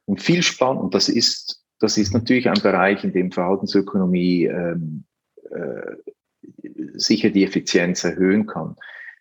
Und 0.07 0.21
viel 0.21 0.43
spannend, 0.43 0.83
und 0.83 0.95
das 0.95 1.09
ist 1.09 1.65
das 1.85 1.99
ist 1.99 2.15
natürlich 2.15 2.49
ein 2.49 2.63
Bereich, 2.63 3.05
in 3.05 3.13
dem 3.13 3.31
Verhaltensökonomie 3.31 4.47
ähm, 4.47 5.05
äh, 5.51 5.97
sicher 6.95 7.31
die 7.31 7.45
Effizienz 7.45 8.05
erhöhen 8.05 8.47
kann. 8.47 8.77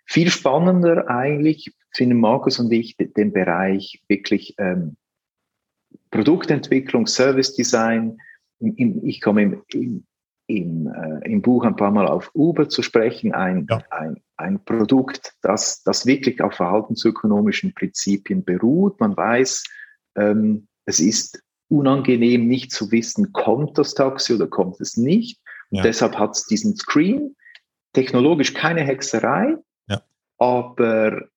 Viel 0.05 0.29
spannender 0.29 1.09
eigentlich 1.09 1.73
finden 1.91 2.19
Markus 2.19 2.59
und 2.59 2.71
ich 2.71 2.97
den 2.97 3.31
Bereich 3.31 4.03
wirklich 4.07 4.55
ähm, 4.57 4.97
Produktentwicklung, 6.11 7.07
Service 7.07 7.55
Design. 7.55 8.17
ich 8.59 9.21
komme 9.21 9.43
im, 9.43 9.63
im, 9.71 10.05
im, 10.47 10.87
äh, 10.87 11.31
im, 11.31 11.41
Buch 11.41 11.63
ein 11.63 11.75
paar 11.75 11.91
Mal 11.91 12.07
auf 12.07 12.31
Uber 12.33 12.69
zu 12.69 12.81
sprechen, 12.81 13.33
ein, 13.33 13.65
ja. 13.69 13.83
ein, 13.91 14.21
ein 14.37 14.63
Produkt, 14.63 15.33
das, 15.41 15.83
das 15.83 16.05
wirklich 16.05 16.41
auf 16.41 16.53
verhaltensökonomischen 16.53 17.73
Prinzipien 17.73 18.43
beruht. 18.43 18.99
Man 18.99 19.15
weiß, 19.15 19.63
ähm, 20.15 20.67
es 20.85 20.99
ist 20.99 21.41
unangenehm, 21.69 22.47
nicht 22.47 22.71
zu 22.71 22.91
wissen, 22.91 23.33
kommt 23.33 23.77
das 23.77 23.93
Taxi 23.93 24.33
oder 24.33 24.47
kommt 24.47 24.79
es 24.81 24.97
nicht. 24.97 25.39
Ja. 25.71 25.81
deshalb 25.81 26.19
hat 26.19 26.35
es 26.35 26.45
diesen 26.45 26.75
Screen. 26.75 27.35
Technologisch 27.93 28.53
keine 28.53 28.81
Hexerei. 28.81 29.57
Aber 30.43 31.29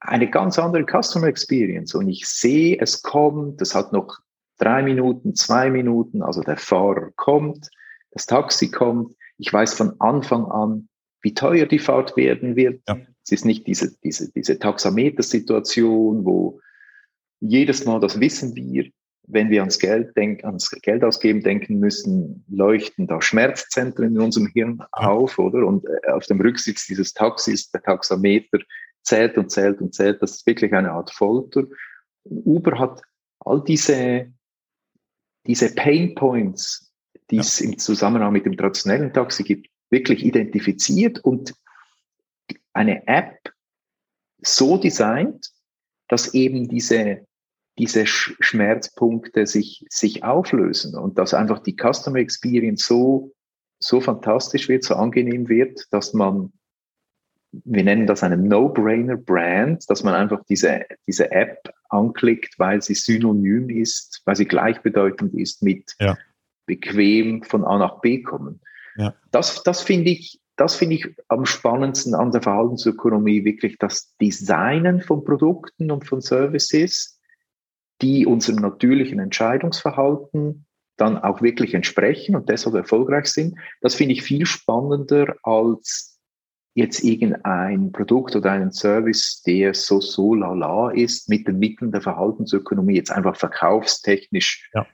eine 0.00 0.28
ganz 0.28 0.58
andere 0.58 0.84
Customer 0.84 1.26
Experience. 1.26 1.94
Und 1.94 2.08
ich 2.08 2.26
sehe, 2.26 2.78
es 2.78 3.02
kommt, 3.02 3.62
es 3.62 3.74
hat 3.74 3.92
noch 3.92 4.18
drei 4.58 4.82
Minuten, 4.82 5.34
zwei 5.34 5.70
Minuten, 5.70 6.22
also 6.22 6.42
der 6.42 6.58
Fahrer 6.58 7.10
kommt, 7.16 7.70
das 8.10 8.26
Taxi 8.26 8.70
kommt. 8.70 9.16
Ich 9.38 9.52
weiß 9.52 9.74
von 9.74 9.98
Anfang 10.00 10.44
an, 10.46 10.88
wie 11.22 11.34
teuer 11.34 11.66
die 11.66 11.78
Fahrt 11.78 12.16
werden 12.16 12.56
wird. 12.56 12.82
Ja. 12.88 12.98
Es 13.24 13.32
ist 13.32 13.44
nicht 13.44 13.66
diese, 13.66 13.96
diese, 14.04 14.30
diese 14.32 14.58
Taxameter-Situation, 14.58 16.24
wo 16.24 16.60
jedes 17.40 17.84
Mal, 17.84 18.00
das 18.00 18.20
wissen 18.20 18.54
wir, 18.54 18.90
wenn 19.28 19.50
wir 19.50 19.60
ans 19.60 19.78
Geld 19.78 20.16
denken, 20.16 20.46
ans 20.46 20.70
Geld 20.70 21.02
ausgeben 21.02 21.42
denken 21.42 21.78
müssen, 21.78 22.44
leuchten 22.48 23.06
da 23.06 23.20
Schmerzzentren 23.20 24.14
in 24.14 24.20
unserem 24.20 24.46
Hirn 24.48 24.82
auf, 24.92 25.38
oder? 25.38 25.66
Und 25.66 25.84
äh, 25.84 26.10
auf 26.10 26.26
dem 26.26 26.40
Rücksitz 26.40 26.86
dieses 26.86 27.12
Taxis, 27.12 27.70
der 27.70 27.82
Taxameter 27.82 28.58
zählt 29.02 29.36
und 29.36 29.50
zählt 29.50 29.80
und 29.80 29.94
zählt. 29.94 30.22
Das 30.22 30.32
ist 30.32 30.46
wirklich 30.46 30.72
eine 30.72 30.92
Art 30.92 31.10
Folter. 31.10 31.64
Uber 32.24 32.78
hat 32.78 33.02
all 33.40 33.62
diese, 33.62 34.32
diese 35.46 35.74
Pain 35.74 36.14
Points, 36.14 36.92
die 37.30 37.36
ja. 37.36 37.42
es 37.42 37.60
im 37.60 37.78
Zusammenhang 37.78 38.32
mit 38.32 38.46
dem 38.46 38.56
traditionellen 38.56 39.12
Taxi 39.12 39.42
gibt, 39.42 39.68
wirklich 39.90 40.24
identifiziert 40.24 41.20
und 41.20 41.54
eine 42.72 43.06
App 43.06 43.52
so 44.38 44.76
designt, 44.76 45.50
dass 46.08 46.34
eben 46.34 46.68
diese 46.68 47.26
diese 47.78 48.06
Schmerzpunkte 48.06 49.46
sich, 49.46 49.84
sich 49.90 50.24
auflösen 50.24 50.96
und 50.96 51.18
dass 51.18 51.34
einfach 51.34 51.58
die 51.58 51.76
Customer 51.76 52.18
Experience 52.18 52.86
so, 52.86 53.34
so 53.78 54.00
fantastisch 54.00 54.68
wird, 54.68 54.84
so 54.84 54.94
angenehm 54.94 55.48
wird, 55.48 55.82
dass 55.90 56.14
man, 56.14 56.52
wir 57.52 57.84
nennen 57.84 58.06
das 58.06 58.22
einen 58.22 58.48
No-Brainer-Brand, 58.48 59.88
dass 59.88 60.02
man 60.02 60.14
einfach 60.14 60.42
diese, 60.48 60.86
diese 61.06 61.30
App 61.30 61.70
anklickt, 61.90 62.58
weil 62.58 62.80
sie 62.80 62.94
synonym 62.94 63.68
ist, 63.68 64.22
weil 64.24 64.36
sie 64.36 64.46
gleichbedeutend 64.46 65.34
ist 65.34 65.62
mit 65.62 65.94
ja. 66.00 66.16
bequem 66.64 67.42
von 67.42 67.64
A 67.64 67.78
nach 67.78 68.00
B 68.00 68.22
kommen. 68.22 68.60
Ja. 68.96 69.14
Das, 69.30 69.62
das 69.62 69.82
finde 69.82 70.10
ich, 70.10 70.40
das 70.56 70.76
finde 70.76 70.94
ich 70.96 71.14
am 71.28 71.44
spannendsten 71.44 72.14
an 72.14 72.32
der 72.32 72.40
Verhaltensökonomie, 72.40 73.44
wirklich 73.44 73.76
das 73.76 74.16
Designen 74.16 75.02
von 75.02 75.22
Produkten 75.22 75.90
und 75.90 76.06
von 76.06 76.22
Services, 76.22 77.15
die 78.02 78.26
unserem 78.26 78.60
natürlichen 78.60 79.18
Entscheidungsverhalten 79.18 80.66
dann 80.96 81.18
auch 81.18 81.42
wirklich 81.42 81.74
entsprechen 81.74 82.36
und 82.36 82.48
deshalb 82.48 82.74
erfolgreich 82.74 83.26
sind. 83.26 83.58
Das 83.80 83.94
finde 83.94 84.14
ich 84.14 84.22
viel 84.22 84.46
spannender 84.46 85.36
als 85.42 86.18
jetzt 86.74 87.02
irgendein 87.02 87.90
Produkt 87.92 88.36
oder 88.36 88.52
einen 88.52 88.70
Service, 88.70 89.42
der 89.46 89.72
so 89.72 90.00
so 90.00 90.34
lala 90.34 90.90
ist, 90.90 91.28
mit 91.28 91.48
den 91.48 91.58
Mitteln 91.58 91.90
der 91.90 92.02
Verhaltensökonomie 92.02 92.96
jetzt 92.96 93.10
einfach 93.10 93.36
verkaufstechnisch 93.36 94.70
ja. 94.74 94.86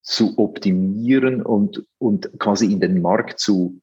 zu 0.00 0.38
optimieren 0.38 1.42
und, 1.42 1.84
und 1.98 2.30
quasi 2.38 2.72
in 2.72 2.80
den 2.80 3.02
Markt 3.02 3.38
zu, 3.38 3.80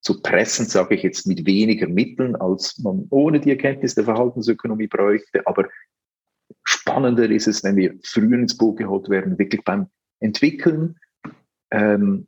zu 0.00 0.20
pressen, 0.20 0.66
sage 0.66 0.96
ich 0.96 1.04
jetzt 1.04 1.26
mit 1.26 1.46
weniger 1.46 1.88
Mitteln, 1.88 2.34
als 2.34 2.78
man 2.78 3.06
ohne 3.10 3.38
die 3.38 3.50
Erkenntnis 3.50 3.94
der 3.94 4.04
Verhaltensökonomie 4.04 4.88
bräuchte, 4.88 5.46
aber 5.46 5.68
spannender 6.64 7.28
ist 7.30 7.48
es, 7.48 7.64
wenn 7.64 7.76
wir 7.76 7.94
früher 8.02 8.38
ins 8.38 8.56
Boot 8.56 8.78
geholt 8.78 9.08
werden, 9.08 9.38
wirklich 9.38 9.62
beim 9.64 9.88
Entwickeln 10.20 10.98
ähm, 11.70 12.26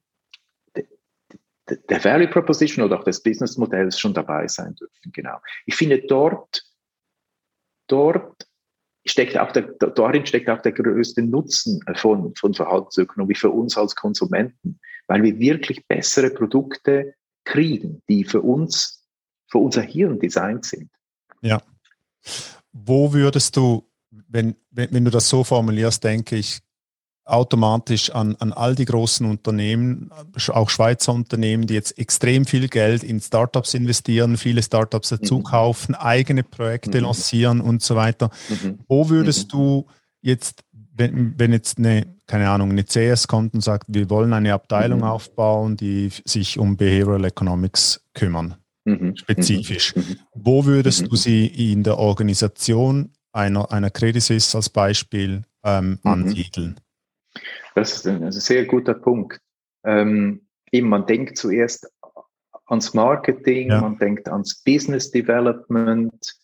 der 1.89 2.03
Value 2.05 2.29
Proposition 2.29 2.85
oder 2.85 2.99
auch 2.99 3.05
des 3.05 3.23
Business 3.23 3.57
Modells 3.57 3.99
schon 3.99 4.15
dabei 4.15 4.49
sein 4.49 4.75
dürfen. 4.75 5.13
Genau. 5.13 5.39
Ich 5.67 5.77
finde 5.77 6.01
dort, 6.01 6.65
dort 7.87 8.49
steckt 9.07 9.39
auch 9.39 9.53
der, 9.53 9.63
darin 9.63 10.27
steckt 10.27 10.49
auch 10.49 10.61
der 10.63 10.73
größte 10.73 11.23
Nutzen 11.23 11.81
von, 11.95 12.35
von 12.35 12.55
Verhaltensökonomie 12.55 13.35
für 13.35 13.51
uns 13.51 13.77
als 13.77 13.95
Konsumenten, 13.95 14.81
weil 15.07 15.23
wir 15.23 15.39
wirklich 15.39 15.87
bessere 15.87 16.31
Produkte 16.31 17.15
kriegen, 17.45 18.03
die 18.09 18.25
für 18.25 18.41
uns, 18.41 19.07
für 19.49 19.59
unser 19.59 19.83
Hirn 19.83 20.19
designt 20.19 20.65
sind. 20.65 20.91
Ja. 21.41 21.63
Wo 22.73 23.13
würdest 23.13 23.57
du 23.57 23.90
wenn, 24.29 24.57
wenn, 24.71 24.93
wenn 24.93 25.05
du 25.05 25.11
das 25.11 25.29
so 25.29 25.45
formulierst, 25.45 26.03
denke 26.03 26.37
ich 26.37 26.61
automatisch 27.25 28.11
an, 28.11 28.35
an 28.37 28.53
all 28.53 28.75
die 28.75 28.87
großen 28.87 29.25
Unternehmen, 29.25 30.11
auch 30.49 30.69
Schweizer 30.69 31.13
Unternehmen, 31.13 31.67
die 31.67 31.75
jetzt 31.75 31.97
extrem 31.97 32.45
viel 32.45 32.69
Geld 32.69 33.05
in 33.05 33.21
Startups 33.21 33.75
investieren, 33.75 34.37
viele 34.37 34.63
Startups 34.63 35.11
dazu 35.11 35.39
mhm. 35.39 35.45
kaufen, 35.45 35.95
eigene 35.95 36.43
Projekte 36.43 36.99
mhm. 36.99 37.05
lancieren 37.05 37.61
und 37.61 37.83
so 37.83 37.95
weiter. 37.95 38.31
Mhm. 38.49 38.81
Wo 38.89 39.09
würdest 39.09 39.53
mhm. 39.55 39.59
du 39.59 39.87
jetzt 40.23 40.65
wenn, 41.01 41.35
wenn 41.39 41.53
jetzt 41.53 41.79
eine, 41.79 42.07
keine 42.27 42.51
Ahnung, 42.51 42.71
eine 42.71 42.85
CS 42.85 43.27
kommt 43.27 43.55
und 43.55 43.63
sagt, 43.63 43.87
wir 43.89 44.11
wollen 44.11 44.33
eine 44.33 44.53
Abteilung 44.53 44.99
mhm. 44.99 45.07
aufbauen, 45.07 45.77
die 45.77 46.11
sich 46.25 46.59
um 46.59 46.77
Behavioral 46.77 47.25
Economics 47.25 48.03
kümmern, 48.15 48.57
mhm. 48.85 49.17
spezifisch. 49.17 49.95
Wo 50.35 50.67
würdest 50.67 51.07
du 51.11 51.17
sie 51.17 51.47
in 51.47 51.83
der 51.83 51.99
Organisation 51.99 53.11
einer, 53.33 53.71
einer 53.73 53.91
Credit 53.91 54.23
Suisse 54.23 54.57
als 54.57 54.69
Beispiel 54.69 55.43
ähm, 55.65 55.99
mhm. 56.03 56.11
ansiedeln? 56.11 56.81
Das 57.75 57.95
ist 57.95 58.07
ein, 58.07 58.31
sehr 58.33 58.67
guter 58.67 58.95
Punkt. 58.95 59.41
Ähm, 59.85 60.47
eben, 60.73 60.89
man 60.89 61.07
denkt 61.07 61.39
zuerst 61.39 61.89
ans 62.67 62.95
Marketing, 62.95 63.71
ja. 63.71 63.81
man 63.81 63.99
denkt 63.99 64.29
ans 64.29 64.63
Business 64.63 65.11
Development. 65.11 66.39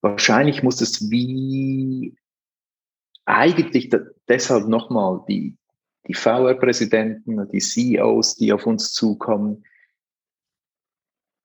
Wahrscheinlich 0.00 0.62
muss 0.62 0.80
es 0.80 1.10
wie 1.10 2.16
eigentlich 3.24 3.92
deshalb 4.28 4.68
nochmal 4.68 5.24
die, 5.28 5.56
die 6.06 6.14
VR-Präsidenten, 6.14 7.48
die 7.50 7.58
CEOs, 7.58 8.36
die 8.36 8.52
auf 8.52 8.66
uns 8.66 8.92
zukommen. 8.92 9.64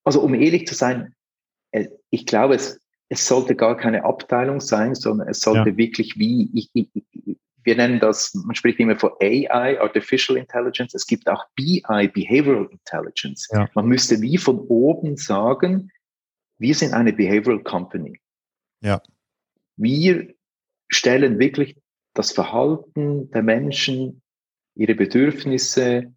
Also 0.04 0.22
um 0.22 0.34
ehrlich 0.34 0.68
zu 0.68 0.76
sein, 0.76 1.16
äh, 1.72 1.88
ich 2.10 2.26
glaube, 2.26 2.56
es, 2.56 2.81
es 3.12 3.28
sollte 3.28 3.58
gar 3.58 3.76
keine 3.76 4.06
Abteilung 4.06 4.62
sein, 4.62 4.96
sondern 4.96 5.28
es 5.28 5.42
sollte 5.42 5.72
ja. 5.72 5.78
wirklich 5.78 6.18
wie, 6.18 6.50
ich, 6.54 6.70
ich, 6.74 6.88
wir 7.62 7.76
nennen 7.76 8.00
das, 8.00 8.34
man 8.34 8.56
spricht 8.56 8.80
immer 8.80 8.98
von 8.98 9.12
AI, 9.20 9.82
Artificial 9.82 10.38
Intelligence, 10.38 10.94
es 10.94 11.06
gibt 11.06 11.28
auch 11.28 11.44
BI, 11.56 11.82
Behavioral 12.14 12.70
Intelligence. 12.72 13.50
Ja. 13.52 13.70
Man 13.76 13.88
müsste 13.88 14.22
wie 14.22 14.38
von 14.38 14.60
oben 14.60 15.18
sagen, 15.18 15.92
wir 16.58 16.74
sind 16.74 16.94
eine 16.94 17.12
Behavioral 17.12 17.62
Company. 17.64 18.18
Ja. 18.80 19.02
Wir 19.76 20.34
stellen 20.88 21.38
wirklich 21.38 21.76
das 22.14 22.32
Verhalten 22.32 23.30
der 23.32 23.44
Menschen, 23.44 24.22
ihre 24.74 24.96
Bedürfnisse 24.96 26.14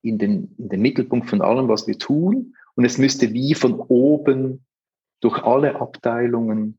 in 0.00 0.16
den, 0.16 0.54
in 0.56 0.70
den 0.70 0.80
Mittelpunkt 0.80 1.28
von 1.28 1.42
allem, 1.42 1.68
was 1.68 1.86
wir 1.86 1.98
tun. 1.98 2.54
Und 2.74 2.86
es 2.86 2.96
müsste 2.96 3.34
wie 3.34 3.52
von 3.52 3.74
oben 3.74 4.64
durch 5.22 5.42
alle 5.42 5.80
Abteilungen 5.80 6.78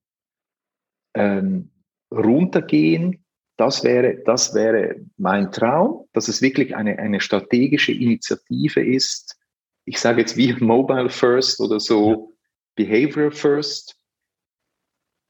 ähm, 1.15 1.71
runtergehen. 2.11 3.25
Das 3.57 3.83
wäre, 3.83 4.21
das 4.25 4.53
wäre 4.53 4.95
mein 5.17 5.51
Traum, 5.51 6.07
dass 6.13 6.27
es 6.27 6.41
wirklich 6.41 6.75
eine, 6.75 6.99
eine 6.99 7.21
strategische 7.21 7.93
Initiative 7.93 8.83
ist. 8.83 9.39
Ich 9.85 9.99
sage 9.99 10.21
jetzt 10.21 10.37
wie 10.37 10.53
Mobile 10.59 11.09
First 11.09 11.59
oder 11.59 11.79
so 11.79 12.33
Behavior 12.75 13.31
First 13.31 13.95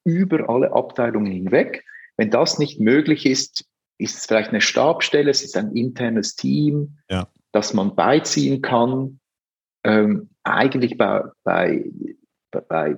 über 0.05 0.49
alle 0.49 0.73
Abteilungen 0.73 1.31
hinweg. 1.31 1.85
Wenn 2.17 2.29
das 2.29 2.59
nicht 2.59 2.79
möglich 2.79 3.25
ist, 3.25 3.65
ist 3.97 4.17
es 4.17 4.25
vielleicht 4.25 4.49
eine 4.49 4.61
Stabstelle, 4.61 5.29
es 5.29 5.43
ist 5.43 5.55
ein 5.55 5.75
internes 5.75 6.35
Team, 6.35 6.97
ja. 7.09 7.27
das 7.51 7.73
man 7.73 7.95
beiziehen 7.95 8.61
kann. 8.61 9.19
Ähm, 9.83 10.29
eigentlich 10.43 10.97
bei, 10.97 11.23
bei, 11.43 11.85
bei 12.61 12.97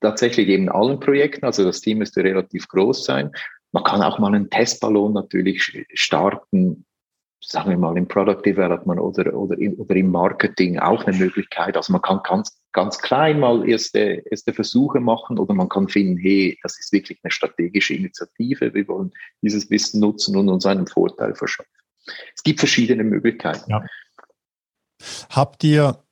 tatsächlich 0.00 0.48
eben 0.48 0.68
allen 0.68 1.00
Projekten, 1.00 1.44
also 1.44 1.64
das 1.64 1.80
Team 1.80 1.98
müsste 1.98 2.22
relativ 2.22 2.68
groß 2.68 3.04
sein. 3.04 3.30
Man 3.72 3.84
kann 3.84 4.02
auch 4.02 4.18
mal 4.18 4.34
einen 4.34 4.50
Testballon 4.50 5.12
natürlich 5.12 5.86
starten, 5.94 6.84
sagen 7.40 7.70
wir 7.70 7.78
mal 7.78 7.96
im 7.96 8.08
Product 8.08 8.42
Development 8.44 9.00
oder, 9.00 9.34
oder, 9.34 9.58
im, 9.58 9.78
oder 9.78 9.94
im 9.94 10.10
Marketing 10.10 10.78
auch 10.78 11.04
eine 11.04 11.16
Möglichkeit. 11.16 11.76
Also 11.76 11.92
man 11.92 12.02
kann 12.02 12.20
ganz, 12.24 12.58
ganz 12.72 12.98
klein 12.98 13.40
mal 13.40 13.68
erste, 13.68 14.22
erste 14.30 14.52
Versuche 14.52 15.00
machen 15.00 15.38
oder 15.38 15.54
man 15.54 15.68
kann 15.68 15.88
finden, 15.88 16.18
hey, 16.18 16.58
das 16.62 16.78
ist 16.78 16.92
wirklich 16.92 17.18
eine 17.22 17.30
strategische 17.30 17.94
Initiative. 17.94 18.74
Wir 18.74 18.88
wollen 18.88 19.12
dieses 19.42 19.70
Wissen 19.70 20.00
nutzen 20.00 20.36
und 20.36 20.48
uns 20.48 20.66
einen 20.66 20.86
Vorteil 20.86 21.34
verschaffen. 21.34 21.70
Es 22.34 22.42
gibt 22.42 22.60
verschiedene 22.60 23.04
Möglichkeiten. 23.04 23.70
Ja. 23.70 23.84
Habt 25.30 25.62
ihr, 25.64 26.02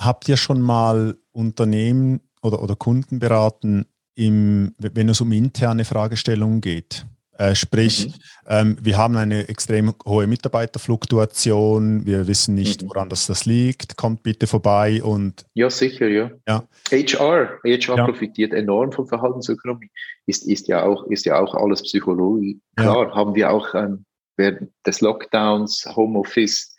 habt 0.00 0.28
ihr 0.28 0.36
schon 0.36 0.60
mal 0.60 1.16
Unternehmen 1.34 2.20
oder, 2.42 2.62
oder 2.62 2.76
Kunden 2.76 3.18
beraten, 3.18 3.86
im, 4.14 4.74
wenn 4.78 5.08
es 5.08 5.20
um 5.20 5.32
interne 5.32 5.84
Fragestellungen 5.84 6.60
geht? 6.60 7.06
Äh, 7.36 7.56
sprich, 7.56 8.06
mhm. 8.06 8.12
ähm, 8.46 8.76
wir 8.80 8.96
haben 8.96 9.16
eine 9.16 9.48
extrem 9.48 9.92
hohe 10.06 10.28
Mitarbeiterfluktuation, 10.28 12.06
wir 12.06 12.28
wissen 12.28 12.54
nicht, 12.54 12.82
mhm. 12.82 12.88
woran 12.88 13.08
das, 13.08 13.26
das 13.26 13.44
liegt, 13.44 13.96
kommt 13.96 14.22
bitte 14.22 14.46
vorbei 14.46 15.02
und... 15.02 15.44
Ja, 15.54 15.68
sicher, 15.68 16.06
ja. 16.06 16.30
ja. 16.46 16.62
HR, 16.92 17.58
HR 17.64 17.96
ja. 17.96 18.04
profitiert 18.04 18.52
enorm 18.52 18.92
von 18.92 19.08
Verhaltensökonomie, 19.08 19.90
ist, 20.26 20.46
ist, 20.46 20.68
ja, 20.68 20.84
auch, 20.84 21.06
ist 21.08 21.24
ja 21.26 21.40
auch 21.40 21.54
alles 21.54 21.82
Psychologie. 21.82 22.60
Klar, 22.76 23.08
ja. 23.08 23.14
haben 23.16 23.34
wir 23.34 23.50
auch 23.50 23.74
ähm, 23.74 24.04
während 24.36 24.70
des 24.86 25.00
Lockdowns, 25.00 25.86
Homeoffice, 25.96 26.76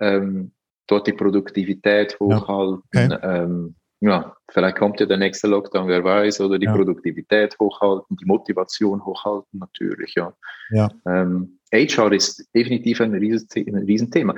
ähm, 0.00 0.52
dort 0.86 1.08
die 1.08 1.12
Produktivität 1.12 2.18
hochhalten, 2.20 3.12
okay. 3.12 3.72
Ja, 4.00 4.36
vielleicht 4.50 4.76
kommt 4.76 5.00
ja 5.00 5.06
der 5.06 5.16
nächste 5.16 5.48
Lockdown, 5.48 5.88
wer 5.88 6.04
weiß, 6.04 6.40
oder 6.40 6.58
die 6.58 6.66
ja. 6.66 6.74
Produktivität 6.74 7.58
hochhalten, 7.58 8.16
die 8.16 8.24
Motivation 8.24 9.04
hochhalten, 9.04 9.58
natürlich, 9.58 10.14
ja. 10.14 10.32
ja. 10.70 10.88
Ähm, 11.06 11.58
HR 11.72 12.12
ist 12.12 12.48
definitiv 12.54 13.00
ein, 13.00 13.12
ein 13.12 13.84
Riesenthema. 13.84 14.34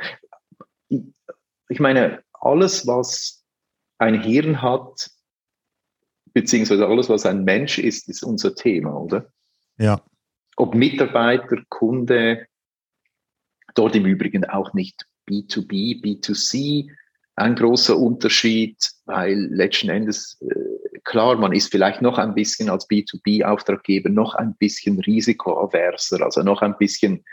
Ich 1.69 1.81
meine, 1.81 2.23
alles, 2.33 2.87
was 2.87 3.45
ein 3.99 4.21
Hirn 4.23 4.63
hat, 4.63 5.11
beziehungsweise 6.33 6.87
alles, 6.87 7.09
was 7.09 7.27
ein 7.27 7.45
Mensch 7.45 7.79
ist, 7.79 8.09
ist 8.09 8.23
unser 8.23 8.55
Thema, 8.55 8.95
oder? 8.95 9.31
Ja. 9.77 10.01
Ob 10.57 10.75
Mitarbeiter, 10.75 11.63
Kunde, 11.69 12.47
dort 13.75 13.95
im 13.95 14.07
Übrigen 14.07 14.45
auch 14.45 14.73
nicht 14.73 15.07
B2B, 15.29 16.03
B2C, 16.03 16.91
ein 17.41 17.55
großer 17.57 17.97
Unterschied, 17.97 18.77
weil 19.07 19.49
letzten 19.51 19.89
Endes, 19.89 20.39
äh, 20.41 20.99
klar, 21.05 21.37
man 21.37 21.53
ist 21.53 21.71
vielleicht 21.71 22.03
noch 22.03 22.19
ein 22.19 22.35
bisschen 22.35 22.69
als 22.69 22.89
B2B-Auftraggeber 22.89 24.11
noch 24.11 24.35
ein 24.35 24.55
bisschen 24.57 25.01
risikoaverser, 25.01 26.23
also 26.23 26.43
noch 26.43 26.63
ein 26.63 26.77
bisschen 26.79 27.25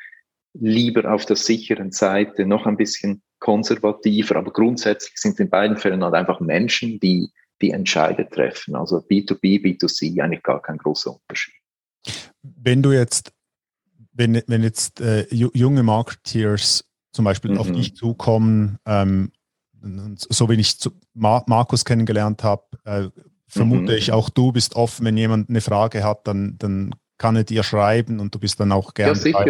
lieber 0.54 1.12
auf 1.12 1.26
der 1.26 1.36
sicheren 1.36 1.92
Seite, 1.92 2.46
noch 2.46 2.66
ein 2.66 2.78
bisschen 2.78 3.22
konservativer, 3.40 4.38
aber 4.38 4.52
grundsätzlich 4.52 5.18
sind 5.18 5.40
in 5.40 5.50
beiden 5.50 5.78
Fällen 5.78 6.04
halt 6.04 6.16
einfach 6.16 6.40
Menschen, 6.40 7.00
die 7.00 7.30
die 7.62 7.72
Entscheide 7.72 8.28
treffen. 8.28 8.76
Also 8.76 8.98
B2B, 8.98 9.62
B2C 9.62 10.22
eigentlich 10.22 10.44
gar 10.44 10.62
kein 10.62 10.78
großer 10.78 11.12
Unterschied. 11.12 11.56
Wenn 12.42 12.82
du 12.82 12.92
jetzt, 12.92 13.32
wenn, 14.14 14.42
wenn 14.48 14.64
jetzt 14.64 15.02
äh, 15.02 15.28
junge 15.32 15.84
Marketeers 15.84 16.86
zum 17.12 17.26
Beispiel 17.26 17.52
mhm. 17.52 17.58
auf 17.58 17.72
dich 17.72 17.96
zukommen 17.96 18.78
ähm, 18.86 19.32
so 20.18 20.50
wie 20.50 20.56
ich 20.56 20.78
Markus 21.14 21.86
kennengelernt 21.86 22.44
habe, 22.44 22.64
äh, 22.86 23.10
vermute 23.48 23.92
mhm. 23.94 23.98
ich 23.98 24.12
auch 24.12 24.30
du 24.30 24.52
bist 24.52 24.76
offen, 24.76 25.06
wenn 25.06 25.18
jemand 25.18 25.50
eine 25.50 25.62
Frage 25.62 26.04
hat, 26.04 26.28
dann, 26.28 26.58
dann 26.58 26.96
kann 27.18 27.36
er 27.36 27.44
dir 27.44 27.64
schreiben 27.64 28.20
und 28.20 28.34
du 28.34 28.40
bist 28.40 28.60
dann 28.60 28.72
auch 28.72 28.94
gerne 28.94 29.20
ja, 29.20 29.46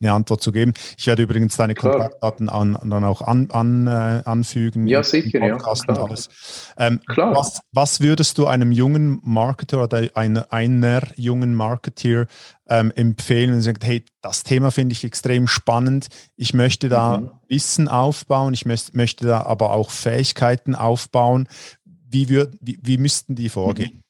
eine 0.00 0.12
Antwort 0.12 0.42
zu 0.42 0.52
geben. 0.52 0.74
Ich 0.98 1.06
werde 1.06 1.22
übrigens 1.22 1.56
deine 1.56 1.74
klar. 1.74 1.92
Kontaktdaten 1.92 2.48
an, 2.48 2.78
dann 2.84 3.04
auch 3.04 3.22
an, 3.22 3.50
an, 3.50 3.86
äh, 3.86 4.22
anfügen. 4.24 4.86
Ja, 4.86 5.02
sicher, 5.02 5.44
ja. 5.44 5.56
Klar. 5.56 6.04
alles. 6.04 6.28
Ähm, 6.76 7.00
klar. 7.06 7.34
Was, 7.34 7.60
was 7.72 8.00
würdest 8.00 8.38
du 8.38 8.46
einem 8.46 8.72
jungen 8.72 9.20
Marketer 9.22 9.84
oder 9.84 10.08
einer, 10.14 10.52
einer 10.52 11.02
jungen 11.16 11.54
Marketeer 11.54 12.26
ähm, 12.68 12.92
empfehlen 12.94 13.54
und 13.54 13.62
sagt, 13.62 13.84
hey, 13.84 14.04
das 14.22 14.42
Thema 14.42 14.70
finde 14.70 14.92
ich 14.92 15.04
extrem 15.04 15.46
spannend. 15.46 16.08
Ich 16.36 16.52
möchte 16.52 16.88
da 16.88 17.18
mhm. 17.18 17.30
Wissen 17.48 17.88
aufbauen, 17.88 18.54
ich 18.54 18.66
möchte, 18.66 18.96
möchte 18.96 19.26
da 19.26 19.42
aber 19.42 19.70
auch 19.70 19.90
Fähigkeiten 19.90 20.74
aufbauen. 20.74 21.48
Wie, 21.84 22.28
würd, 22.28 22.56
wie, 22.60 22.78
wie 22.82 22.98
müssten 22.98 23.34
die 23.34 23.48
vorgehen? 23.48 23.94
Mhm. 23.94 24.05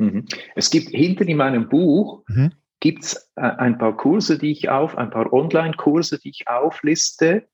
Mhm. 0.00 0.24
Es 0.56 0.70
gibt 0.70 0.88
hinten 0.90 1.28
in 1.28 1.36
meinem 1.36 1.68
Buch 1.68 2.24
mhm. 2.28 2.52
gibt's 2.80 3.30
äh, 3.36 3.42
ein 3.42 3.78
paar 3.78 3.96
Kurse, 3.96 4.38
die 4.38 4.50
ich 4.50 4.68
auf, 4.68 4.96
ein 4.98 5.10
paar 5.10 5.32
Online-Kurse, 5.32 6.18
die 6.18 6.30
ich 6.30 6.48
aufliste. 6.48 7.46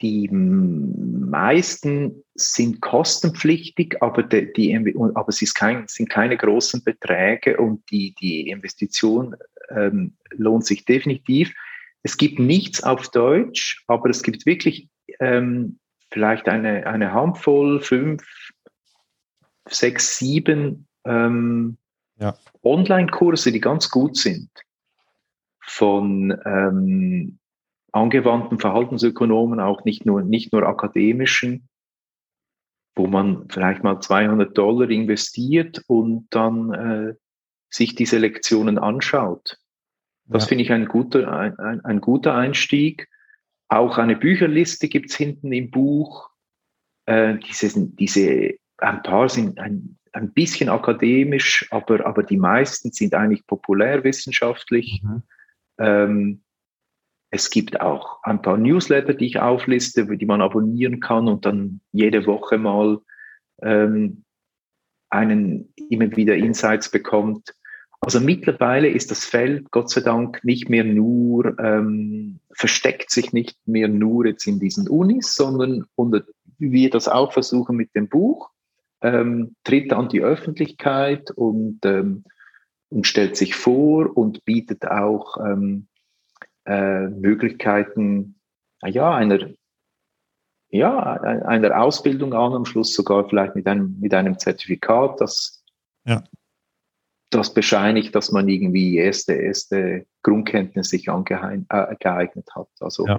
Die 0.00 0.28
meisten 0.28 2.24
sind 2.34 2.80
kostenpflichtig, 2.80 4.00
aber, 4.00 4.22
die, 4.22 4.52
die, 4.52 4.94
aber 5.14 5.28
es 5.28 5.54
kein, 5.54 5.86
sind 5.88 6.08
keine 6.08 6.36
großen 6.36 6.84
Beträge 6.84 7.56
und 7.56 7.82
die, 7.90 8.14
die 8.20 8.48
Investition 8.48 9.36
ähm, 9.70 10.16
lohnt 10.30 10.64
sich 10.66 10.84
definitiv. 10.84 11.52
Es 12.02 12.16
gibt 12.16 12.38
nichts 12.38 12.82
auf 12.82 13.08
Deutsch, 13.10 13.82
aber 13.88 14.08
es 14.08 14.22
gibt 14.22 14.46
wirklich 14.46 14.88
ähm, 15.20 15.78
vielleicht 16.10 16.48
eine, 16.48 16.86
eine 16.86 17.12
Handvoll, 17.12 17.80
fünf, 17.80 18.22
sechs, 19.68 20.18
sieben 20.18 20.87
ähm, 21.08 21.78
ja. 22.18 22.36
Online-Kurse, 22.62 23.52
die 23.52 23.60
ganz 23.60 23.90
gut 23.90 24.16
sind 24.16 24.50
von 25.60 26.36
ähm, 26.44 27.38
angewandten 27.92 28.58
Verhaltensökonomen, 28.58 29.60
auch 29.60 29.84
nicht 29.84 30.06
nur, 30.06 30.22
nicht 30.22 30.52
nur 30.52 30.66
akademischen, 30.66 31.68
wo 32.94 33.06
man 33.06 33.48
vielleicht 33.48 33.84
mal 33.84 34.00
200 34.00 34.56
Dollar 34.56 34.90
investiert 34.90 35.82
und 35.86 36.26
dann 36.30 36.72
äh, 36.72 37.14
sich 37.70 37.94
diese 37.94 38.18
Lektionen 38.18 38.78
anschaut. 38.78 39.58
Das 40.24 40.44
ja. 40.44 40.48
finde 40.48 40.64
ich 40.64 40.72
ein 40.72 40.86
guter, 40.86 41.32
ein, 41.32 41.58
ein, 41.58 41.84
ein, 41.84 42.00
guter 42.00 42.34
Einstieg. 42.34 43.08
Auch 43.68 43.98
eine 43.98 44.16
Bücherliste 44.16 44.88
gibt's 44.88 45.16
hinten 45.16 45.52
im 45.52 45.70
Buch. 45.70 46.30
Äh, 47.06 47.38
diese, 47.38 47.88
diese, 47.88 48.56
ein 48.78 49.02
paar 49.02 49.28
sind 49.28 49.58
ein, 49.58 49.98
ein 50.12 50.32
bisschen 50.32 50.68
akademisch, 50.68 51.66
aber, 51.70 52.06
aber 52.06 52.22
die 52.22 52.36
meisten 52.36 52.92
sind 52.92 53.14
eigentlich 53.14 53.46
populärwissenschaftlich. 53.46 55.02
Mhm. 55.02 55.22
Ähm, 55.78 56.42
es 57.30 57.50
gibt 57.50 57.80
auch 57.80 58.22
ein 58.22 58.40
paar 58.40 58.56
Newsletter, 58.56 59.14
die 59.14 59.26
ich 59.26 59.38
aufliste, 59.38 60.06
die 60.16 60.26
man 60.26 60.40
abonnieren 60.40 61.00
kann 61.00 61.28
und 61.28 61.44
dann 61.44 61.80
jede 61.92 62.26
Woche 62.26 62.56
mal 62.56 63.00
ähm, 63.60 64.24
einen 65.10 65.72
immer 65.90 66.14
wieder 66.16 66.36
Insights 66.36 66.90
bekommt. 66.90 67.54
Also 68.00 68.20
mittlerweile 68.20 68.88
ist 68.88 69.10
das 69.10 69.24
Feld 69.24 69.70
Gott 69.72 69.90
sei 69.90 70.00
Dank 70.02 70.42
nicht 70.44 70.68
mehr 70.70 70.84
nur, 70.84 71.58
ähm, 71.58 72.38
versteckt 72.52 73.10
sich 73.10 73.32
nicht 73.32 73.58
mehr 73.66 73.88
nur 73.88 74.26
jetzt 74.26 74.46
in 74.46 74.60
diesen 74.60 74.88
Unis, 74.88 75.34
sondern 75.34 75.84
und 75.96 76.24
wir 76.58 76.90
das 76.90 77.08
auch 77.08 77.32
versuchen 77.32 77.76
mit 77.76 77.94
dem 77.94 78.08
Buch, 78.08 78.50
ähm, 79.02 79.54
tritt 79.64 79.92
an 79.92 80.08
die 80.08 80.22
Öffentlichkeit 80.22 81.30
und, 81.30 81.80
ähm, 81.84 82.24
und 82.90 83.06
stellt 83.06 83.36
sich 83.36 83.54
vor 83.54 84.16
und 84.16 84.44
bietet 84.44 84.86
auch 84.86 85.36
ähm, 85.38 85.88
äh, 86.64 87.06
Möglichkeiten 87.08 88.38
ja, 88.84 89.14
einer, 89.14 89.50
ja, 90.70 91.12
einer 91.14 91.80
Ausbildung 91.80 92.34
an, 92.34 92.52
am 92.52 92.64
Schluss 92.64 92.94
sogar 92.94 93.28
vielleicht 93.28 93.56
mit 93.56 93.66
einem, 93.66 93.98
mit 94.00 94.14
einem 94.14 94.38
Zertifikat, 94.38 95.20
das, 95.20 95.64
ja. 96.04 96.22
das 97.30 97.54
bescheinigt, 97.54 98.14
dass 98.14 98.30
man 98.30 98.48
irgendwie 98.48 98.96
erste, 98.96 99.34
erste 99.34 100.06
Grundkenntnisse 100.22 100.90
sich 100.90 101.08
angeeignet 101.08 101.66
äh, 101.70 102.52
hat. 102.54 102.68
Also 102.80 103.06
ja. 103.06 103.18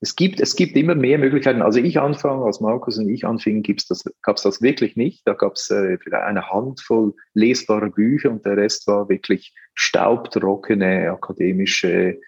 Es, 0.00 0.14
gibt, 0.14 0.40
es 0.40 0.56
gibt 0.56 0.76
immer 0.76 0.94
mehr 0.94 1.18
Möglichkeiten. 1.18 1.62
Also 1.62 1.78
ich 1.80 1.98
anfange, 1.98 2.44
als 2.44 2.60
Markus 2.60 2.98
und 2.98 3.08
ich 3.08 3.26
anfingen, 3.26 3.62
das, 3.88 4.04
gab 4.22 4.36
es 4.36 4.42
das 4.42 4.60
wirklich 4.60 4.96
nicht. 4.96 5.26
Da 5.26 5.32
gab 5.32 5.54
es 5.54 5.70
äh, 5.70 5.98
eine 6.12 6.50
Handvoll 6.50 7.14
lesbarer 7.34 7.90
Bücher 7.90 8.30
und 8.30 8.44
der 8.44 8.56
Rest 8.56 8.86
war 8.86 9.08
wirklich 9.08 9.54
staubtrockene 9.74 11.10
akademische 11.10 12.20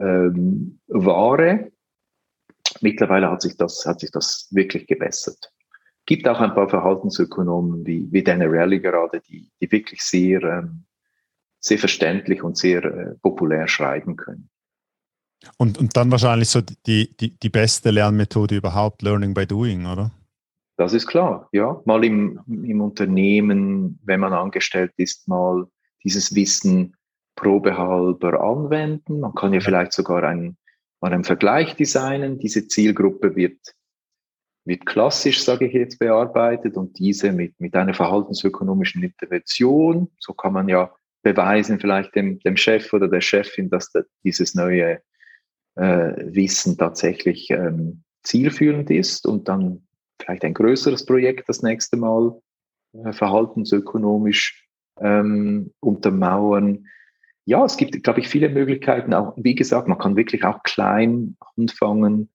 ähm, 0.00 0.80
Ware. 0.88 1.70
Mittlerweile 2.80 3.30
hat 3.30 3.42
sich 3.42 3.56
das, 3.56 3.84
hat 3.86 4.00
sich 4.00 4.10
das 4.10 4.48
wirklich 4.50 4.86
gebessert. 4.86 5.52
Gibt 6.06 6.26
auch 6.26 6.40
ein 6.40 6.54
paar 6.54 6.68
Verhaltensökonomen 6.68 7.86
wie, 7.86 8.08
wie 8.10 8.24
Dana 8.24 8.46
Rally 8.46 8.80
gerade, 8.80 9.20
die, 9.20 9.50
die 9.60 9.70
wirklich 9.70 10.02
sehr, 10.02 10.42
ähm, 10.42 10.84
sehr 11.60 11.78
verständlich 11.78 12.42
und 12.42 12.56
sehr 12.56 12.84
äh, 12.84 13.14
populär 13.22 13.68
schreiben 13.68 14.16
können. 14.16 14.48
Und, 15.56 15.78
und 15.78 15.96
dann 15.96 16.10
wahrscheinlich 16.10 16.48
so 16.48 16.60
die, 16.86 17.14
die, 17.16 17.38
die 17.38 17.48
beste 17.48 17.90
Lernmethode 17.90 18.56
überhaupt, 18.56 19.02
Learning 19.02 19.34
by 19.34 19.46
Doing, 19.46 19.86
oder? 19.86 20.10
Das 20.76 20.92
ist 20.92 21.06
klar, 21.06 21.48
ja. 21.52 21.80
Mal 21.84 22.04
im, 22.04 22.40
im 22.46 22.80
Unternehmen, 22.80 23.98
wenn 24.04 24.20
man 24.20 24.32
angestellt 24.32 24.92
ist, 24.96 25.28
mal 25.28 25.66
dieses 26.02 26.34
Wissen 26.34 26.96
probehalber 27.36 28.40
anwenden. 28.40 29.20
Man 29.20 29.34
kann 29.34 29.52
ja 29.52 29.60
vielleicht 29.60 29.92
sogar 29.92 30.22
einen, 30.24 30.56
mal 31.00 31.12
einen 31.12 31.24
Vergleich 31.24 31.74
designen. 31.76 32.38
Diese 32.38 32.66
Zielgruppe 32.66 33.36
wird, 33.36 33.58
wird 34.64 34.86
klassisch, 34.86 35.42
sage 35.42 35.66
ich 35.66 35.74
jetzt, 35.74 35.98
bearbeitet 35.98 36.76
und 36.76 36.98
diese 36.98 37.32
mit, 37.32 37.58
mit 37.60 37.74
einer 37.74 37.94
verhaltensökonomischen 37.94 39.02
Intervention. 39.02 40.08
So 40.18 40.32
kann 40.32 40.52
man 40.54 40.68
ja 40.68 40.90
beweisen, 41.22 41.78
vielleicht 41.78 42.14
dem, 42.16 42.38
dem 42.40 42.56
Chef 42.56 42.92
oder 42.92 43.08
der 43.08 43.20
Chefin, 43.20 43.70
dass 43.70 43.90
da 43.92 44.00
dieses 44.24 44.54
neue 44.54 45.00
Wissen 45.74 46.76
tatsächlich 46.76 47.50
ähm, 47.50 48.02
zielführend 48.22 48.90
ist 48.90 49.26
und 49.26 49.48
dann 49.48 49.86
vielleicht 50.20 50.44
ein 50.44 50.54
größeres 50.54 51.06
Projekt 51.06 51.48
das 51.48 51.62
nächste 51.62 51.96
Mal 51.96 52.40
äh, 52.92 53.12
verhaltensökonomisch 53.12 54.68
ähm, 55.00 55.72
untermauern 55.80 56.86
ja, 57.44 57.64
es 57.64 57.76
gibt, 57.76 58.02
glaube 58.02 58.20
ich, 58.20 58.28
viele 58.28 58.48
Möglichkeiten. 58.48 59.14
Auch, 59.14 59.34
wie 59.36 59.54
gesagt, 59.54 59.88
man 59.88 59.98
kann 59.98 60.16
wirklich 60.16 60.44
auch 60.44 60.62
klein 60.62 61.36
anfangen, 61.56 62.28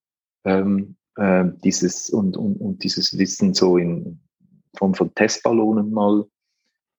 ähm, 0.44 0.96
äh, 1.16 1.46
dieses 1.64 2.10
und, 2.10 2.36
und, 2.36 2.58
und 2.58 2.84
dieses 2.84 3.18
Wissen 3.18 3.54
so 3.54 3.78
in 3.78 4.20
Form 4.78 4.94
von 4.94 5.14
Testballonen 5.16 5.92
mal, 5.92 6.26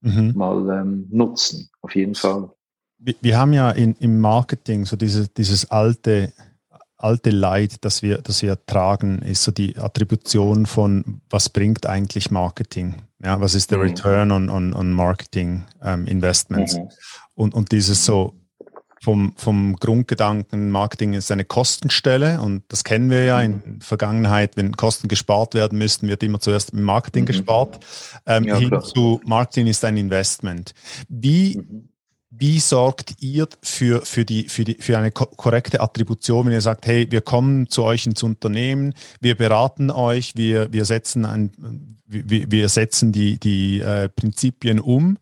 mhm. 0.01 0.33
mal 0.35 0.81
ähm, 0.81 1.07
nutzen, 1.11 1.69
auf 1.83 1.95
jeden 1.95 2.15
Fall. 2.15 2.51
Wir, 2.99 3.15
wir 3.21 3.39
haben 3.39 3.53
ja 3.53 3.71
in, 3.71 3.95
im 3.97 4.21
Marketing 4.21 4.85
so 4.85 4.97
diese, 4.97 5.29
dieses 5.29 5.71
alte 5.71 6.33
alte 6.99 7.31
Leid, 7.31 7.85
das 7.85 8.03
wir, 8.03 8.19
das 8.19 8.43
wir 8.43 8.59
tragen, 8.67 9.21
ist 9.21 9.45
so 9.45 9.53
die 9.53 9.79
Attribution 9.79 10.67
von, 10.67 11.21
was 11.31 11.49
bringt 11.49 11.87
eigentlich 11.87 12.31
Marketing? 12.31 12.97
Ja, 13.23 13.41
was 13.41 13.55
ist 13.55 13.71
der 13.71 13.79
mhm. 13.79 13.85
Return 13.85 14.33
on, 14.33 14.51
on, 14.51 14.75
on 14.75 14.93
Marketing 14.93 15.65
ähm, 15.83 16.07
Investments? 16.07 16.77
Mhm. 16.77 16.89
Und, 17.35 17.55
und 17.55 17.73
dieses 17.73 18.05
so 18.05 18.35
vom, 19.01 19.33
vom 19.37 19.77
Grundgedanken, 19.77 20.71
Marketing 20.71 21.15
ist 21.15 21.31
eine 21.31 21.45
Kostenstelle 21.45 22.41
und 22.41 22.65
das 22.69 22.83
kennen 22.83 23.11
wir 23.11 23.25
ja 23.25 23.41
in 23.41 23.63
der 23.63 23.73
mhm. 23.73 23.81
Vergangenheit, 23.81 24.57
wenn 24.57 24.77
Kosten 24.77 25.07
gespart 25.07 25.55
werden 25.55 25.79
müssten, 25.79 26.09
wird 26.09 26.25
immer 26.25 26.41
zuerst 26.41 26.71
im 26.71 26.83
Marketing 26.83 27.23
mhm. 27.23 27.27
gespart. 27.27 27.79
Ähm, 28.27 28.45
ja, 28.45 28.57
hin 28.57 28.77
zu 28.83 29.21
Marketing 29.25 29.69
ist 29.69 29.85
ein 29.85 29.97
Investment. 29.97 30.75
Wie, 31.09 31.59
mhm. 31.59 31.88
Wie 32.41 32.61
sorgt 32.61 33.17
ihr 33.21 33.49
für, 33.63 34.05
für, 34.05 34.25
die, 34.25 34.49
für, 34.49 34.65
die, 34.65 34.75
für 34.75 34.97
eine 34.97 35.11
korrekte 35.11 35.81
Attribution, 35.81 36.47
wenn 36.47 36.53
ihr 36.53 36.61
sagt, 36.61 36.87
hey, 36.87 37.11
wir 37.11 37.21
kommen 37.21 37.69
zu 37.69 37.83
euch 37.83 38.07
ins 38.07 38.23
Unternehmen, 38.23 38.95
wir 39.21 39.35
beraten 39.35 39.91
euch, 39.91 40.37
wir, 40.37 40.73
wir 40.73 40.85
setzen, 40.85 41.25
ein, 41.25 41.99
wir, 42.07 42.51
wir 42.51 42.69
setzen 42.69 43.13
die, 43.13 43.39
die 43.39 43.81
äh, 43.81 44.09
Prinzipien 44.09 44.79
um. 44.79 45.19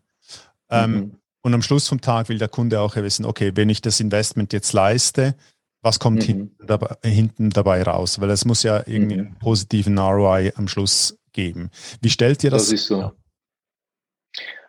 Ähm, 0.69 0.91
mhm. 0.91 1.11
Und 1.41 1.53
am 1.53 1.61
Schluss 1.61 1.87
vom 1.87 2.01
Tag 2.01 2.29
will 2.29 2.37
der 2.37 2.49
Kunde 2.49 2.81
auch 2.81 2.95
wissen, 2.95 3.25
okay, 3.25 3.51
wenn 3.55 3.69
ich 3.69 3.81
das 3.81 3.99
Investment 3.99 4.53
jetzt 4.53 4.73
leiste, 4.73 5.35
was 5.81 5.99
kommt 5.99 6.19
mhm. 6.19 6.25
hinten, 6.25 6.67
dabei, 6.67 6.95
hinten, 7.03 7.49
dabei, 7.49 7.81
raus? 7.83 8.19
Weil 8.19 8.29
es 8.29 8.45
muss 8.45 8.63
ja 8.63 8.83
irgendwie 8.85 9.15
mhm. 9.15 9.27
einen 9.27 9.39
positiven 9.39 9.97
ROI 9.97 10.51
am 10.55 10.67
Schluss 10.67 11.17
geben. 11.31 11.71
Wie 12.01 12.09
stellt 12.09 12.43
ihr 12.43 12.51
das? 12.51 12.63
Das 12.63 12.73
ist 12.73 12.87
so. 12.87 13.11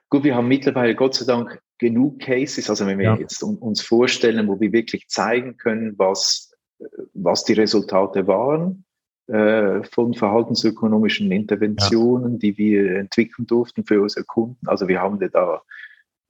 Gut, 0.08 0.24
wir 0.24 0.34
haben 0.34 0.48
mittlerweile 0.48 0.94
Gott 0.94 1.14
sei 1.14 1.26
Dank 1.26 1.60
genug 1.78 2.20
Cases, 2.20 2.68
also 2.68 2.86
wenn 2.86 2.98
wir 2.98 3.04
ja. 3.04 3.16
jetzt 3.16 3.42
uns 3.42 3.80
vorstellen, 3.80 4.48
wo 4.48 4.60
wir 4.60 4.72
wirklich 4.72 5.08
zeigen 5.08 5.56
können, 5.56 5.94
was, 5.96 6.52
was 7.14 7.44
die 7.44 7.54
Resultate 7.54 8.26
waren 8.26 8.84
äh, 9.28 9.82
von 9.84 10.14
verhaltensökonomischen 10.14 11.30
Interventionen, 11.30 12.32
ja. 12.34 12.38
die 12.38 12.58
wir 12.58 12.96
entwickeln 12.96 13.46
durften 13.46 13.84
für 13.84 14.02
unsere 14.02 14.24
Kunden. 14.24 14.66
Also 14.66 14.88
wir 14.88 15.00
haben 15.00 15.18
da 15.32 15.62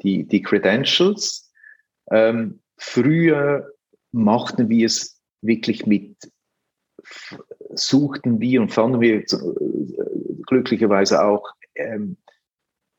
die, 0.03 0.25
die 0.25 0.43
Credentials. 0.43 1.53
Ähm, 2.11 2.61
früher 2.77 3.73
machten 4.13 4.69
wir 4.69 4.87
es 4.87 5.21
wirklich 5.43 5.87
mit, 5.87 6.17
suchten 7.71 8.41
wir 8.41 8.61
und 8.61 8.73
fanden 8.73 9.01
wir 9.01 9.21
äh, 9.21 9.25
glücklicherweise 10.47 11.25
auch 11.25 11.49
ähm, 11.75 12.17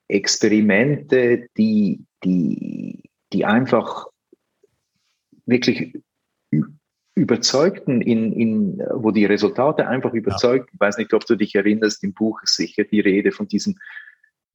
Experimente, 0.08 1.47
die, 1.58 2.06
die, 2.24 3.09
die 3.34 3.45
einfach 3.45 4.07
wirklich 5.45 5.93
überzeugten, 7.15 8.01
in, 8.01 8.32
in, 8.32 8.80
wo 8.93 9.11
die 9.11 9.26
Resultate 9.26 9.88
einfach 9.88 10.13
überzeugten. 10.13 10.70
Ich 10.74 10.80
weiß 10.80 10.97
nicht, 10.97 11.13
ob 11.13 11.26
du 11.26 11.36
dich 11.36 11.53
erinnerst, 11.55 12.03
im 12.03 12.13
Buch 12.13 12.41
ist 12.43 12.55
sicher 12.55 12.84
die 12.86 13.01
Rede 13.01 13.32
von 13.32 13.47
diesem 13.47 13.76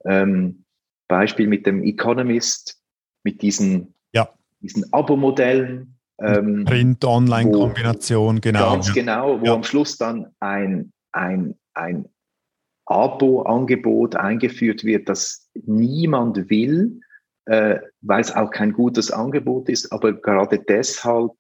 ähm, 0.04 0.64
Beispiel 1.08 1.46
mit 1.46 1.66
dem 1.66 1.82
Economist, 1.82 2.80
mit 3.22 3.42
diesen, 3.42 3.94
ja. 4.12 4.28
diesen 4.60 4.90
Abo-Modellen. 4.92 5.98
Ähm, 6.18 6.64
Print-Online-Kombination, 6.64 8.40
genau. 8.40 8.72
Ganz 8.72 8.92
genau, 8.94 9.40
wo 9.40 9.44
ja. 9.44 9.54
am 9.54 9.64
Schluss 9.64 9.98
dann 9.98 10.28
ein, 10.40 10.92
ein, 11.12 11.56
ein 11.74 12.06
Abo-Angebot 12.86 14.16
eingeführt 14.16 14.84
wird, 14.84 15.08
das 15.08 15.50
niemand 15.66 16.48
will, 16.48 17.00
äh, 17.46 17.78
weil 18.00 18.20
es 18.20 18.34
auch 18.34 18.50
kein 18.50 18.72
gutes 18.72 19.10
Angebot 19.10 19.68
ist, 19.68 19.92
aber 19.92 20.12
gerade 20.12 20.58
deshalb 20.58 21.32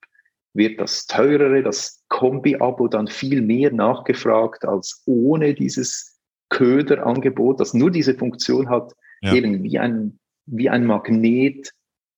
wird 0.52 0.80
das 0.80 1.06
teurere, 1.06 1.62
das 1.62 2.04
Kombi-Abo 2.08 2.88
dann 2.88 3.08
viel 3.08 3.42
mehr 3.42 3.72
nachgefragt 3.72 4.64
als 4.64 5.02
ohne 5.06 5.54
dieses 5.54 6.20
Köder-Angebot, 6.50 7.58
das 7.60 7.74
nur 7.74 7.90
diese 7.90 8.14
Funktion 8.14 8.68
hat, 8.68 8.92
ja. 9.20 9.34
eben 9.34 9.62
wie 9.64 9.78
ein, 9.78 10.18
wie 10.46 10.70
ein 10.70 10.86
Magnet 10.86 11.72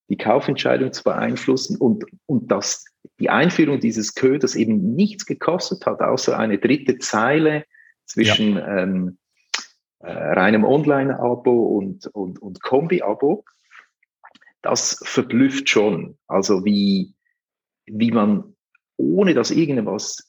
die 0.09 0.16
Kaufentscheidung 0.16 0.93
zu 0.93 1.03
beeinflussen 1.03 1.76
und, 1.78 2.05
und 2.26 2.51
dass 2.51 2.84
die 3.18 3.30
Einführung 3.30 3.80
dieses 3.80 4.14
Köders 4.14 4.55
eben 4.55 4.95
nichts 4.95 5.26
gekostet 5.26 5.87
hat, 5.87 6.01
außer 6.01 6.39
eine 6.39 6.59
dritte 6.59 6.99
Zeile 6.99 7.64
zwischen 8.05 8.57
ja. 8.57 8.82
ähm, 8.82 9.18
äh, 10.01 10.12
reinem 10.12 10.64
Online-Abo 10.64 11.78
und, 11.78 12.07
und, 12.09 12.41
und 12.41 12.62
Kombi-Abo. 12.62 13.45
Das 14.66 14.98
verblüfft 15.02 15.68
schon. 15.68 16.18
Also 16.26 16.64
wie, 16.64 17.14
wie 17.86 18.10
man, 18.10 18.56
ohne 18.96 19.34
dass 19.34 19.50
irgendwas, 19.50 20.26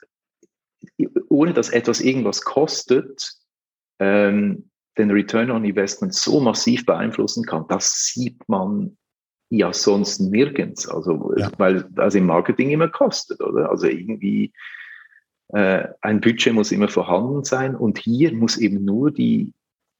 ohne 1.29 1.53
dass 1.53 1.69
etwas 1.69 2.01
irgendwas 2.01 2.41
kostet, 2.41 3.33
ähm, 3.99 4.69
den 4.97 5.11
Return 5.11 5.51
on 5.51 5.65
Investment 5.65 6.13
so 6.13 6.39
massiv 6.39 6.85
beeinflussen 6.85 7.45
kann, 7.45 7.65
das 7.69 8.05
sieht 8.05 8.47
man 8.47 8.97
ja 9.49 9.73
sonst 9.73 10.19
nirgends. 10.19 10.88
Also, 10.88 11.33
ja. 11.38 11.51
weil 11.57 11.88
das 11.91 12.15
im 12.15 12.25
Marketing 12.25 12.71
immer 12.71 12.89
kostet, 12.89 13.41
oder? 13.41 13.69
Also 13.69 13.88
irgendwie 13.88 14.53
äh, 15.49 15.88
ein 16.01 16.21
Budget 16.21 16.53
muss 16.53 16.71
immer 16.71 16.89
vorhanden 16.89 17.43
sein 17.43 17.75
und 17.75 17.99
hier 17.99 18.33
muss 18.33 18.57
eben 18.57 18.83
nur 18.83 19.11
die, 19.11 19.53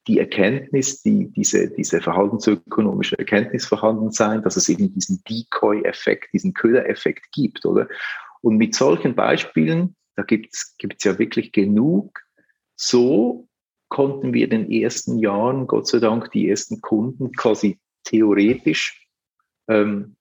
die 0.08 0.18
Erkenntnis, 0.18 1.02
die, 1.02 1.30
diese, 1.30 1.70
diese 1.70 2.00
verhaltensökonomische 2.00 3.18
Erkenntnis 3.18 3.66
vorhanden 3.66 4.10
sein, 4.10 4.42
dass 4.42 4.56
es 4.56 4.68
eben 4.68 4.92
diesen 4.92 5.22
Decoy-Effekt, 5.28 6.32
diesen 6.32 6.54
Köder-Effekt 6.54 7.30
gibt, 7.32 7.66
oder? 7.66 7.86
Und 8.40 8.56
mit 8.56 8.74
solchen 8.74 9.14
Beispielen, 9.14 9.94
da 10.16 10.22
gibt's 10.22 10.76
gibt's 10.78 11.04
ja 11.04 11.18
wirklich 11.18 11.52
genug, 11.52 12.20
so 12.74 13.48
konnten 13.88 14.32
wir 14.32 14.44
in 14.44 14.50
den 14.50 14.70
ersten 14.70 15.18
Jahren, 15.18 15.66
Gott 15.66 15.86
sei 15.86 15.98
Dank, 15.98 16.30
die 16.32 16.48
ersten 16.48 16.80
Kunden 16.80 17.32
quasi 17.32 17.78
theoretisch 18.04 19.06
ähm, 19.68 20.16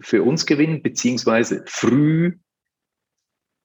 für 0.00 0.22
uns 0.22 0.44
gewinnen, 0.44 0.82
beziehungsweise 0.82 1.64
früh, 1.66 2.38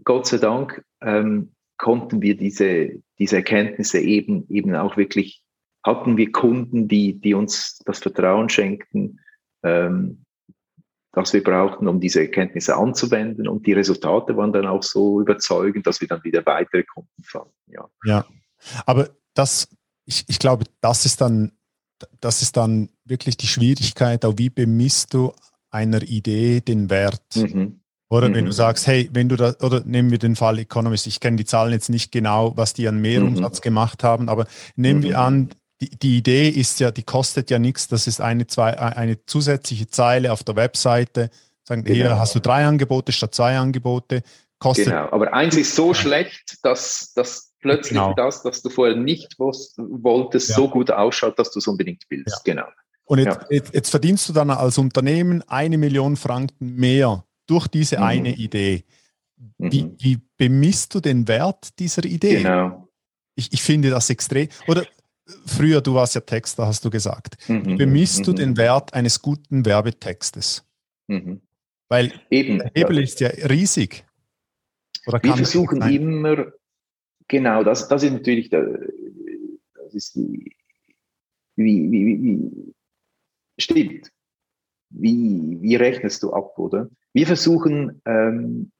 Gott 0.04 0.28
sei 0.28 0.38
Dank, 0.38 0.84
ähm, 1.02 1.54
konnten 1.82 2.22
wir 2.22 2.38
diese, 2.38 2.92
diese 3.18 3.38
Erkenntnisse 3.38 4.00
eben, 4.00 4.48
eben 4.50 4.76
auch 4.76 4.98
wirklich, 4.98 5.44
hatten 5.84 6.16
wir 6.16 6.32
Kunden, 6.32 6.88
die, 6.88 7.20
die 7.20 7.34
uns 7.34 7.80
das 7.86 8.00
Vertrauen 8.00 8.50
schenkten, 8.50 9.20
ähm, 9.64 10.26
das 11.12 11.34
wir 11.34 11.44
brauchten, 11.44 11.88
um 11.88 12.00
diese 12.00 12.22
Erkenntnisse 12.22 12.78
anzuwenden. 12.78 13.48
Und 13.48 13.66
die 13.66 13.74
Resultate 13.74 14.38
waren 14.38 14.54
dann 14.54 14.68
auch 14.68 14.84
so 14.84 15.20
überzeugend, 15.20 15.88
dass 15.88 16.00
wir 16.00 16.08
dann 16.08 16.24
wieder 16.24 16.46
weitere 16.46 16.84
Kunden 16.84 17.24
fanden. 17.24 17.52
Ja, 17.66 17.90
ja. 18.06 18.26
aber 18.86 19.10
das, 19.34 19.68
ich, 20.06 20.24
ich 20.28 20.38
glaube, 20.38 20.66
das 20.82 21.06
ist 21.06 21.20
dann 21.20 21.52
das 22.20 22.42
ist 22.42 22.58
dann 22.58 22.90
wirklich 23.06 23.38
die 23.38 23.48
Schwierigkeit, 23.48 24.26
auch 24.26 24.38
wie 24.38 24.50
bemisst 24.50 25.14
du 25.14 25.34
einer 25.70 26.02
Idee 26.02 26.62
den 26.62 26.90
Wert? 26.90 27.24
Mhm. 27.36 27.81
Oder 28.12 28.28
mhm. 28.28 28.36
wenn 28.36 28.46
du 28.46 28.52
sagst, 28.52 28.88
hey, 28.88 29.10
wenn 29.14 29.30
du 29.30 29.38
da, 29.38 29.56
oder 29.62 29.84
nehmen 29.86 30.12
wir 30.12 30.18
den 30.18 30.36
Fall 30.36 30.60
Economist, 30.60 31.08
ich 31.08 31.22
kenne 31.22 31.38
die 31.38 31.46
Zahlen 31.46 31.72
jetzt 31.72 31.90
nicht 31.90 32.12
genau, 32.12 32.52
was 32.58 32.74
die 32.74 32.86
an 32.90 33.00
Mehrumsatz 33.00 33.60
mhm. 33.60 33.64
gemacht 33.64 34.04
haben, 34.04 34.28
aber 34.28 34.48
nehmen 34.76 35.02
wir 35.02 35.12
mhm. 35.12 35.16
an, 35.16 35.50
die, 35.80 35.90
die, 35.98 36.18
Idee 36.18 36.50
ist 36.50 36.82
ja, 36.82 36.92
die 36.92 37.04
kostet 37.04 37.50
ja 37.50 37.58
nichts, 37.58 37.88
das 37.88 38.08
ist 38.08 38.20
eine, 38.20 38.48
zwei, 38.48 38.78
eine 38.78 39.26
zusätzliche 39.26 39.88
Zeile 39.88 40.34
auf 40.34 40.44
der 40.44 40.58
Webseite, 40.58 41.30
sagen, 41.64 41.86
genau. 41.86 41.96
hier 41.96 42.20
hast 42.20 42.36
du 42.36 42.42
drei 42.42 42.66
Angebote 42.66 43.14
statt 43.14 43.34
zwei 43.34 43.58
Angebote, 43.58 44.24
kostet. 44.60 44.88
Genau, 44.88 45.10
aber 45.10 45.34
eins 45.34 45.56
ist 45.56 45.74
so 45.74 45.94
schlecht, 45.94 46.58
dass, 46.64 47.14
dass 47.14 47.54
plötzlich 47.62 47.98
genau. 47.98 48.14
das, 48.14 48.44
was 48.44 48.62
du 48.62 48.70
vorher 48.70 48.98
nicht 48.98 49.40
wolltest, 49.40 50.50
ja. 50.50 50.56
so 50.58 50.68
gut 50.68 50.92
ausschaut, 50.92 51.40
dass 51.40 51.52
du 51.52 51.60
es 51.60 51.68
unbedingt 51.68 52.04
willst. 52.10 52.42
Ja. 52.46 52.54
Genau. 52.54 52.68
Und 53.06 53.20
jetzt, 53.20 53.40
ja. 53.42 53.48
jetzt, 53.50 53.74
jetzt, 53.74 53.90
verdienst 53.90 54.28
du 54.28 54.34
dann 54.34 54.50
als 54.50 54.78
Unternehmen 54.78 55.44
eine 55.48 55.78
Million 55.78 56.18
Franken 56.18 56.76
mehr 56.76 57.24
durch 57.52 57.68
diese 57.68 57.98
mhm. 57.98 58.04
eine 58.04 58.36
Idee. 58.36 58.86
Wie, 59.58 59.84
mhm. 59.84 59.96
wie, 60.00 60.20
bemisst 60.38 60.96
du 60.96 61.00
den 61.00 61.28
Wert 61.28 61.78
dieser 61.80 62.06
Idee? 62.06 62.38
Genau. 62.38 62.88
Ich, 63.36 63.52
ich 63.52 63.62
finde 63.62 63.90
das 63.90 64.10
extrem. 64.10 64.48
Oder 64.68 64.86
früher, 65.46 65.82
du 65.82 65.94
warst 65.96 66.16
ja 66.16 66.22
Texter, 66.22 66.68
hast 66.68 66.86
du 66.86 66.90
gesagt. 66.90 67.38
Mhm. 67.50 67.78
Bemisst 67.78 68.20
mhm. 68.20 68.24
du 68.24 68.34
den 68.34 68.58
Wert 68.58 68.94
eines 68.94 69.22
guten 69.22 69.66
Werbetextes? 69.66 70.66
Mhm. 71.08 71.42
Weil 71.90 72.14
Eben, 72.30 72.60
der 72.60 72.72
Hebel 72.74 73.00
ist 73.00 73.20
ja 73.20 73.28
riesig. 73.30 74.06
wir 75.06 75.36
versuchen 75.36 75.82
immer 75.82 76.54
Genau, 77.28 77.64
das, 77.64 77.88
das 77.88 78.04
ist 78.04 78.12
natürlich 78.12 78.50
der, 78.50 78.78
das 79.74 79.94
ist 79.94 80.16
die, 80.16 80.54
wie, 81.56 81.90
wie, 81.90 82.06
wie, 82.06 82.24
wie 82.24 82.74
stimmt. 83.58 84.12
Wie, 84.90 85.58
wie 85.62 85.76
rechnest 85.76 86.24
du 86.24 86.34
ab, 86.34 86.60
oder? 86.60 86.90
Wir 87.14 87.28
versuchen, 87.28 88.02
ähm, 88.06 88.72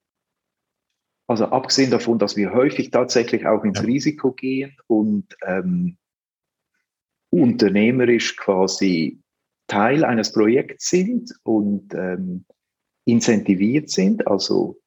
also 1.28 1.46
abgesehen 1.46 1.92
davon, 1.92 2.20
dass 2.20 2.36
wir 2.36 2.54
häufig 2.54 2.92
tatsächlich 2.92 3.46
auch 3.46 3.64
ins 3.64 3.84
Risiko 3.84 4.32
gehen 4.32 4.76
und 4.88 5.36
ähm, 5.46 5.98
unternehmerisch 7.30 8.36
quasi 8.36 9.22
Teil 9.68 10.04
eines 10.04 10.34
Projekts 10.34 10.90
sind 10.90 11.34
und 11.44 11.94
ähm, 11.94 12.46
incentiviert 13.06 13.90
sind, 13.90 14.28
also 14.28 14.80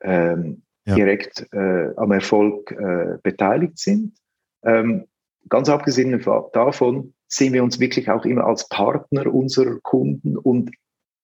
ähm, 0.00 0.62
ja. 0.86 0.94
direkt 0.94 1.46
äh, 1.52 1.90
am 1.96 2.12
Erfolg 2.12 2.70
äh, 2.72 3.18
beteiligt 3.22 3.78
sind. 3.78 4.16
Ähm, 4.62 5.06
ganz 5.48 5.68
abgesehen 5.68 6.18
davon 6.52 7.14
sehen 7.26 7.52
wir 7.52 7.62
uns 7.62 7.78
wirklich 7.78 8.08
auch 8.08 8.24
immer 8.24 8.46
als 8.46 8.68
Partner 8.68 9.26
unserer 9.32 9.78
Kunden 9.80 10.38
und 10.38 10.70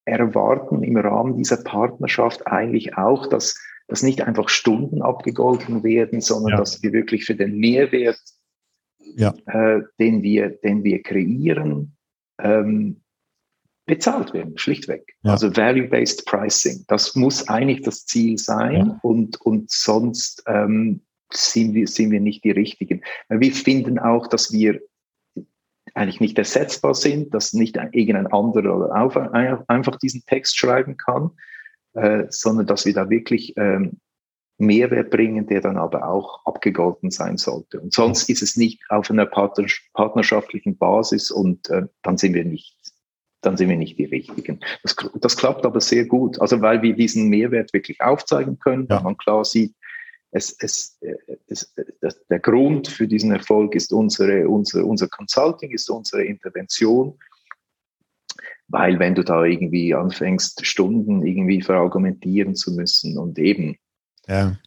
erwarten 0.04 0.82
im 0.82 0.96
Rahmen 0.96 1.36
dieser 1.36 1.58
Partnerschaft 1.58 2.46
eigentlich 2.46 2.96
auch, 2.96 3.26
dass, 3.26 3.58
dass 3.88 4.02
nicht 4.02 4.22
einfach 4.22 4.48
Stunden 4.48 5.02
abgegolten 5.02 5.82
werden, 5.82 6.20
sondern 6.20 6.52
ja. 6.52 6.56
dass 6.58 6.82
wir 6.82 6.92
wirklich 6.92 7.24
für 7.24 7.34
den 7.34 7.58
Mehrwert, 7.58 8.20
ja. 8.98 9.34
äh, 9.46 9.82
den, 9.98 10.22
wir, 10.22 10.50
den 10.50 10.84
wir 10.84 11.02
kreieren, 11.02 11.96
ähm, 12.38 13.00
bezahlt 13.86 14.32
werden, 14.32 14.56
schlichtweg. 14.56 15.14
Ja. 15.22 15.32
Also 15.32 15.54
Value-Based 15.54 16.24
Pricing, 16.26 16.84
das 16.88 17.14
muss 17.14 17.48
eigentlich 17.48 17.82
das 17.82 18.06
Ziel 18.06 18.38
sein 18.38 18.98
und, 19.02 19.40
und 19.42 19.70
sonst 19.70 20.42
ähm, 20.46 21.02
sind, 21.30 21.74
wir, 21.74 21.86
sind 21.86 22.10
wir 22.10 22.20
nicht 22.20 22.44
die 22.44 22.50
Richtigen. 22.50 23.02
Wir 23.28 23.52
finden 23.52 23.98
auch, 23.98 24.26
dass 24.26 24.52
wir 24.52 24.80
eigentlich 25.94 26.20
nicht 26.20 26.38
ersetzbar 26.38 26.94
sind, 26.94 27.32
dass 27.34 27.52
nicht 27.52 27.76
irgendein 27.92 28.26
anderer 28.26 28.94
auf, 29.00 29.16
einfach 29.16 29.96
diesen 29.96 30.24
Text 30.26 30.58
schreiben 30.58 30.96
kann, 30.96 31.30
äh, 31.94 32.24
sondern 32.28 32.66
dass 32.66 32.84
wir 32.84 32.94
da 32.94 33.08
wirklich 33.08 33.54
ähm, 33.56 34.00
Mehrwert 34.58 35.10
bringen, 35.10 35.46
der 35.46 35.60
dann 35.60 35.76
aber 35.76 36.08
auch 36.08 36.44
abgegolten 36.44 37.10
sein 37.10 37.38
sollte. 37.38 37.80
Und 37.80 37.92
sonst 37.92 38.28
ist 38.28 38.42
es 38.42 38.56
nicht 38.56 38.82
auf 38.88 39.10
einer 39.10 39.26
partnerschaftlichen 39.26 40.76
Basis 40.76 41.30
und 41.30 41.70
äh, 41.70 41.82
dann 42.02 42.18
sind 42.18 42.34
wir 42.34 42.44
nicht 42.44 42.76
dann 43.44 43.58
sind 43.58 43.68
wir 43.68 43.76
nicht 43.76 43.98
die 43.98 44.06
Richtigen. 44.06 44.60
Das, 44.82 44.96
das 45.20 45.36
klappt 45.36 45.66
aber 45.66 45.80
sehr 45.80 46.06
gut, 46.06 46.40
also 46.40 46.62
weil 46.62 46.80
wir 46.82 46.94
diesen 46.94 47.28
Mehrwert 47.28 47.74
wirklich 47.74 48.00
aufzeigen 48.00 48.58
können, 48.58 48.86
ja. 48.88 48.96
weil 48.96 49.04
man 49.04 49.16
klar 49.18 49.44
sieht, 49.44 49.74
es, 50.34 50.56
es, 50.58 50.98
es, 51.46 51.72
es, 52.00 52.26
der 52.26 52.40
Grund 52.40 52.88
für 52.88 53.06
diesen 53.06 53.30
Erfolg 53.30 53.76
ist 53.76 53.92
unsere, 53.92 54.48
unsere, 54.48 54.84
unser 54.84 55.06
Consulting, 55.08 55.70
ist 55.70 55.88
unsere 55.88 56.24
Intervention. 56.24 57.16
Weil 58.66 58.98
wenn 58.98 59.14
du 59.14 59.22
da 59.22 59.44
irgendwie 59.44 59.94
anfängst, 59.94 60.66
Stunden 60.66 61.24
irgendwie 61.24 61.62
verargumentieren 61.62 62.56
zu 62.56 62.74
müssen 62.74 63.16
und 63.16 63.38
eben, 63.38 63.76
ja. 64.26 64.58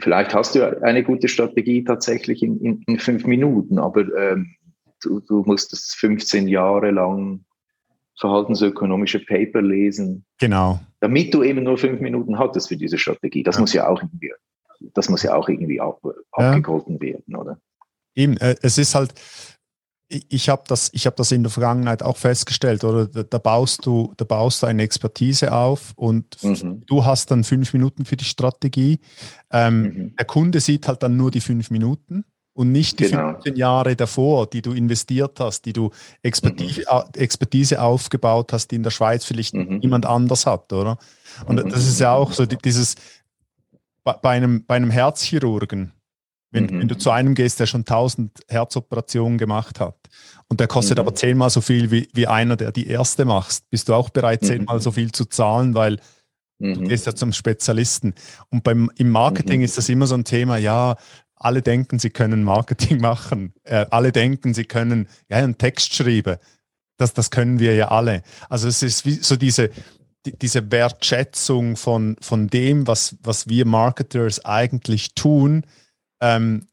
vielleicht 0.00 0.34
hast 0.34 0.54
du 0.54 0.82
eine 0.82 1.02
gute 1.04 1.28
Strategie 1.28 1.82
tatsächlich 1.82 2.42
in, 2.42 2.60
in, 2.60 2.82
in 2.86 2.98
fünf 2.98 3.24
Minuten, 3.24 3.78
aber 3.78 4.02
ähm, 4.14 4.56
du, 5.00 5.20
du 5.20 5.42
musstest 5.44 5.94
15 5.94 6.48
Jahre 6.48 6.90
lang 6.90 7.46
verhaltensökonomische 8.18 9.20
Paper 9.20 9.62
lesen. 9.62 10.24
Genau. 10.38 10.80
Damit 11.00 11.32
du 11.32 11.42
eben 11.42 11.62
nur 11.62 11.78
fünf 11.78 12.00
Minuten 12.00 12.38
hattest 12.38 12.68
für 12.68 12.76
diese 12.76 12.98
Strategie. 12.98 13.42
Das 13.42 13.56
ja. 13.56 13.60
muss 13.60 13.72
ja 13.72 13.88
auch 13.88 14.02
irgendwie, 14.02 14.32
das 14.94 15.08
muss 15.08 15.22
ja 15.22 15.34
auch 15.34 15.48
irgendwie 15.48 15.80
ab, 15.80 16.00
abgegolten 16.32 16.94
ja. 16.94 17.00
werden, 17.00 17.36
oder? 17.36 17.58
Eben, 18.14 18.36
äh, 18.38 18.56
es 18.62 18.78
ist 18.78 18.94
halt, 18.94 19.14
ich 20.08 20.48
habe 20.48 20.62
das, 20.66 20.90
ich 20.94 21.06
habe 21.06 21.16
das 21.16 21.30
in 21.32 21.42
der 21.42 21.50
Vergangenheit 21.50 22.02
auch 22.02 22.16
festgestellt, 22.16 22.82
oder 22.82 23.06
da, 23.06 23.22
da, 23.22 23.38
baust 23.38 23.84
du, 23.84 24.12
da 24.16 24.24
baust 24.24 24.62
du 24.62 24.66
eine 24.66 24.82
Expertise 24.82 25.52
auf 25.52 25.92
und 25.96 26.42
mhm. 26.42 26.82
du 26.86 27.04
hast 27.04 27.30
dann 27.30 27.44
fünf 27.44 27.72
Minuten 27.72 28.04
für 28.04 28.16
die 28.16 28.24
Strategie. 28.24 29.00
Ähm, 29.52 29.82
mhm. 29.82 30.16
Der 30.16 30.26
Kunde 30.26 30.60
sieht 30.60 30.88
halt 30.88 31.02
dann 31.02 31.16
nur 31.16 31.30
die 31.30 31.40
fünf 31.40 31.70
Minuten 31.70 32.24
und 32.58 32.72
nicht 32.72 32.98
die 32.98 33.04
genau. 33.04 33.34
15 33.34 33.54
Jahre 33.54 33.94
davor, 33.94 34.48
die 34.48 34.62
du 34.62 34.72
investiert 34.72 35.38
hast, 35.38 35.64
die 35.64 35.72
du 35.72 35.92
Expertise, 36.22 36.84
mhm. 36.90 37.02
Expertise 37.14 37.80
aufgebaut 37.80 38.52
hast, 38.52 38.72
die 38.72 38.74
in 38.74 38.82
der 38.82 38.90
Schweiz 38.90 39.24
vielleicht 39.24 39.54
mhm. 39.54 39.78
niemand 39.78 40.06
anders 40.06 40.44
hat, 40.44 40.72
oder? 40.72 40.98
Und 41.46 41.64
mhm. 41.64 41.68
das 41.68 41.86
ist 41.86 42.00
ja 42.00 42.14
auch 42.14 42.32
so 42.32 42.46
dieses, 42.46 42.96
bei 44.02 44.30
einem, 44.30 44.66
bei 44.66 44.74
einem 44.74 44.90
Herzchirurgen, 44.90 45.92
wenn, 46.50 46.64
mhm. 46.64 46.80
wenn, 46.80 46.88
du 46.88 46.98
zu 46.98 47.12
einem 47.12 47.36
gehst, 47.36 47.60
der 47.60 47.66
schon 47.66 47.82
1000 47.82 48.32
Herzoperationen 48.48 49.38
gemacht 49.38 49.78
hat 49.78 49.94
und 50.48 50.58
der 50.58 50.66
kostet 50.66 50.96
mhm. 50.98 51.02
aber 51.02 51.14
zehnmal 51.14 51.50
so 51.50 51.60
viel 51.60 51.92
wie, 51.92 52.08
wie 52.12 52.26
einer, 52.26 52.56
der 52.56 52.72
die 52.72 52.88
erste 52.88 53.24
machst, 53.24 53.70
bist 53.70 53.88
du 53.88 53.94
auch 53.94 54.10
bereit, 54.10 54.42
mhm. 54.42 54.46
zehnmal 54.46 54.80
so 54.80 54.90
viel 54.90 55.12
zu 55.12 55.26
zahlen, 55.26 55.76
weil 55.76 56.00
du 56.60 56.80
gehst 56.88 57.06
ja 57.06 57.14
zum 57.14 57.32
Spezialisten. 57.32 58.14
Und 58.50 58.64
beim, 58.64 58.90
im 58.96 59.10
Marketing 59.10 59.62
ist 59.62 59.78
das 59.78 59.88
immer 59.88 60.08
so 60.08 60.16
ein 60.16 60.24
Thema, 60.24 60.56
ja, 60.56 60.96
alle 61.40 61.62
denken, 61.62 61.98
sie 61.98 62.10
können 62.10 62.44
Marketing 62.44 63.00
machen. 63.00 63.52
Äh, 63.64 63.86
alle 63.90 64.12
denken, 64.12 64.54
sie 64.54 64.64
können 64.64 65.08
ja, 65.28 65.38
einen 65.38 65.58
Text 65.58 65.94
schreiben. 65.94 66.38
das, 66.96 67.14
das 67.14 67.30
können 67.30 67.58
wir 67.58 67.74
ja 67.74 67.88
alle. 67.88 68.22
Also 68.48 68.68
es 68.68 68.82
ist 68.82 69.04
wie 69.04 69.14
so 69.14 69.36
diese, 69.36 69.70
die, 70.26 70.36
diese 70.36 70.70
Wertschätzung 70.70 71.76
von, 71.76 72.16
von 72.20 72.48
dem, 72.48 72.86
was, 72.86 73.16
was 73.22 73.48
wir 73.48 73.66
Marketers 73.66 74.44
eigentlich 74.44 75.14
tun, 75.14 75.64
ähm, 76.20 76.68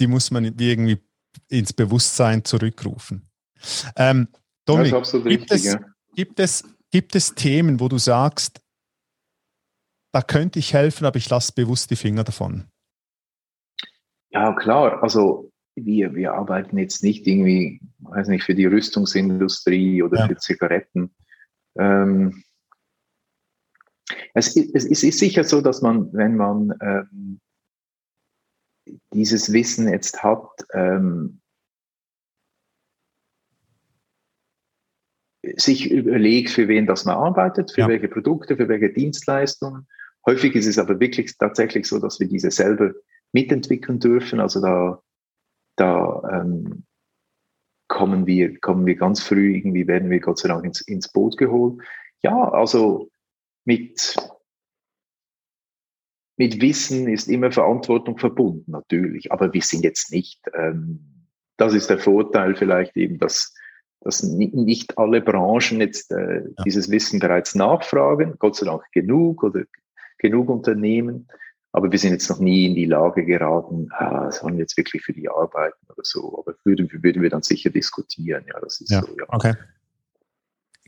die 0.00 0.06
muss 0.06 0.30
man 0.30 0.44
irgendwie 0.44 0.98
ins 1.48 1.72
Bewusstsein 1.72 2.44
zurückrufen. 2.44 3.28
Ähm, 3.96 4.28
Dominik, 4.64 4.94
gibt, 5.24 5.52
es, 5.52 5.76
gibt, 6.14 6.40
es, 6.40 6.64
gibt 6.90 7.14
es 7.14 7.34
Themen, 7.34 7.80
wo 7.80 7.88
du 7.88 7.98
sagst, 7.98 8.60
da 10.12 10.22
könnte 10.22 10.58
ich 10.58 10.72
helfen, 10.72 11.04
aber 11.04 11.18
ich 11.18 11.28
lasse 11.28 11.52
bewusst 11.52 11.90
die 11.90 11.96
Finger 11.96 12.24
davon? 12.24 12.68
Ja, 14.36 14.52
klar. 14.52 15.02
Also 15.02 15.50
wir, 15.76 16.14
wir 16.14 16.34
arbeiten 16.34 16.76
jetzt 16.76 17.02
nicht 17.02 17.26
irgendwie, 17.26 17.80
weiß 18.00 18.28
nicht, 18.28 18.44
für 18.44 18.54
die 18.54 18.66
Rüstungsindustrie 18.66 20.02
oder 20.02 20.20
ja. 20.20 20.28
für 20.28 20.36
Zigaretten. 20.36 21.14
Ähm, 21.78 22.42
es, 24.34 24.54
es, 24.56 24.84
es, 24.84 25.02
ist 25.02 25.18
sicher 25.18 25.42
so, 25.42 25.62
dass 25.62 25.80
man, 25.80 26.12
wenn 26.12 26.36
man 26.36 26.74
ähm, 26.82 27.40
dieses 29.12 29.52
Wissen 29.52 29.88
jetzt 29.88 30.22
hat, 30.22 30.50
ähm, 30.74 31.40
sich 35.56 35.90
überlegt, 35.90 36.50
für 36.50 36.68
wen 36.68 36.86
das 36.86 37.06
man 37.06 37.16
arbeitet, 37.16 37.72
für 37.72 37.82
ja. 37.82 37.88
welche 37.88 38.08
Produkte, 38.08 38.56
für 38.56 38.68
welche 38.68 38.92
Dienstleistungen. 38.92 39.86
Häufig 40.26 40.54
ist 40.56 40.66
es 40.66 40.78
aber 40.78 41.00
wirklich 41.00 41.38
tatsächlich 41.38 41.86
so, 41.86 41.98
dass 41.98 42.20
wir 42.20 42.28
diese 42.28 42.50
selber 42.50 42.92
mitentwickeln 43.36 44.00
dürfen. 44.00 44.40
Also 44.40 44.62
da, 44.62 45.02
da 45.76 46.22
ähm, 46.32 46.84
kommen 47.86 48.26
wir, 48.26 48.58
kommen 48.60 48.86
wir 48.86 48.96
ganz 48.96 49.22
früh, 49.22 49.56
irgendwie 49.56 49.86
werden 49.86 50.08
wir 50.08 50.20
Gott 50.20 50.38
sei 50.38 50.48
Dank 50.48 50.64
ins, 50.64 50.80
ins 50.80 51.12
Boot 51.12 51.36
geholt. 51.36 51.82
Ja, 52.22 52.48
also 52.50 53.10
mit, 53.66 54.16
mit 56.38 56.62
Wissen 56.62 57.08
ist 57.08 57.28
immer 57.28 57.52
Verantwortung 57.52 58.16
verbunden, 58.16 58.70
natürlich. 58.70 59.30
Aber 59.30 59.52
wir 59.52 59.62
sind 59.62 59.84
jetzt 59.84 60.10
nicht, 60.12 60.40
ähm, 60.54 61.28
das 61.58 61.74
ist 61.74 61.90
der 61.90 61.98
Vorteil 61.98 62.56
vielleicht 62.56 62.96
eben, 62.96 63.18
dass, 63.18 63.54
dass 64.00 64.22
nicht 64.22 64.96
alle 64.96 65.20
Branchen 65.20 65.82
jetzt 65.82 66.10
äh, 66.10 66.42
ja. 66.42 66.64
dieses 66.64 66.90
Wissen 66.90 67.20
bereits 67.20 67.54
nachfragen. 67.54 68.36
Gott 68.38 68.56
sei 68.56 68.64
Dank 68.64 68.82
genug 68.92 69.42
oder 69.42 69.64
genug 70.16 70.48
Unternehmen. 70.48 71.28
Aber 71.76 71.92
wir 71.92 71.98
sind 71.98 72.12
jetzt 72.12 72.30
noch 72.30 72.38
nie 72.38 72.64
in 72.64 72.74
die 72.74 72.86
Lage 72.86 73.22
geraten, 73.26 73.90
ah, 73.92 74.32
sollen 74.32 74.54
wir 74.54 74.62
jetzt 74.62 74.78
wirklich 74.78 75.02
für 75.02 75.12
die 75.12 75.28
arbeiten 75.28 75.76
oder 75.90 76.00
so. 76.04 76.38
Aber 76.38 76.56
würden, 76.64 76.88
würden 76.90 77.20
wir 77.20 77.28
dann 77.28 77.42
sicher 77.42 77.68
diskutieren. 77.68 78.46
Ja, 78.48 78.58
das 78.60 78.80
ist 78.80 78.90
ja, 78.90 79.02
so, 79.02 79.08
ja. 79.08 79.26
Okay. 79.28 79.52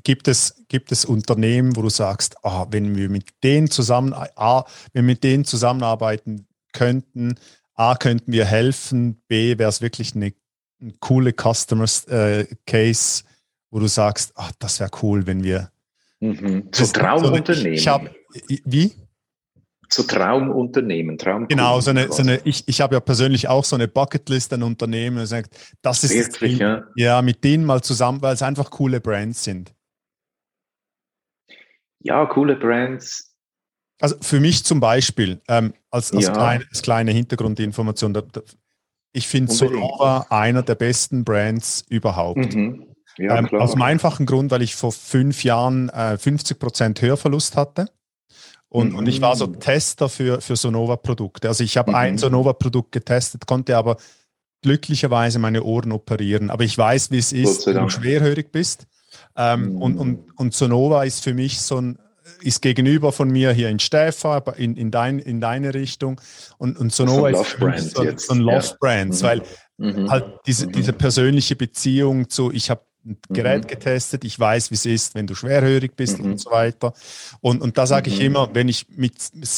Gibt 0.03 0.29
es, 0.29 0.65
gibt 0.69 0.91
es 0.91 1.05
Unternehmen, 1.05 1.77
wo 1.77 1.83
du 1.83 1.91
sagst, 1.91 2.43
ah, 2.43 2.67
wenn 2.71 2.97
wir 2.97 3.11
mit 3.11 3.27
denen 3.45 3.71
zusammen, 3.71 4.15
A, 4.15 4.65
wenn 4.95 5.05
wir 5.05 5.13
mit 5.13 5.25
denen 5.25 5.45
zusammenarbeiten 5.45 6.47
könnten, 6.73 7.35
A, 7.75 7.95
könnten 7.95 8.33
wir 8.33 8.47
helfen, 8.47 9.21
B, 9.29 9.59
wäre 9.59 9.69
es 9.69 9.83
wirklich 9.83 10.17
eine, 10.17 10.33
eine 10.81 10.95
coole 11.01 11.35
Customer 11.35 11.85
äh, 12.09 12.47
Case, 12.67 13.25
wo 13.71 13.79
du 13.79 13.89
sagst, 13.89 14.33
ach, 14.37 14.53
das 14.59 14.81
wäre 14.81 14.91
cool, 15.03 15.27
wenn 15.27 15.45
wir. 15.45 15.71
Mhm. 16.21 16.71
So 16.75 16.87
Traumunternehmen. 16.87 17.75
Ich, 17.75 17.81
ich 17.81 17.89
hab, 17.89 18.11
wie? 18.65 18.95
So 19.91 20.03
Traumunternehmen, 20.03 21.17
Traum. 21.17 21.49
Genau, 21.49 21.81
so 21.81 21.91
eine, 21.91 22.13
so 22.13 22.23
eine 22.23 22.41
ich, 22.45 22.67
ich 22.69 22.81
habe 22.81 22.95
ja 22.95 23.01
persönlich 23.01 23.49
auch 23.49 23.65
so 23.65 23.75
eine 23.75 23.89
Bucketlist 23.89 24.53
an 24.53 24.63
Unternehmen, 24.63 25.25
sagt, 25.27 25.57
das 25.83 26.05
ist 26.05 26.15
Wirklich, 26.15 26.59
ja? 26.59 26.85
ja, 26.97 27.23
mit 27.23 27.43
denen 27.43 27.65
mal 27.65 27.83
zusammen, 27.83 28.21
weil 28.21 28.35
es 28.35 28.43
einfach 28.43 28.71
coole 28.71 29.01
Brands 29.01 29.45
sind. 29.45 29.75
Ja, 32.01 32.27
coole 32.27 32.57
Brands. 32.57 33.35
Also 34.01 34.17
für 34.21 34.41
mich 34.41 34.65
zum 34.65 34.79
Beispiel, 34.79 35.41
ähm, 35.49 35.73
als, 35.91 36.13
als, 36.13 36.27
ja. 36.27 36.33
kleine, 36.33 36.65
als, 36.71 36.83
kleine, 36.83 37.11
Hintergrundinformation, 37.11 38.15
da, 38.15 38.21
da, 38.21 38.43
ich 39.13 39.27
finde 39.27 39.53
Sonova 39.53 40.27
einer 40.29 40.63
der 40.63 40.77
besten 40.77 41.25
Brands 41.25 41.85
überhaupt. 41.89 42.55
Mhm. 42.55 42.95
Ja, 43.17 43.37
ähm, 43.37 43.49
aus 43.53 43.73
dem 43.73 43.83
einfachen 43.83 44.27
Grund, 44.27 44.53
weil 44.53 44.63
ich 44.63 44.77
vor 44.77 44.93
fünf 44.93 45.43
Jahren 45.43 45.89
äh, 45.89 46.17
50% 46.21 47.01
Hörverlust 47.01 47.57
hatte. 47.57 47.91
Und, 48.71 48.93
mhm. 48.93 48.99
und 48.99 49.09
ich 49.09 49.21
war 49.21 49.35
so 49.37 49.47
mhm. 49.47 49.61
Tester 49.61 50.09
für, 50.09 50.41
für 50.41 50.57
Sonova-Produkte. 50.57 51.49
Also 51.49 51.65
ich 51.65 51.77
habe 51.77 51.93
mhm. 51.93 51.97
ein 51.97 52.19
Sonova-Produkt 52.19 52.93
getestet, 52.93 53.47
konnte 53.47 53.77
aber 53.77 53.97
glücklicherweise 54.63 55.39
meine 55.39 55.63
Ohren 55.63 55.93
operieren. 55.93 56.51
Aber 56.51 56.65
ich 56.65 56.77
weiß, 56.77 57.11
wie 57.11 57.19
es 57.19 57.33
ist, 57.33 57.67
wenn 57.67 57.77
du 57.77 57.89
schwerhörig 57.89 58.53
bist. 58.53 58.87
Ähm, 59.37 59.75
mhm. 59.75 59.83
und, 59.83 59.97
und, 59.97 60.39
und 60.39 60.55
Sonova 60.55 61.05
ist 61.05 61.23
für 61.23 61.33
mich 61.33 61.61
so 61.61 61.81
ein, 61.81 61.99
ist 62.43 62.61
gegenüber 62.61 63.13
von 63.13 63.31
mir 63.31 63.53
hier 63.53 63.69
in 63.69 63.79
Stäfa, 63.79 64.39
in, 64.57 64.77
in, 64.77 64.91
dein, 64.91 65.19
in 65.19 65.41
deine 65.41 65.73
Richtung. 65.75 66.21
Und, 66.59 66.79
und 66.79 66.93
Sonova 66.93 67.31
ist 67.31 67.47
für 67.47 67.69
mich 67.69 67.83
so, 67.83 68.05
so, 68.17 68.35
ein 68.35 68.41
Love-Brand, 68.41 69.15
ja. 69.21 69.27
weil 69.27 69.43
mhm. 69.79 70.11
halt 70.11 70.25
diese, 70.47 70.67
mhm. 70.67 70.73
diese 70.73 70.93
persönliche 70.93 71.57
Beziehung 71.57 72.29
zu, 72.29 72.53
ich 72.53 72.69
habe 72.69 72.83
ein 73.05 73.19
Gerät 73.31 73.65
mhm. 73.65 73.69
getestet, 73.69 74.25
ich 74.25 74.39
weiß, 74.39 74.71
wie 74.71 74.75
es 74.75 74.87
ist, 74.87 75.15
wenn 75.15 75.27
du 75.27 75.35
schwerhörig 75.35 75.97
bist 75.97 76.19
mhm. 76.19 76.33
und 76.33 76.39
so 76.39 76.51
weiter. 76.51 76.93
Und, 77.41 77.63
und 77.63 77.79
da 77.79 77.87
sage 77.87 78.11
ich 78.11 78.19
mhm. 78.19 78.27
immer, 78.27 78.55
wenn 78.55 78.69
ich 78.69 78.87
mit, 78.91 79.15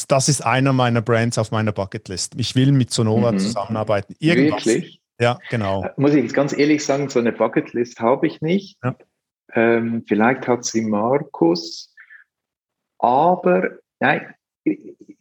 das 0.09 0.29
ist 0.29 0.45
einer 0.45 0.73
meiner 0.73 1.03
Brands 1.03 1.39
auf 1.39 1.51
meiner 1.51 1.73
Bucketlist. 1.73 2.35
Ich 2.37 2.55
will 2.55 2.73
mit 2.73 2.93
Sonova 2.93 3.33
mhm. 3.33 3.39
zusammenarbeiten. 3.39 4.15
Irgendwas. 4.19 4.67
Wirklich? 4.67 5.01
Ja, 5.21 5.39
genau. 5.51 5.85
Äh, 5.85 5.91
muss 5.97 6.15
ich 6.15 6.23
jetzt 6.23 6.35
ganz 6.35 6.57
ehrlich 6.57 6.85
sagen, 6.85 7.09
so 7.09 7.19
eine 7.19 7.33
Bucketlist 7.33 8.01
habe 8.01 8.27
ich 8.27 8.41
nicht. 8.41 8.79
Ja. 8.83 8.97
Ähm, 9.53 10.05
vielleicht 10.07 10.47
hat 10.47 10.65
sie 10.65 10.83
Markus, 10.83 11.95
aber 12.99 13.79
nein, 13.99 14.35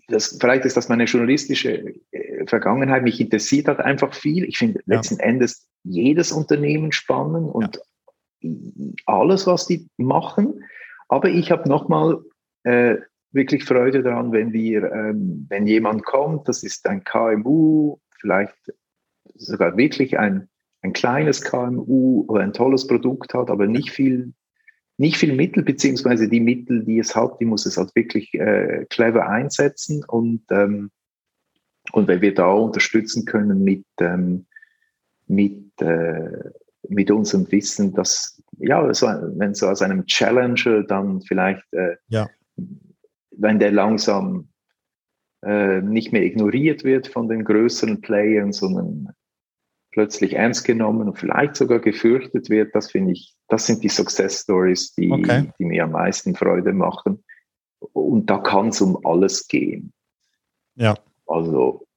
das, 0.08 0.38
vielleicht 0.40 0.66
ist 0.66 0.78
das 0.78 0.88
meine 0.88 1.06
journalistische 1.06 1.96
äh, 2.12 2.46
Vergangenheit. 2.46 3.04
Mich 3.04 3.20
interessiert 3.20 3.68
halt 3.68 3.80
einfach 3.80 4.14
viel. 4.14 4.44
Ich 4.44 4.58
finde 4.58 4.82
ja. 4.86 4.96
letzten 4.96 5.20
Endes 5.20 5.68
jedes 5.84 6.32
Unternehmen 6.32 6.92
spannend 6.92 7.54
und 7.54 7.76
ja 7.76 7.82
alles, 9.06 9.48
was 9.48 9.66
die 9.68 9.88
machen. 9.98 10.64
Aber 11.08 11.30
ich 11.30 11.52
habe 11.52 11.68
nochmal 11.68 12.20
äh, 12.64 12.98
wirklich 13.32 13.64
Freude 13.64 14.04
daran, 14.04 14.32
wenn 14.32 14.54
wir, 14.54 14.92
ähm, 14.92 15.46
wenn 15.50 15.68
jemand 15.68 16.04
kommt, 16.04 16.48
das 16.48 16.64
ist 16.64 16.88
ein 16.88 17.04
KMU, 17.04 17.98
vielleicht 18.20 18.56
sogar 19.36 19.78
wirklich 19.78 20.18
ein, 20.18 20.50
ein 20.82 20.94
kleines 20.94 21.42
KMU 21.42 22.26
oder 22.28 22.44
ein 22.44 22.54
tolles 22.54 22.88
Produkt 22.88 23.34
hat, 23.34 23.50
aber 23.50 23.68
nicht 23.68 23.92
viel, 23.92 24.34
nicht 24.98 25.18
viel 25.18 25.36
Mittel, 25.36 25.64
beziehungsweise 25.64 26.28
die 26.28 26.40
Mittel, 26.40 26.84
die 26.84 27.00
es 27.00 27.16
hat, 27.16 27.40
die 27.40 27.46
muss 27.46 27.66
es 27.66 27.78
halt 27.78 27.96
wirklich 27.96 28.34
äh, 28.34 28.86
clever 28.90 29.28
einsetzen 29.30 30.04
und, 30.06 30.44
ähm, 30.50 30.92
und 31.92 32.08
wenn 32.08 32.22
wir 32.22 32.34
da 32.34 32.52
unterstützen 32.52 33.26
können 33.26 33.64
mit, 33.64 33.86
ähm, 34.00 34.46
mit 35.28 35.82
äh, 35.82 36.52
mit 36.90 37.12
unserem 37.12 37.52
Wissen, 37.52 37.94
dass, 37.94 38.42
ja, 38.58 38.94
so, 38.94 39.08
wenn 39.08 39.54
so 39.54 39.68
aus 39.68 39.82
einem 39.82 40.06
Challenger 40.06 40.84
dann 40.84 41.22
vielleicht, 41.22 41.66
äh, 41.74 41.96
ja. 42.08 42.28
wenn 43.32 43.60
der 43.60 43.72
langsam 43.72 44.50
äh, 45.44 45.82
nicht 45.82 46.12
mehr 46.12 46.24
ignoriert 46.24 46.84
wird 46.84 47.08
von 47.08 47.30
den 47.30 47.46
größeren 47.46 48.02
Playern, 48.02 48.52
sondern 48.52 49.10
plötzlich 49.92 50.34
ernst 50.34 50.66
genommen 50.66 51.08
und 51.08 51.18
vielleicht 51.18 51.56
sogar 51.56 51.80
gefürchtet 51.80 52.50
wird, 52.50 52.76
das 52.76 52.92
finde 52.92 53.14
ich, 53.14 53.36
das 53.48 53.66
sind 53.66 53.84
die 53.84 53.90
Success 53.90 54.42
Stories, 54.42 54.94
die, 54.94 55.12
okay. 55.12 55.52
die 55.58 55.66
mir 55.66 55.84
am 55.86 55.92
meisten 55.92 56.36
Freude 56.36 56.74
machen. 56.74 57.24
Und 57.94 58.30
da 58.30 58.40
kann 58.40 58.70
es 58.70 58.82
um 58.82 59.04
alles 59.06 59.48
gehen. 59.48 59.94
Ja. 60.76 60.96
Also 61.26 61.88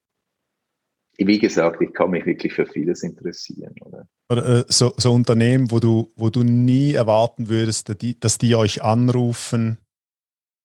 wie 1.19 1.39
gesagt, 1.39 1.81
ich 1.81 1.93
kann 1.93 2.11
mich 2.11 2.27
wirklich 2.27 2.53
für 2.53 2.67
vieles 2.67 3.03
interessieren. 3.03 3.75
Oder? 3.83 4.07
oder 4.29 4.61
äh, 4.61 4.65
so, 4.69 4.95
so, 4.97 5.13
Unternehmen, 5.13 5.71
wo 5.71 5.79
du, 5.79 6.13
wo 6.17 6.31
du 6.31 6.43
nie 6.43 6.95
erwarten 6.95 7.49
würdest, 7.49 7.89
dass 7.89 7.99
die, 7.99 8.19
dass 8.19 8.39
die 8.39 8.55
euch 8.55 8.83
anrufen, 8.83 9.79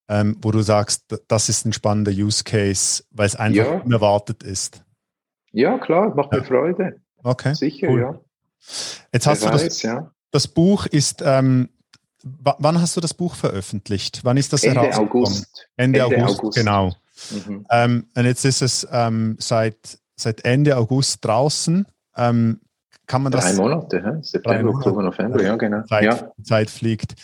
ähm, 0.08 0.38
wo 0.40 0.50
du 0.50 0.62
sagst, 0.62 1.04
das 1.28 1.48
ist 1.48 1.66
ein 1.66 1.72
spannender 1.72 2.12
Use 2.12 2.44
Case, 2.44 3.04
weil 3.10 3.26
es 3.26 3.36
einfach 3.36 3.72
ja. 3.72 3.80
unerwartet 3.80 4.42
ist. 4.42 4.82
Ja, 5.52 5.78
klar, 5.78 6.14
macht 6.14 6.32
ja. 6.32 6.40
mir 6.40 6.44
Freude. 6.44 7.00
Okay. 7.22 7.54
Sicher, 7.54 7.88
cool. 7.88 8.00
ja. 8.00 8.20
Jetzt 9.12 9.26
hast 9.26 9.42
Wer 9.42 9.50
du 9.50 9.54
weiß, 9.54 9.64
das, 9.64 9.82
ja. 9.82 10.10
das 10.30 10.48
Buch 10.48 10.86
ist, 10.86 11.22
ähm, 11.24 11.68
wann 12.22 12.80
hast 12.80 12.96
du 12.96 13.00
das 13.00 13.14
Buch 13.14 13.34
veröffentlicht? 13.34 14.20
Wann 14.24 14.36
ist 14.36 14.52
das 14.52 14.64
Ende 14.64 14.96
August. 14.96 15.68
Ende, 15.76 16.00
Ende 16.00 16.22
August, 16.22 16.40
August, 16.40 16.58
genau. 16.58 16.94
Mhm. 17.30 17.66
Ähm, 17.70 18.06
und 18.14 18.24
jetzt 18.24 18.44
ist 18.44 18.62
es 18.62 18.86
ähm, 18.90 19.36
seit 19.38 19.98
seit 20.20 20.44
Ende 20.44 20.76
August 20.76 21.24
draußen. 21.24 21.86
Ähm, 22.16 22.60
kann 23.06 23.22
man 23.22 23.32
das? 23.32 23.56
Drei 23.56 23.62
Monate, 23.62 24.02
hä? 24.04 24.18
September, 24.22 24.70
Oktober, 24.70 25.02
November, 25.02 25.42
ja, 25.42 25.56
genau. 25.56 25.82
Zeit, 25.84 26.04
ja. 26.04 26.32
Zeit 26.42 26.70
fliegt. 26.70 27.14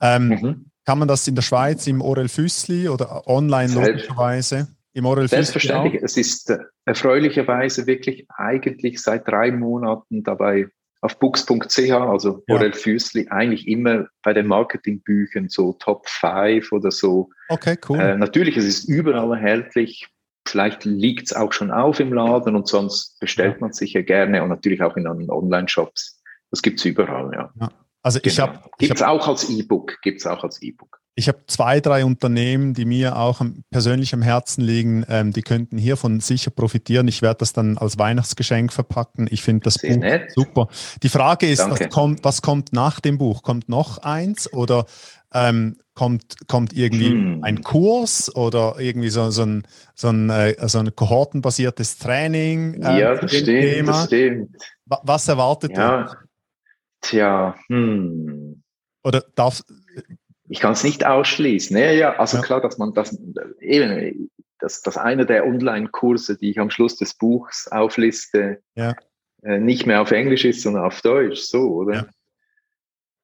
Ähm, 0.00 0.28
mhm. 0.28 0.66
Kann 0.84 0.98
man 0.98 1.08
das 1.08 1.26
in 1.28 1.34
der 1.34 1.42
Schweiz 1.42 1.86
im 1.86 2.00
Orel 2.00 2.28
Füssli 2.28 2.88
oder 2.88 3.26
online 3.26 3.68
Selbst, 3.68 3.88
logischerweise? 3.88 4.68
Im 4.94 5.06
Orel 5.06 5.28
Selbstverständlich. 5.28 6.02
Es 6.02 6.16
ist 6.16 6.50
äh, 6.50 6.58
erfreulicherweise 6.84 7.86
wirklich 7.86 8.26
eigentlich 8.28 9.00
seit 9.00 9.26
drei 9.26 9.50
Monaten 9.50 10.22
dabei 10.22 10.68
auf 11.02 11.18
books.ch, 11.18 11.90
also 11.90 12.44
ja. 12.46 12.72
Füßli, 12.72 13.28
eigentlich 13.28 13.66
immer 13.66 14.06
bei 14.22 14.32
den 14.32 14.46
Marketingbüchern 14.46 15.48
so 15.48 15.72
Top 15.74 16.08
5 16.08 16.70
oder 16.70 16.92
so. 16.92 17.30
Okay, 17.48 17.76
cool. 17.88 17.98
Äh, 17.98 18.16
natürlich, 18.16 18.56
es 18.56 18.64
ist 18.64 18.88
überall 18.88 19.32
erhältlich. 19.32 20.08
Vielleicht 20.46 20.84
liegt 20.84 21.26
es 21.26 21.32
auch 21.32 21.52
schon 21.52 21.70
auf 21.70 22.00
im 22.00 22.12
Laden 22.12 22.56
und 22.56 22.66
sonst 22.66 23.18
bestellt 23.20 23.54
ja. 23.54 23.60
man 23.60 23.72
sich 23.72 23.92
ja 23.92 24.02
gerne 24.02 24.42
und 24.42 24.48
natürlich 24.48 24.82
auch 24.82 24.96
in 24.96 25.06
anderen 25.06 25.30
Online-Shops. 25.30 26.20
Das 26.50 26.62
gibt 26.62 26.80
es 26.80 26.84
überall, 26.84 27.30
ja. 27.32 27.50
ja. 27.58 27.70
Also 28.02 28.18
genau. 28.20 28.32
ich 28.32 28.40
habe. 28.40 28.60
Es 28.78 29.02
auch 29.02 29.28
als 29.28 29.48
E-Book, 29.48 30.00
gibt 30.02 30.20
es 30.20 30.26
auch 30.26 30.42
als 30.42 30.60
E-Book. 30.60 31.00
Ich 31.14 31.28
habe 31.28 31.40
zwei, 31.46 31.80
drei 31.80 32.06
Unternehmen, 32.06 32.72
die 32.72 32.86
mir 32.86 33.18
auch 33.18 33.42
persönlich 33.70 34.14
am 34.14 34.22
Herzen 34.22 34.62
liegen. 34.62 35.04
Ähm, 35.08 35.32
die 35.32 35.42
könnten 35.42 35.76
hiervon 35.76 36.20
sicher 36.20 36.50
profitieren. 36.50 37.06
Ich 37.06 37.20
werde 37.20 37.38
das 37.38 37.52
dann 37.52 37.76
als 37.76 37.98
Weihnachtsgeschenk 37.98 38.72
verpacken. 38.72 39.28
Ich 39.30 39.42
finde 39.42 39.64
das 39.64 39.74
Sehr 39.74 39.94
Buch 39.94 40.00
nett. 40.00 40.32
super. 40.32 40.68
Die 41.02 41.10
Frage 41.10 41.48
ist, 41.50 41.68
was 41.68 41.88
kommt, 41.90 42.24
was 42.24 42.40
kommt, 42.40 42.72
nach 42.72 42.98
dem 43.00 43.18
Buch? 43.18 43.42
Kommt 43.42 43.68
noch 43.68 43.98
eins 43.98 44.50
oder 44.52 44.86
ähm, 45.34 45.76
kommt, 45.94 46.48
kommt 46.48 46.72
irgendwie 46.72 47.10
hm. 47.10 47.44
ein 47.44 47.62
Kurs 47.62 48.34
oder 48.34 48.76
irgendwie 48.78 49.10
so, 49.10 49.30
so 49.30 49.42
ein, 49.42 49.66
so 49.94 50.08
ein, 50.08 50.30
äh, 50.30 50.54
so 50.68 50.78
ein 50.78 50.94
kohortenbasiertes 50.94 51.98
Training? 51.98 52.74
Ähm, 52.74 52.82
ja, 52.82 53.14
das 53.14 53.32
stimmt, 53.32 53.88
das 53.88 54.06
stimmt. 54.06 54.56
Was 54.86 55.28
erwartet 55.28 55.76
ja. 55.76 56.04
du? 56.04 56.14
Tja, 57.02 57.56
hm. 57.68 58.62
Oder 59.04 59.24
darf, 59.34 59.62
ich 60.48 60.60
kann 60.60 60.72
es 60.72 60.84
nicht 60.84 61.06
ausschließen. 61.06 61.76
Ja, 61.76 61.90
ja, 61.92 62.16
also 62.16 62.36
ja. 62.36 62.42
klar, 62.42 62.60
dass 62.60 62.76
man 62.76 62.92
das 62.92 63.18
eben, 63.60 64.30
dass, 64.58 64.82
dass 64.82 64.98
einer 64.98 65.24
der 65.24 65.46
Online-Kurse, 65.46 66.36
die 66.36 66.50
ich 66.50 66.60
am 66.60 66.70
Schluss 66.70 66.96
des 66.96 67.14
Buchs 67.14 67.68
aufliste, 67.68 68.60
ja. 68.74 68.94
äh, 69.42 69.58
nicht 69.58 69.86
mehr 69.86 70.02
auf 70.02 70.10
Englisch 70.10 70.44
ist, 70.44 70.62
sondern 70.62 70.84
auf 70.84 71.00
Deutsch, 71.00 71.40
so, 71.40 71.68
oder? 71.68 72.08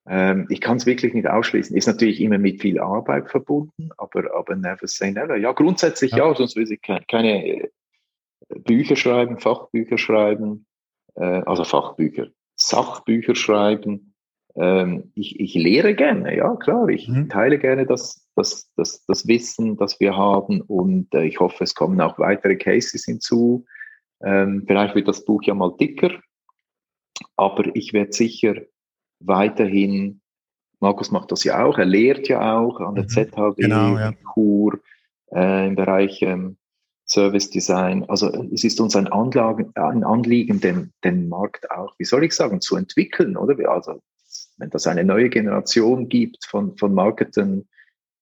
Ja. 0.08 0.30
Ähm, 0.30 0.46
ich 0.48 0.60
kann 0.60 0.78
es 0.78 0.86
wirklich 0.86 1.14
nicht 1.14 1.28
ausschließen. 1.28 1.76
Ist 1.76 1.86
natürlich 1.86 2.20
immer 2.20 2.38
mit 2.38 2.60
viel 2.60 2.80
Arbeit 2.80 3.30
verbunden, 3.30 3.90
aber, 3.96 4.34
aber 4.34 4.56
never 4.56 4.86
say 4.86 5.10
never. 5.12 5.36
Ja, 5.36 5.52
grundsätzlich 5.52 6.12
ja, 6.12 6.34
sonst 6.34 6.56
würde 6.56 6.74
ich 6.74 6.82
keine, 6.82 7.04
keine 7.08 7.46
äh, 7.46 7.68
Bücher 8.64 8.96
schreiben, 8.96 9.38
Fachbücher 9.38 9.98
schreiben, 9.98 10.66
äh, 11.14 11.24
also 11.24 11.64
Fachbücher, 11.64 12.28
Sachbücher 12.56 13.34
schreiben 13.34 14.08
ähm, 14.58 15.12
ich, 15.14 15.38
ich 15.38 15.54
lehre 15.54 15.94
gerne, 15.94 16.36
ja 16.36 16.56
klar, 16.56 16.88
ich 16.88 17.08
mhm. 17.08 17.28
teile 17.28 17.58
gerne 17.58 17.86
das, 17.86 18.26
das, 18.34 18.70
das, 18.76 19.04
das 19.06 19.28
Wissen, 19.28 19.76
das 19.76 20.00
wir 20.00 20.16
haben 20.16 20.62
und 20.62 21.14
äh, 21.14 21.24
ich 21.24 21.38
hoffe, 21.38 21.62
es 21.62 21.74
kommen 21.74 22.00
auch 22.00 22.18
weitere 22.18 22.56
Cases 22.56 23.04
hinzu. 23.04 23.66
Ähm, 24.20 24.64
vielleicht 24.66 24.96
wird 24.96 25.06
das 25.06 25.24
Buch 25.24 25.44
ja 25.44 25.54
mal 25.54 25.76
dicker, 25.78 26.10
aber 27.36 27.64
ich 27.74 27.92
werde 27.92 28.12
sicher 28.12 28.56
weiterhin, 29.20 30.20
Markus 30.80 31.10
macht 31.10 31.32
das 31.32 31.44
ja 31.44 31.64
auch, 31.64 31.78
er 31.78 31.84
lehrt 31.84 32.28
ja 32.28 32.58
auch 32.58 32.80
an 32.80 32.94
der 32.94 33.04
mhm. 33.04 33.08
ZHW, 33.08 33.62
genau, 33.62 33.98
ja. 33.98 34.12
Kur, 34.32 34.80
äh, 35.32 35.66
im 35.66 35.74
Bereich 35.74 36.22
ähm, 36.22 36.56
Service 37.06 37.50
Design. 37.50 38.04
Also 38.08 38.28
es 38.52 38.64
ist 38.64 38.80
uns 38.80 38.94
ein, 38.94 39.08
Anlagen, 39.08 39.72
ein 39.74 40.04
Anliegen, 40.04 40.60
den, 40.60 40.92
den 41.04 41.28
Markt 41.28 41.70
auch, 41.70 41.94
wie 41.98 42.04
soll 42.04 42.24
ich 42.24 42.32
sagen, 42.32 42.60
zu 42.60 42.76
entwickeln, 42.76 43.36
oder? 43.36 43.56
Also 43.70 44.00
wenn 44.58 44.70
das 44.70 44.86
eine 44.86 45.04
neue 45.04 45.30
Generation 45.30 46.08
gibt 46.08 46.44
von, 46.44 46.76
von 46.76 46.94
Marketern, 46.94 47.66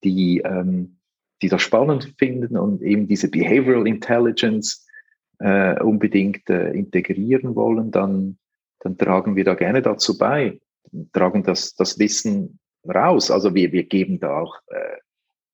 die, 0.03 0.39
ähm, 0.45 0.99
die 1.41 1.49
das 1.49 1.61
spannend 1.61 2.15
finden 2.17 2.57
und 2.57 2.81
eben 2.81 3.07
diese 3.07 3.29
Behavioral 3.29 3.87
Intelligence 3.87 4.87
äh, 5.39 5.79
unbedingt 5.81 6.49
äh, 6.49 6.71
integrieren 6.71 7.55
wollen, 7.55 7.91
dann, 7.91 8.37
dann 8.79 8.97
tragen 8.97 9.35
wir 9.35 9.43
da 9.43 9.55
gerne 9.55 9.81
dazu 9.81 10.17
bei, 10.17 10.59
tragen 11.13 11.43
das, 11.43 11.75
das 11.75 11.99
Wissen 11.99 12.59
raus. 12.87 13.31
Also 13.31 13.53
wir, 13.53 13.71
wir 13.71 13.83
geben 13.83 14.19
da 14.19 14.39
auch, 14.39 14.55
äh, 14.67 14.97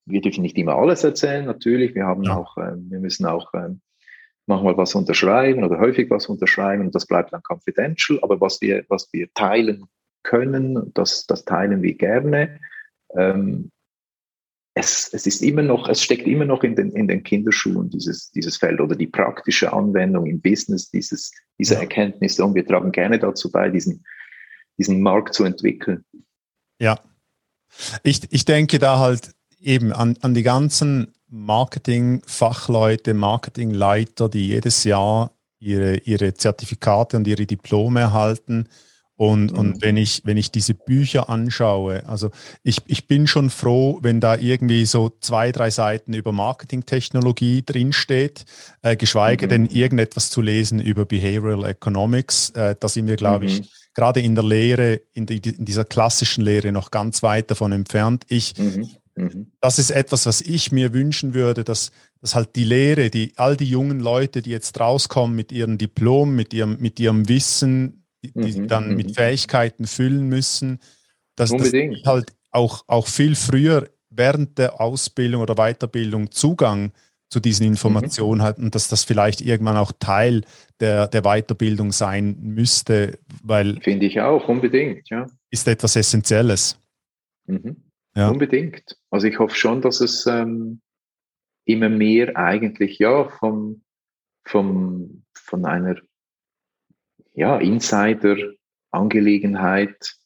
wir 0.06 0.22
dürfen 0.22 0.42
nicht 0.42 0.58
immer 0.58 0.76
alles 0.76 1.04
erzählen, 1.04 1.46
natürlich. 1.46 1.96
Wir 1.96 2.06
haben 2.06 2.24
ja. 2.24 2.38
auch, 2.38 2.58
äh, 2.58 2.74
wir 2.76 3.00
müssen 3.00 3.26
auch 3.26 3.54
äh, 3.54 3.70
manchmal 4.46 4.78
was 4.78 4.96
unterschreiben 4.96 5.64
oder 5.64 5.80
häufig 5.80 6.10
was 6.10 6.28
unterschreiben 6.28 6.86
und 6.86 6.96
das 6.96 7.06
bleibt 7.06 7.34
dann 7.34 7.42
confidential. 7.44 8.20
Aber 8.22 8.40
was 8.42 8.62
wir, 8.62 8.86
was 8.90 9.12
wir 9.14 9.34
teilen 9.34 9.86
können, 10.24 10.92
das, 10.94 11.26
das 11.26 11.46
teilen 11.46 11.82
wir 11.82 11.96
gerne. 11.96 12.60
Ähm, 13.16 13.72
es, 14.76 15.14
es 15.14 15.28
ist 15.28 15.42
immer 15.44 15.62
noch, 15.62 15.88
es 15.88 16.02
steckt 16.02 16.26
immer 16.28 16.46
noch 16.46 16.64
in 16.64 16.76
den, 16.76 16.92
in 16.92 17.08
den 17.08 17.22
Kinderschuhen, 17.22 17.90
dieses, 17.90 18.32
dieses 18.32 18.58
Feld 18.58 18.82
oder 18.82 18.96
die 18.96 19.08
praktische 19.08 19.72
Anwendung 19.72 20.26
im 20.26 20.42
Business, 20.42 20.90
dieses, 20.90 21.32
diese 21.60 21.76
ja. 21.76 21.82
Erkenntnisse. 21.82 22.44
Und 22.44 22.56
wir 22.56 22.66
tragen 22.66 22.92
gerne 22.92 23.20
dazu 23.20 23.52
bei, 23.52 23.70
diesen, 23.70 24.04
diesen 24.78 25.02
Markt 25.02 25.34
zu 25.34 25.44
entwickeln. 25.44 26.04
Ja. 26.80 27.00
Ich, 28.04 28.22
ich 28.32 28.46
denke 28.46 28.80
da 28.80 29.00
halt 29.00 29.32
eben 29.60 29.92
an, 29.94 30.18
an 30.22 30.34
die 30.34 30.44
ganzen 30.44 31.14
Marketing-Fachleute, 31.30 33.14
Marketingleiter, 33.14 34.30
die 34.30 34.48
jedes 34.48 34.84
Jahr 34.84 35.32
ihre, 35.60 35.98
ihre 35.98 36.34
Zertifikate 36.34 37.18
und 37.18 37.28
ihre 37.28 37.46
Diplome 37.46 38.02
erhalten 38.02 38.68
und, 39.16 39.52
mhm. 39.52 39.58
und 39.58 39.82
wenn 39.82 39.96
ich, 39.96 40.22
wenn 40.26 40.38
ich 40.38 40.52
diese 40.52 40.74
Bücher 40.74 41.30
anschaue, 41.30 42.06
also 42.08 42.32
ich, 42.64 42.78
ich 42.88 43.08
bin 43.08 43.28
schon 43.28 43.52
froh, 43.52 44.00
wenn 44.02 44.20
da 44.20 44.36
irgendwie 44.36 44.86
so 44.86 45.12
zwei, 45.22 45.52
drei 45.52 45.70
Seiten 45.70 46.14
über 46.14 46.32
Marketingtechnologie 46.32 47.64
drinsteht, 47.64 48.46
äh, 48.82 48.96
geschweige 48.96 49.46
mhm. 49.46 49.50
denn 49.50 49.66
irgendetwas 49.68 50.30
zu 50.32 50.42
lesen 50.42 50.80
über 50.80 51.06
Behavioral 51.06 51.64
Economics. 51.66 52.50
Äh, 52.52 52.76
da 52.80 52.88
sind 52.88 53.08
wir, 53.08 53.16
glaube 53.16 53.46
mhm. 53.46 53.52
ich, 53.52 53.72
gerade 53.94 54.22
in 54.22 54.36
der 54.36 54.44
Lehre, 54.44 55.02
in, 55.14 55.26
die, 55.26 55.38
in, 55.38 55.66
dieser 55.66 55.86
klassischen 55.86 56.44
Lehre 56.44 56.72
noch 56.72 56.92
ganz 56.92 57.24
weit 57.24 57.52
davon 57.52 57.72
entfernt. 57.72 58.26
Ich, 58.28 58.58
mhm. 58.58 58.90
mhm. 59.16 59.52
das 59.62 59.80
ist 59.80 59.92
etwas, 59.92 60.26
was 60.26 60.42
ich 60.42 60.72
mir 60.72 60.94
wünschen 60.94 61.34
würde, 61.34 61.64
dass, 61.64 61.92
dass 62.22 62.36
halt 62.36 62.56
die 62.56 62.64
Lehre, 62.64 63.10
die, 63.10 63.34
all 63.36 63.58
die 63.58 63.70
jungen 63.70 64.00
Leute, 64.00 64.42
die 64.42 64.52
jetzt 64.52 64.80
rauskommen 64.80 65.36
mit 65.36 65.52
ihrem 65.52 65.78
Diplom, 65.78 66.36
mit 66.36 66.54
ihrem, 66.54 66.78
mit 66.80 67.00
ihrem 67.00 67.28
Wissen, 67.30 68.06
die, 68.24 68.32
die 68.32 68.62
mhm, 68.62 68.68
dann 68.68 68.96
mit 68.96 69.10
mhm. 69.10 69.14
Fähigkeiten 69.14 69.86
füllen 69.86 70.28
müssen, 70.28 70.80
dass 71.36 71.52
Unbedingt. 71.52 72.00
das 72.00 72.06
halt 72.06 72.34
auch, 72.52 72.84
auch 72.88 73.08
viel 73.08 73.36
früher 73.36 73.90
während 74.10 74.58
der 74.58 74.80
Ausbildung 74.80 75.42
oder 75.42 75.56
Weiterbildung 75.56 76.32
Zugang 76.32 76.92
zu 77.34 77.40
diesen 77.40 77.66
Informationen 77.66 78.42
mhm. 78.42 78.46
hat 78.46 78.60
und 78.60 78.76
dass 78.76 78.90
das 78.90 79.04
vielleicht 79.04 79.42
irgendwann 79.42 79.76
auch 79.76 79.92
Teil 79.98 80.44
der, 80.80 81.08
der 81.08 81.24
Weiterbildung 81.24 81.92
sein 81.92 82.38
müsste, 82.40 83.18
weil. 83.44 83.82
Finde 83.82 84.06
ich 84.06 84.22
auch, 84.22 84.48
unbedingt, 84.48 85.10
ja. 85.10 85.26
Ist 85.50 85.68
etwas 85.68 85.96
Essentielles. 85.96 86.80
Mhm. 87.48 87.78
Ja. 88.16 88.30
Unbedingt. 88.30 89.00
Also 89.10 89.26
ich 89.26 89.40
hoffe 89.40 89.56
schon, 89.56 89.82
dass 89.82 90.00
es 90.00 90.28
ähm, 90.28 90.82
immer 91.66 91.90
mehr 91.90 92.38
eigentlich 92.38 93.00
ja 93.00 93.28
vom, 93.40 93.82
vom, 94.46 95.24
von 95.34 95.66
einer 95.66 95.96
ja, 97.34 97.58
Insider-Angelegenheit 97.58 100.20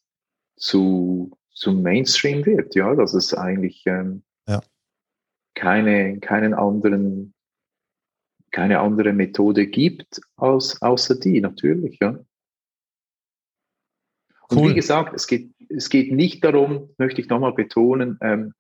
zu, 0.58 1.32
zum 1.54 1.82
Mainstream 1.82 2.46
wird, 2.46 2.76
ja, 2.76 2.94
dass 2.96 3.14
es 3.14 3.34
eigentlich 3.34 3.84
ähm. 3.86 4.24
Keine, 5.58 6.20
keinen 6.20 6.54
anderen, 6.54 7.34
keine 8.52 8.80
andere 8.80 9.12
Methode 9.12 9.68
gibt 9.68 10.22
als, 10.36 10.82
außer 10.82 11.20
die, 11.20 11.42
natürlich, 11.42 11.98
ja. 12.00 12.20
Und 14.50 14.58
cool. 14.58 14.70
wie 14.70 14.76
gesagt, 14.76 15.14
es 15.14 15.28
geht, 15.28 15.52
es 15.70 15.90
geht 15.90 16.12
nicht 16.12 16.44
darum, 16.44 16.94
möchte 16.98 17.20
ich 17.20 17.28
nochmal 17.28 17.54
betonen, 17.54 18.18
ähm, 18.22 18.54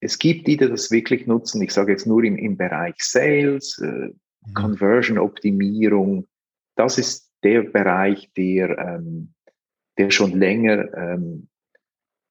es 0.00 0.18
gibt 0.18 0.48
die, 0.48 0.56
die 0.56 0.68
das 0.68 0.90
wirklich 0.90 1.26
nutzen. 1.28 1.62
Ich 1.62 1.72
sage 1.72 1.92
jetzt 1.92 2.06
nur 2.06 2.24
im, 2.24 2.36
im 2.36 2.56
Bereich 2.56 2.96
Sales, 2.98 3.78
äh, 3.78 3.86
mhm. 3.86 4.54
Conversion-Optimierung. 4.54 6.26
Das 6.76 6.98
ist 6.98 7.30
der 7.44 7.62
Bereich, 7.62 8.32
der, 8.36 8.76
ähm, 8.78 9.34
der 9.98 10.10
schon 10.10 10.32
länger 10.32 10.92
ähm, 10.94 11.48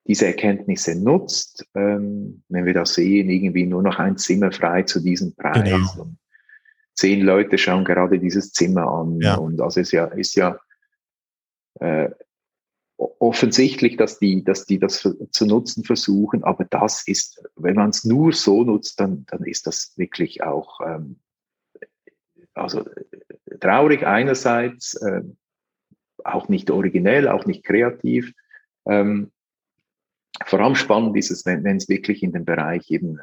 diese 0.07 0.27
Erkenntnisse 0.27 0.95
nutzt. 0.95 1.65
Ähm, 1.75 2.43
wenn 2.49 2.65
wir 2.65 2.73
das 2.73 2.93
sehen, 2.95 3.29
irgendwie 3.29 3.65
nur 3.65 3.83
noch 3.83 3.99
ein 3.99 4.17
Zimmer 4.17 4.51
frei 4.51 4.83
zu 4.83 4.99
diesem 4.99 5.35
Preis. 5.35 5.63
Genau. 5.63 6.03
Und 6.03 6.17
zehn 6.93 7.21
Leute 7.21 7.57
schauen 7.57 7.85
gerade 7.85 8.19
dieses 8.19 8.51
Zimmer 8.51 8.87
an. 8.87 9.19
Ja. 9.21 9.35
Und 9.35 9.57
das 9.57 9.77
ist 9.77 9.91
ja, 9.91 10.05
ist 10.05 10.35
ja 10.35 10.59
äh, 11.79 12.09
offensichtlich, 12.97 13.97
dass 13.97 14.19
die, 14.19 14.43
dass 14.43 14.65
die 14.65 14.79
das 14.79 15.07
zu 15.31 15.45
nutzen 15.45 15.83
versuchen. 15.83 16.43
Aber 16.43 16.65
das 16.65 17.07
ist, 17.07 17.43
wenn 17.55 17.75
man 17.75 17.89
es 17.89 18.03
nur 18.03 18.33
so 18.33 18.63
nutzt, 18.63 18.99
dann, 18.99 19.25
dann 19.27 19.43
ist 19.43 19.67
das 19.67 19.93
wirklich 19.97 20.43
auch 20.43 20.79
ähm, 20.81 21.19
also 22.53 22.85
traurig 23.59 24.05
einerseits, 24.05 24.95
äh, 24.95 25.21
auch 26.23 26.49
nicht 26.49 26.69
originell, 26.69 27.27
auch 27.27 27.45
nicht 27.45 27.63
kreativ. 27.63 28.33
Ähm, 28.85 29.31
vor 30.45 30.59
allem 30.59 30.75
spannend 30.75 31.15
ist 31.17 31.31
es, 31.31 31.45
wenn, 31.45 31.65
es 31.65 31.89
wirklich 31.89 32.23
in 32.23 32.31
den 32.31 32.45
Bereich 32.45 32.89
eben 32.89 33.19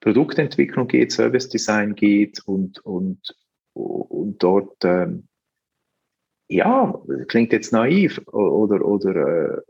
Produktentwicklung 0.00 0.86
geht, 0.86 1.12
Service 1.12 1.48
Design 1.48 1.94
geht 1.94 2.40
und, 2.46 2.78
und, 2.80 3.36
und 3.72 4.42
dort 4.42 4.84
ähm, 4.84 5.28
ja, 6.48 6.94
klingt 7.28 7.52
jetzt 7.52 7.72
naiv 7.72 8.18
oder, 8.28 8.84
oder, 8.84 9.56
äh, 9.56 9.60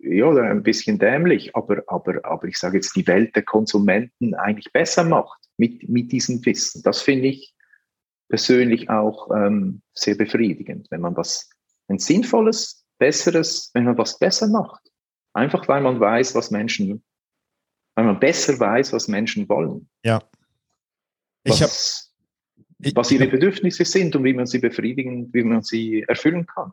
ja, 0.00 0.26
oder 0.26 0.44
ein 0.44 0.62
bisschen 0.62 0.98
dämlich, 0.98 1.54
aber, 1.54 1.82
aber, 1.86 2.24
aber 2.24 2.48
ich 2.48 2.58
sage 2.58 2.76
jetzt, 2.76 2.94
die 2.96 3.06
Welt 3.06 3.34
der 3.36 3.42
Konsumenten 3.42 4.34
eigentlich 4.34 4.72
besser 4.72 5.04
macht 5.04 5.40
mit, 5.56 5.88
mit 5.88 6.12
diesem 6.12 6.44
Wissen. 6.44 6.82
Das 6.82 7.00
finde 7.00 7.28
ich 7.28 7.54
persönlich 8.28 8.90
auch 8.90 9.30
ähm, 9.30 9.82
sehr 9.92 10.16
befriedigend, 10.16 10.90
wenn 10.90 11.00
man 11.00 11.16
was, 11.16 11.48
ein 11.88 11.98
sinnvolles, 11.98 12.84
besseres, 12.98 13.70
wenn 13.74 13.84
man 13.84 13.98
was 13.98 14.18
besser 14.18 14.48
macht. 14.48 14.82
Einfach 15.36 15.68
weil 15.68 15.82
man 15.82 16.00
weiß, 16.00 16.34
was 16.34 16.50
Menschen, 16.50 17.02
weil 17.94 18.06
man 18.06 18.18
besser 18.18 18.58
weiß, 18.58 18.92
was 18.92 19.06
Menschen 19.06 19.48
wollen. 19.48 19.88
Ja. 20.02 20.22
Ich 21.44 21.60
was, 21.60 22.12
hab, 22.78 22.94
was 22.96 23.10
ihre 23.10 23.28
Bedürfnisse 23.28 23.84
sind 23.84 24.16
und 24.16 24.24
wie 24.24 24.32
man 24.32 24.46
sie 24.46 24.58
befriedigen, 24.58 25.32
wie 25.32 25.42
man 25.42 25.62
sie 25.62 26.04
erfüllen 26.08 26.46
kann 26.46 26.72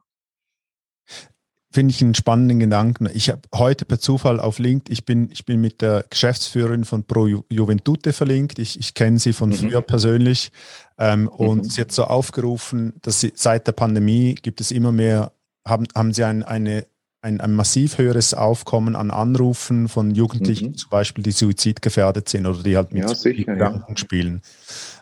finde 1.74 1.91
ich 1.91 2.01
einen 2.01 2.14
spannenden 2.14 2.59
Gedanken. 2.59 3.09
Ich 3.14 3.30
habe 3.30 3.41
heute 3.53 3.86
per 3.86 3.99
Zufall 3.99 4.39
auf 4.39 4.59
LinkedIn, 4.59 4.93
ich 4.93 5.05
bin, 5.05 5.30
ich 5.32 5.43
bin 5.43 5.59
mit 5.59 5.82
der 5.82 6.05
Geschäftsführerin 6.07 6.86
von 6.86 7.03
Pro 7.03 7.26
Juventute 7.49 8.14
verlinkt. 8.14 8.59
Ich, 8.59 8.80
ich 8.80 8.93
kenne 8.93 9.18
sie 9.18 9.34
von 9.34 9.49
mhm. 9.49 9.55
früher 9.55 9.82
persönlich 9.82 10.51
ähm, 10.99 11.28
und 11.28 11.64
mhm. 11.64 11.70
sie 11.70 11.82
hat 11.82 11.91
so 11.91 12.03
aufgerufen, 12.03 12.93
dass 13.01 13.22
sie 13.22 13.34
seit 13.36 13.66
der 13.66 13.72
Pandemie 13.72 14.36
gibt 14.36 14.61
es 14.61 14.70
immer 14.72 14.91
mehr, 14.91 15.34
haben, 15.66 15.88
haben 15.95 16.14
sie 16.14 16.24
ein, 16.24 16.43
eine, 16.43 16.86
ein, 17.24 17.40
ein 17.40 17.54
massiv 17.54 17.98
höheres 17.98 18.34
Aufkommen 18.34 18.98
an 18.98 19.10
Anrufen 19.10 19.88
von 19.88 20.12
Jugendlichen, 20.14 20.70
mhm. 20.70 20.78
zum 20.78 20.90
Beispiel, 20.90 21.24
die 21.24 21.32
suizidgefährdet 21.32 22.28
sind 22.28 22.46
oder 22.46 22.62
die 22.62 22.76
halt 22.76 22.92
mit 22.92 23.04
ja, 23.04 23.16
sicher, 23.16 23.54
Gedanken 23.54 23.94
ja. 23.94 23.98
spielen. 23.98 24.42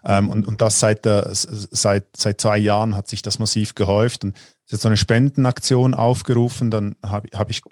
Ähm, 0.05 0.29
und, 0.29 0.47
und 0.47 0.61
das 0.61 0.79
seit, 0.79 1.03
der, 1.05 1.29
seit, 1.31 2.05
seit 2.15 2.39
zwei 2.39 2.59
Jahren 2.59 2.95
hat 2.95 3.07
sich 3.07 3.23
das 3.23 3.39
massiv 3.39 3.73
gehäuft. 3.73 4.23
Und 4.23 4.37
sie 4.65 4.75
hat 4.75 4.81
so 4.81 4.87
eine 4.87 4.97
Spendenaktion 4.97 5.95
aufgerufen, 5.95 6.69
dann 6.69 6.95
habe 7.03 7.27
hab 7.33 7.49
ich 7.49 7.63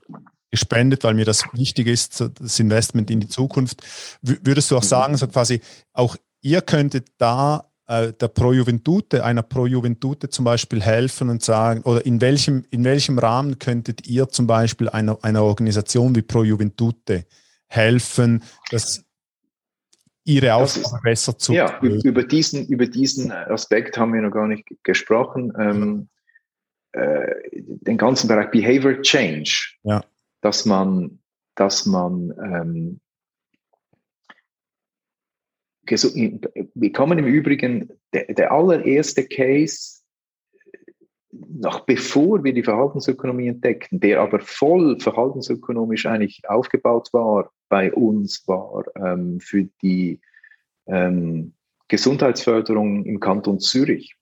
gespendet, 0.50 1.04
weil 1.04 1.14
mir 1.14 1.26
das 1.26 1.43
wichtig 1.54 1.86
ist, 1.86 2.20
das 2.20 2.60
Investment 2.60 3.12
in 3.12 3.20
die 3.20 3.30
Zukunft. 3.30 3.84
würdest 4.24 4.72
du 4.72 4.78
auch 4.78 4.84
mhm. 4.84 4.88
sagen, 4.88 5.18
so 5.18 5.28
quasi, 5.28 5.62
auch 5.93 6.18
ihr 6.41 6.64
könntet 6.64 7.10
da 7.20 7.68
äh, 7.89 8.13
der 8.13 8.27
Pro 8.27 8.53
Juventute, 8.53 9.25
einer 9.25 9.41
Pro 9.41 9.65
Juventute 9.65 10.29
zum 10.29 10.45
Beispiel 10.45 10.79
helfen 10.81 11.29
und 11.29 11.41
sagen, 11.41 11.81
oder 11.81 12.05
in 12.05 12.21
welchem, 12.21 12.63
in 12.69 12.83
welchem 12.83 13.17
Rahmen 13.17 13.57
könntet 13.57 14.07
ihr 14.07 14.29
zum 14.29 14.45
Beispiel 14.45 14.87
einer, 14.89 15.17
einer 15.23 15.43
Organisation 15.43 16.15
wie 16.15 16.21
Pro 16.21 16.43
Juventute 16.43 17.25
helfen, 17.67 18.43
dass 18.69 19.03
ihre 20.23 20.53
Aufgabe 20.53 21.01
besser 21.01 21.35
zu 21.37 21.53
Ja, 21.53 21.79
über 21.81 22.23
diesen, 22.23 22.67
über 22.67 22.85
diesen 22.85 23.31
Aspekt 23.31 23.97
haben 23.97 24.13
wir 24.13 24.21
noch 24.21 24.31
gar 24.31 24.47
nicht 24.47 24.67
gesprochen. 24.83 25.51
Ähm, 25.59 26.09
äh, 26.91 27.35
den 27.51 27.97
ganzen 27.97 28.27
Bereich 28.27 28.51
Behavior 28.51 29.01
Change, 29.01 29.77
ja. 29.81 30.03
dass 30.41 30.65
man, 30.65 31.19
dass 31.55 31.87
man 31.87 32.33
ähm, 32.43 32.99
wir 35.91 36.93
kommen 36.93 37.19
im 37.19 37.25
Übrigen, 37.25 37.89
der, 38.13 38.33
der 38.33 38.51
allererste 38.51 39.25
Case, 39.25 39.99
noch 41.31 41.81
bevor 41.81 42.43
wir 42.43 42.53
die 42.53 42.63
Verhaltensökonomie 42.63 43.47
entdeckten, 43.47 43.99
der 43.99 44.21
aber 44.21 44.39
voll 44.39 44.99
verhaltensökonomisch 44.99 46.05
eigentlich 46.05 46.41
aufgebaut 46.47 47.09
war 47.11 47.51
bei 47.69 47.93
uns, 47.93 48.47
war 48.47 48.83
ähm, 48.95 49.39
für 49.39 49.65
die 49.81 50.19
ähm, 50.87 51.53
Gesundheitsförderung 51.87 53.05
im 53.05 53.19
Kanton 53.19 53.59
Zürich. 53.59 54.15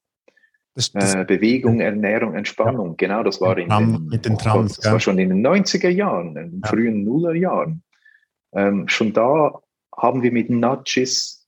Das, 0.75 0.91
das, 0.91 1.15
äh, 1.15 1.25
Bewegung, 1.25 1.79
Ernährung, 1.79 2.35
Entspannung. 2.35 2.89
Ja. 2.89 2.95
Genau, 2.97 3.23
das 3.23 3.41
war 3.41 3.57
in 3.57 3.69
den, 3.69 4.07
mit 4.07 4.25
den 4.25 4.37
Trans, 4.37 4.75
das 4.77 4.91
war 4.91 4.99
schon 4.99 5.17
in 5.17 5.29
den 5.29 5.45
90er 5.45 5.89
Jahren, 5.89 6.37
in 6.37 6.51
den 6.51 6.61
ja. 6.63 6.69
frühen 6.69 7.03
Nullerjahren. 7.03 7.83
Ähm, 8.53 8.87
schon 8.87 9.11
da 9.11 9.59
haben 9.95 10.21
wir 10.21 10.31
mit 10.31 10.49
Nudges 10.49 11.46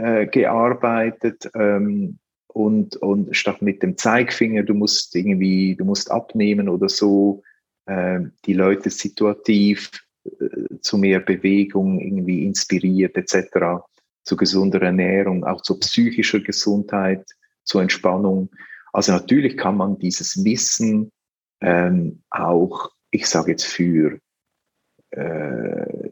äh, 0.00 0.26
gearbeitet 0.26 1.50
ähm, 1.54 2.18
und, 2.46 2.96
und 2.96 3.36
statt 3.36 3.62
mit 3.62 3.82
dem 3.82 3.96
Zeigfinger, 3.96 4.62
du 4.62 4.74
musst 4.74 5.14
irgendwie, 5.14 5.76
du 5.76 5.84
musst 5.84 6.10
abnehmen 6.10 6.68
oder 6.68 6.88
so, 6.88 7.42
äh, 7.86 8.20
die 8.46 8.54
Leute 8.54 8.90
situativ 8.90 9.90
äh, 10.24 10.80
zu 10.80 10.98
mehr 10.98 11.20
Bewegung 11.20 12.00
irgendwie 12.00 12.44
inspiriert 12.44 13.16
etc., 13.16 13.82
zu 14.24 14.36
gesunder 14.36 14.82
Ernährung, 14.82 15.44
auch 15.44 15.62
zu 15.62 15.78
psychischer 15.78 16.40
Gesundheit 16.40 17.24
zur 17.64 17.82
Entspannung. 17.82 18.50
Also 18.92 19.12
natürlich 19.12 19.56
kann 19.56 19.76
man 19.76 19.98
dieses 19.98 20.44
Wissen 20.44 21.10
ähm, 21.60 22.22
auch, 22.30 22.90
ich 23.10 23.26
sage 23.26 23.52
jetzt 23.52 23.66
für 23.66 24.18
äh, 25.10 26.10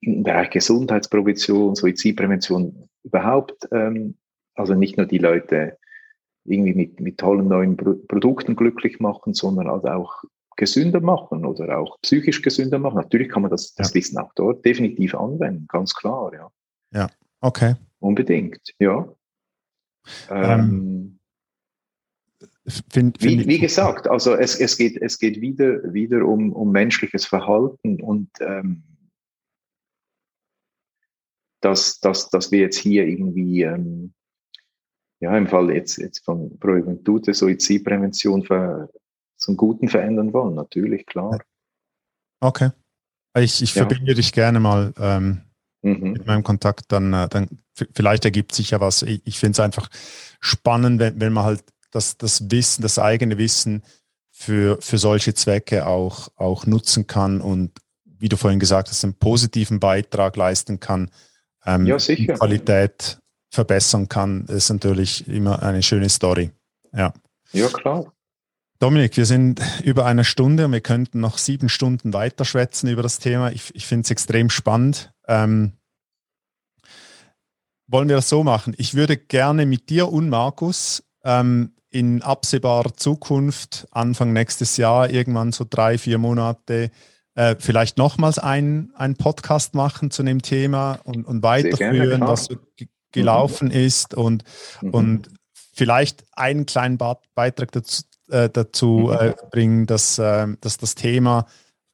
im 0.00 0.22
Bereich 0.22 0.50
Gesundheitsprävention, 0.50 1.74
Suizidprävention 1.74 2.88
überhaupt, 3.04 3.68
ähm, 3.70 4.16
also 4.54 4.74
nicht 4.74 4.96
nur 4.96 5.06
die 5.06 5.18
Leute 5.18 5.78
irgendwie 6.44 6.74
mit, 6.74 7.00
mit 7.00 7.18
tollen 7.18 7.48
neuen 7.48 7.76
Pro 7.76 7.94
Produkten 7.94 8.56
glücklich 8.56 9.00
machen, 9.00 9.34
sondern 9.34 9.68
also 9.68 9.88
auch 9.88 10.24
gesünder 10.56 11.00
machen 11.00 11.44
oder 11.44 11.78
auch 11.78 11.98
psychisch 12.02 12.42
gesünder 12.42 12.78
machen. 12.78 12.96
Natürlich 12.96 13.28
kann 13.28 13.42
man 13.42 13.50
das, 13.50 13.74
das 13.74 13.90
ja. 13.90 13.94
Wissen 13.94 14.18
auch 14.18 14.32
dort 14.34 14.64
definitiv 14.64 15.14
anwenden, 15.14 15.66
ganz 15.68 15.94
klar, 15.94 16.32
ja. 16.34 16.50
Ja, 16.92 17.08
okay. 17.40 17.74
Unbedingt, 17.98 18.60
ja. 18.78 19.08
Ähm, 20.30 21.18
find, 22.66 23.20
find 23.20 23.22
wie, 23.22 23.46
wie, 23.46 23.58
gesagt, 23.58 24.06
also 24.06 24.34
es, 24.34 24.60
es, 24.60 24.76
geht, 24.76 25.00
es 25.00 25.18
geht 25.18 25.40
wieder, 25.40 25.92
wieder 25.92 26.24
um, 26.24 26.52
um 26.52 26.70
menschliches 26.70 27.24
Verhalten 27.24 28.00
und 28.00 28.28
ähm, 28.40 28.84
dass, 31.64 32.00
dass, 32.00 32.28
dass 32.30 32.52
wir 32.52 32.60
jetzt 32.60 32.76
hier 32.76 33.06
irgendwie, 33.06 33.62
ähm, 33.62 34.12
ja, 35.20 35.36
im 35.36 35.46
Fall 35.46 35.70
jetzt, 35.70 35.96
jetzt 35.96 36.24
von 36.24 36.58
Pro 36.58 36.76
Juventute 36.76 37.32
Suizidprävention 37.32 38.42
für, 38.42 38.90
zum 39.36 39.56
Guten 39.56 39.88
verändern 39.88 40.32
wollen, 40.32 40.54
natürlich, 40.54 41.06
klar. 41.06 41.40
Okay. 42.40 42.70
Ich, 43.36 43.62
ich 43.62 43.74
ja. 43.74 43.86
verbinde 43.86 44.14
dich 44.14 44.32
gerne 44.32 44.60
mal 44.60 44.92
ähm, 44.98 45.40
mhm. 45.82 46.12
mit 46.12 46.26
meinem 46.26 46.42
Kontakt, 46.42 46.92
dann, 46.92 47.12
äh, 47.12 47.28
dann 47.28 47.48
vielleicht 47.94 48.24
ergibt 48.24 48.54
sich 48.54 48.70
ja 48.70 48.80
was. 48.80 49.02
Ich, 49.02 49.22
ich 49.24 49.38
finde 49.38 49.52
es 49.52 49.60
einfach 49.60 49.88
spannend, 50.40 51.00
wenn, 51.00 51.18
wenn 51.20 51.32
man 51.32 51.44
halt 51.44 51.64
das, 51.90 52.18
das 52.18 52.50
Wissen, 52.50 52.82
das 52.82 52.98
eigene 52.98 53.38
Wissen 53.38 53.82
für, 54.30 54.78
für 54.80 54.98
solche 54.98 55.32
Zwecke 55.32 55.86
auch, 55.86 56.28
auch 56.36 56.66
nutzen 56.66 57.06
kann 57.06 57.40
und, 57.40 57.72
wie 58.04 58.28
du 58.28 58.36
vorhin 58.36 58.60
gesagt 58.60 58.88
hast, 58.88 59.04
einen 59.04 59.14
positiven 59.14 59.80
Beitrag 59.80 60.36
leisten 60.36 60.80
kann, 60.80 61.10
ähm, 61.66 61.86
ja, 61.86 61.98
sicher. 61.98 62.34
Qualität 62.34 63.18
verbessern 63.50 64.08
kann, 64.08 64.46
ist 64.46 64.70
natürlich 64.70 65.26
immer 65.28 65.62
eine 65.62 65.82
schöne 65.82 66.08
Story. 66.08 66.50
Ja, 66.92 67.12
ja 67.52 67.68
klar. 67.68 68.12
Dominik, 68.80 69.16
wir 69.16 69.26
sind 69.26 69.62
über 69.84 70.04
eine 70.04 70.24
Stunde 70.24 70.66
und 70.66 70.72
wir 70.72 70.80
könnten 70.80 71.20
noch 71.20 71.38
sieben 71.38 71.68
Stunden 71.68 72.12
weiter 72.12 72.44
schwätzen 72.44 72.88
über 72.88 73.02
das 73.02 73.18
Thema. 73.18 73.50
Ich, 73.52 73.74
ich 73.74 73.86
finde 73.86 74.04
es 74.04 74.10
extrem 74.10 74.50
spannend. 74.50 75.12
Ähm, 75.28 75.72
wollen 77.86 78.08
wir 78.08 78.16
das 78.16 78.28
so 78.28 78.42
machen? 78.42 78.74
Ich 78.76 78.94
würde 78.94 79.16
gerne 79.16 79.66
mit 79.66 79.88
dir 79.90 80.10
und 80.10 80.28
Markus 80.28 81.04
ähm, 81.22 81.72
in 81.90 82.22
absehbarer 82.22 82.94
Zukunft, 82.94 83.86
Anfang 83.92 84.32
nächstes 84.32 84.76
Jahr, 84.76 85.10
irgendwann 85.10 85.52
so 85.52 85.64
drei, 85.68 85.96
vier 85.96 86.18
Monate, 86.18 86.90
äh, 87.34 87.56
vielleicht 87.58 87.98
nochmals 87.98 88.38
einen, 88.38 88.92
Podcast 89.18 89.74
machen 89.74 90.10
zu 90.10 90.22
dem 90.22 90.42
Thema 90.42 91.00
und, 91.04 91.26
und 91.26 91.42
weiterführen, 91.42 92.20
was 92.20 92.46
so 92.46 92.56
gelaufen 93.12 93.68
mhm. 93.68 93.74
ist 93.74 94.14
und, 94.14 94.44
mhm. 94.80 94.90
und 94.90 95.30
vielleicht 95.72 96.24
einen 96.32 96.66
kleinen 96.66 96.98
Beitrag 96.98 97.72
dazu, 97.72 98.02
äh, 98.30 98.48
dazu 98.48 99.10
mhm. 99.10 99.18
äh, 99.18 99.34
bringen, 99.50 99.86
dass, 99.86 100.18
äh, 100.18 100.46
dass 100.60 100.78
das 100.78 100.94
Thema 100.94 101.46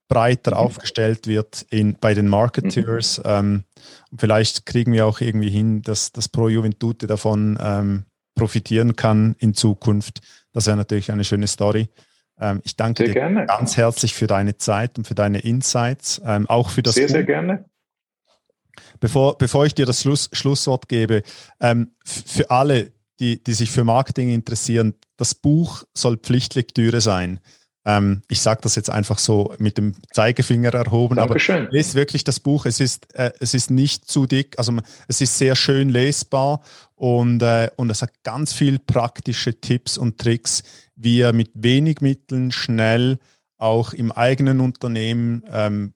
breiter 0.08 0.52
mhm. 0.52 0.56
aufgestellt 0.58 1.26
wird 1.26 1.66
in, 1.70 1.96
bei 1.98 2.14
den 2.14 2.28
Marketeers. 2.28 3.18
Mhm. 3.18 3.24
Ähm, 3.26 3.64
vielleicht 4.16 4.66
kriegen 4.66 4.92
wir 4.92 5.06
auch 5.06 5.20
irgendwie 5.20 5.50
hin, 5.50 5.82
dass 5.82 6.12
das 6.12 6.28
Pro 6.28 6.48
Juventute 6.48 7.06
davon 7.06 7.58
ähm, 7.60 8.04
profitieren 8.34 8.96
kann 8.96 9.36
in 9.38 9.54
Zukunft. 9.54 10.20
Das 10.52 10.66
wäre 10.66 10.76
natürlich 10.76 11.12
eine 11.12 11.24
schöne 11.24 11.46
Story. 11.46 11.88
Ähm, 12.40 12.60
ich 12.64 12.76
danke 12.76 13.04
sehr 13.04 13.14
dir 13.14 13.20
gerne. 13.20 13.46
ganz 13.46 13.76
herzlich 13.76 14.14
für 14.14 14.26
deine 14.26 14.56
Zeit 14.56 14.98
und 14.98 15.06
für 15.06 15.14
deine 15.14 15.40
Insights, 15.40 16.20
ähm, 16.24 16.48
auch 16.48 16.70
für 16.70 16.82
das. 16.82 16.94
Sehr, 16.94 17.06
Buch. 17.06 17.12
sehr 17.12 17.24
gerne. 17.24 17.64
Bevor, 18.98 19.38
bevor 19.38 19.66
ich 19.66 19.74
dir 19.74 19.86
das 19.86 20.02
Schluss, 20.02 20.28
Schlusswort 20.32 20.88
gebe, 20.88 21.22
ähm, 21.60 21.92
für 22.04 22.50
alle, 22.50 22.92
die, 23.18 23.42
die 23.42 23.52
sich 23.52 23.70
für 23.70 23.84
Marketing 23.84 24.30
interessieren, 24.30 24.94
das 25.16 25.34
Buch 25.34 25.84
soll 25.94 26.16
Pflichtlektüre 26.16 27.00
sein. 27.00 27.40
Ähm, 27.84 28.22
ich 28.28 28.40
sage 28.42 28.60
das 28.62 28.74
jetzt 28.76 28.90
einfach 28.90 29.18
so 29.18 29.54
mit 29.58 29.78
dem 29.78 29.94
Zeigefinger 30.12 30.74
erhoben, 30.74 31.16
Dankeschön. 31.16 31.62
aber 31.64 31.72
lest 31.72 31.94
wirklich 31.94 32.24
das 32.24 32.38
Buch. 32.40 32.66
Es 32.66 32.78
ist, 32.78 33.14
äh, 33.14 33.32
es 33.40 33.54
ist 33.54 33.70
nicht 33.70 34.06
zu 34.06 34.26
dick, 34.26 34.58
also 34.58 34.72
es 35.08 35.20
ist 35.20 35.38
sehr 35.38 35.56
schön 35.56 35.88
lesbar 35.88 36.60
und, 36.94 37.42
äh, 37.42 37.70
und 37.76 37.88
es 37.90 38.02
hat 38.02 38.10
ganz 38.22 38.52
viel 38.52 38.78
praktische 38.78 39.58
Tipps 39.58 39.96
und 39.96 40.18
Tricks, 40.18 40.62
wie 41.02 41.18
ihr 41.18 41.32
mit 41.32 41.50
wenig 41.54 42.00
Mitteln 42.00 42.52
schnell 42.52 43.18
auch 43.56 43.92
im 43.92 44.12
eigenen 44.12 44.60
Unternehmen 44.60 45.42
ähm, 45.50 45.94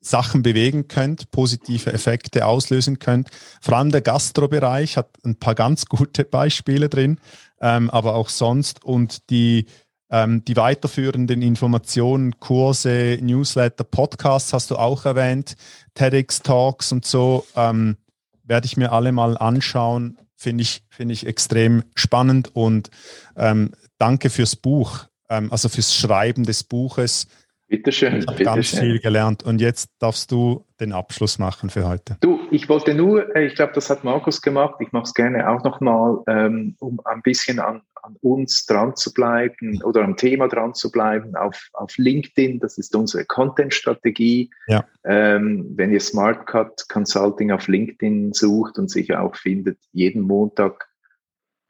Sachen 0.00 0.42
bewegen 0.42 0.88
könnt, 0.88 1.30
positive 1.30 1.92
Effekte 1.92 2.46
auslösen 2.46 2.98
könnt. 2.98 3.28
Vor 3.60 3.76
allem 3.76 3.92
der 3.92 4.00
Gastrobereich 4.00 4.96
hat 4.96 5.10
ein 5.24 5.36
paar 5.36 5.54
ganz 5.54 5.86
gute 5.86 6.24
Beispiele 6.24 6.88
drin, 6.88 7.18
ähm, 7.60 7.88
aber 7.90 8.14
auch 8.14 8.28
sonst. 8.28 8.84
Und 8.84 9.30
die, 9.30 9.66
ähm, 10.10 10.44
die 10.44 10.56
weiterführenden 10.56 11.40
Informationen, 11.40 12.38
Kurse, 12.40 13.18
Newsletter, 13.20 13.84
Podcasts 13.84 14.52
hast 14.52 14.70
du 14.70 14.76
auch 14.76 15.04
erwähnt, 15.04 15.54
TEDx-Talks 15.94 16.92
und 16.92 17.06
so, 17.06 17.46
ähm, 17.54 17.96
werde 18.42 18.66
ich 18.66 18.76
mir 18.76 18.92
alle 18.92 19.12
mal 19.12 19.38
anschauen. 19.38 20.18
Finde 20.34 20.62
ich, 20.62 20.82
finde 20.90 21.14
ich 21.14 21.26
extrem 21.26 21.84
spannend 21.94 22.56
und 22.56 22.90
ähm, 23.36 23.70
danke 24.02 24.30
fürs 24.30 24.56
Buch, 24.56 25.06
ähm, 25.30 25.52
also 25.52 25.68
fürs 25.68 25.94
Schreiben 25.94 26.42
des 26.42 26.64
Buches 26.64 27.28
Bitteschön. 27.72 28.18
Ich 28.18 28.26
habe 28.26 28.44
ganz 28.44 28.78
viel 28.78 28.98
gelernt 28.98 29.44
und 29.44 29.62
jetzt 29.62 29.88
darfst 29.98 30.30
du 30.30 30.66
den 30.78 30.92
Abschluss 30.92 31.38
machen 31.38 31.70
für 31.70 31.88
heute. 31.88 32.18
Du, 32.20 32.38
ich 32.50 32.68
wollte 32.68 32.92
nur, 32.92 33.34
äh, 33.34 33.46
ich 33.46 33.54
glaube, 33.54 33.72
das 33.74 33.88
hat 33.88 34.04
Markus 34.04 34.42
gemacht, 34.42 34.74
ich 34.80 34.92
mache 34.92 35.04
es 35.04 35.14
gerne 35.14 35.48
auch 35.48 35.64
nochmal, 35.64 36.18
ähm, 36.26 36.76
um 36.80 37.00
ein 37.06 37.22
bisschen 37.22 37.60
an, 37.60 37.80
an 38.02 38.16
uns 38.20 38.66
dran 38.66 38.94
zu 38.94 39.14
bleiben 39.14 39.82
oder 39.84 40.02
am 40.02 40.18
Thema 40.18 40.48
dran 40.48 40.74
zu 40.74 40.90
bleiben 40.90 41.34
auf, 41.34 41.70
auf 41.72 41.96
LinkedIn. 41.96 42.60
Das 42.60 42.76
ist 42.76 42.94
unsere 42.94 43.24
Content-Strategie. 43.24 44.50
Ja. 44.66 44.84
Ähm, 45.04 45.72
wenn 45.74 45.92
ihr 45.94 46.00
SmartCut 46.00 46.90
Consulting 46.90 47.52
auf 47.52 47.68
LinkedIn 47.68 48.34
sucht 48.34 48.78
und 48.78 48.90
sich 48.90 49.14
auch 49.16 49.34
findet, 49.34 49.78
jeden 49.92 50.20
Montag 50.20 50.91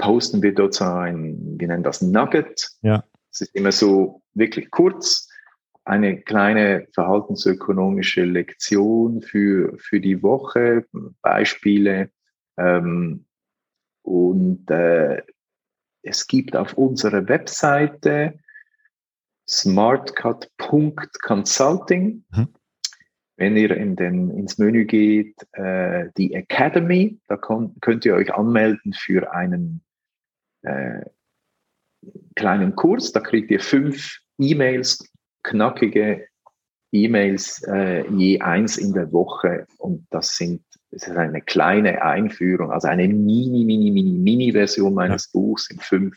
posten 0.03 0.43
wir 0.43 0.53
dort 0.53 0.75
so 0.75 0.85
ein, 0.85 1.57
wir 1.59 1.69
nennen 1.69 1.85
das 1.85 2.03
Nugget. 2.03 2.73
Ja. 2.83 3.05
Es 3.31 3.41
ist 3.43 3.55
immer 3.55 3.71
so 3.73 4.23
wirklich 4.35 4.71
kurz 4.71 5.31
eine 5.85 6.21
kleine 6.21 6.87
verhaltensökonomische 6.93 8.25
Lektion 8.25 9.23
für, 9.23 9.79
für 9.79 10.01
die 10.01 10.23
Woche, 10.23 10.85
Beispiele. 11.23 12.11
Ähm, 12.59 13.25
und 14.03 14.71
äh, 14.71 15.23
es 16.03 16.27
gibt 16.27 16.55
auf 16.57 16.75
unserer 16.75 17.27
Webseite 17.29 18.41
smartcut.consulting. 19.49 22.25
Mhm. 22.29 22.49
Wenn 23.37 23.57
ihr 23.57 23.77
in 23.77 23.95
den, 23.95 24.31
ins 24.31 24.59
Menü 24.59 24.85
geht, 24.85 25.37
äh, 25.53 26.09
die 26.17 26.35
Academy, 26.35 27.21
da 27.29 27.37
könnt 27.37 28.05
ihr 28.05 28.17
euch 28.17 28.35
anmelden 28.35 28.93
für 28.93 29.33
einen 29.33 29.85
äh, 30.63 31.03
kleinen 32.35 32.75
Kurs. 32.77 33.13
Da 33.13 33.21
kriegt 33.21 33.51
ihr 33.51 33.61
fünf 33.61 34.19
E-Mails 34.39 35.11
knackige 35.43 36.27
E-Mails 36.93 37.63
äh, 37.65 38.07
je 38.11 38.41
eins 38.41 38.77
in 38.77 38.93
der 38.93 39.13
Woche 39.13 39.67
und 39.79 40.07
das 40.11 40.37
sind 40.37 40.63
das 40.93 41.09
ist 41.09 41.17
eine 41.17 41.41
kleine 41.41 42.03
Einführung, 42.03 42.71
also 42.71 42.87
eine 42.87 43.09
mini, 43.09 43.65
mini, 43.65 43.91
mini, 43.91 44.13
mini 44.13 44.53
Version 44.53 44.93
meines 44.93 45.31
ja. 45.33 45.41
Buchs 45.41 45.71
in 45.71 45.79
fünf 45.79 46.15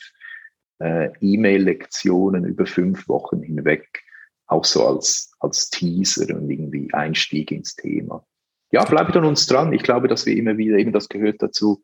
äh, 0.79 1.11
E-Mail-Lektionen 1.21 2.43
über 2.43 2.65
fünf 2.65 3.07
Wochen 3.07 3.41
hinweg, 3.41 4.03
auch 4.47 4.65
so 4.65 4.85
als, 4.85 5.31
als 5.39 5.69
Teaser 5.69 6.35
und 6.35 6.49
irgendwie 6.49 6.93
Einstieg 6.93 7.51
ins 7.51 7.75
Thema. 7.75 8.25
Ja, 8.71 8.83
bleibt 8.83 9.15
an 9.15 9.23
uns 9.23 9.47
dran. 9.47 9.71
Ich 9.71 9.83
glaube, 9.83 10.09
dass 10.09 10.25
wir 10.25 10.35
immer 10.35 10.57
wieder, 10.57 10.77
eben 10.77 10.91
das 10.91 11.07
gehört 11.07 11.41
dazu, 11.41 11.81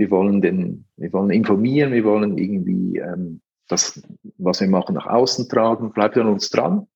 wir 0.00 0.10
wollen 0.10 0.40
den, 0.40 0.86
wir 0.96 1.12
wollen 1.12 1.28
informieren, 1.28 1.92
wir 1.92 2.04
wollen 2.04 2.38
irgendwie 2.38 2.96
ähm, 2.96 3.42
das, 3.68 4.02
was 4.38 4.62
wir 4.62 4.68
machen, 4.68 4.94
nach 4.94 5.06
außen 5.06 5.46
tragen, 5.46 5.92
bleibt 5.92 6.16
an 6.16 6.26
uns 6.26 6.48
dran. 6.48 6.86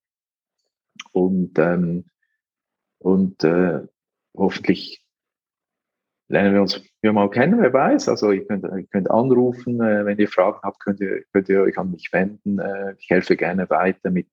Und, 1.11 1.59
ähm, 1.59 2.05
und 2.97 3.43
äh, 3.43 3.81
hoffentlich 4.35 5.05
lernen 6.29 6.55
wir 6.55 6.61
uns 6.63 6.81
ja 7.03 7.13
mal 7.13 7.29
kennen, 7.29 7.61
wer 7.61 7.71
weiß. 7.71 8.09
Also 8.09 8.31
ihr 8.31 8.43
könnt, 8.47 8.63
ihr 8.63 8.87
könnt 8.87 9.11
anrufen, 9.11 9.79
äh, 9.81 10.03
wenn 10.03 10.17
ihr 10.17 10.27
Fragen 10.27 10.57
habt, 10.63 10.79
könnt 10.79 10.99
ihr, 10.99 11.25
könnt 11.31 11.47
ihr 11.47 11.61
euch 11.61 11.77
an 11.77 11.91
mich 11.91 12.11
wenden. 12.11 12.57
Äh, 12.57 12.95
ich 12.97 13.07
helfe 13.11 13.37
gerne 13.37 13.69
weiter 13.69 14.09
mit, 14.09 14.29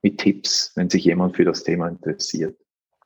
mit 0.00 0.16
Tipps, 0.16 0.72
wenn 0.76 0.88
sich 0.88 1.04
jemand 1.04 1.36
für 1.36 1.44
das 1.44 1.62
Thema 1.62 1.88
interessiert. 1.88 2.58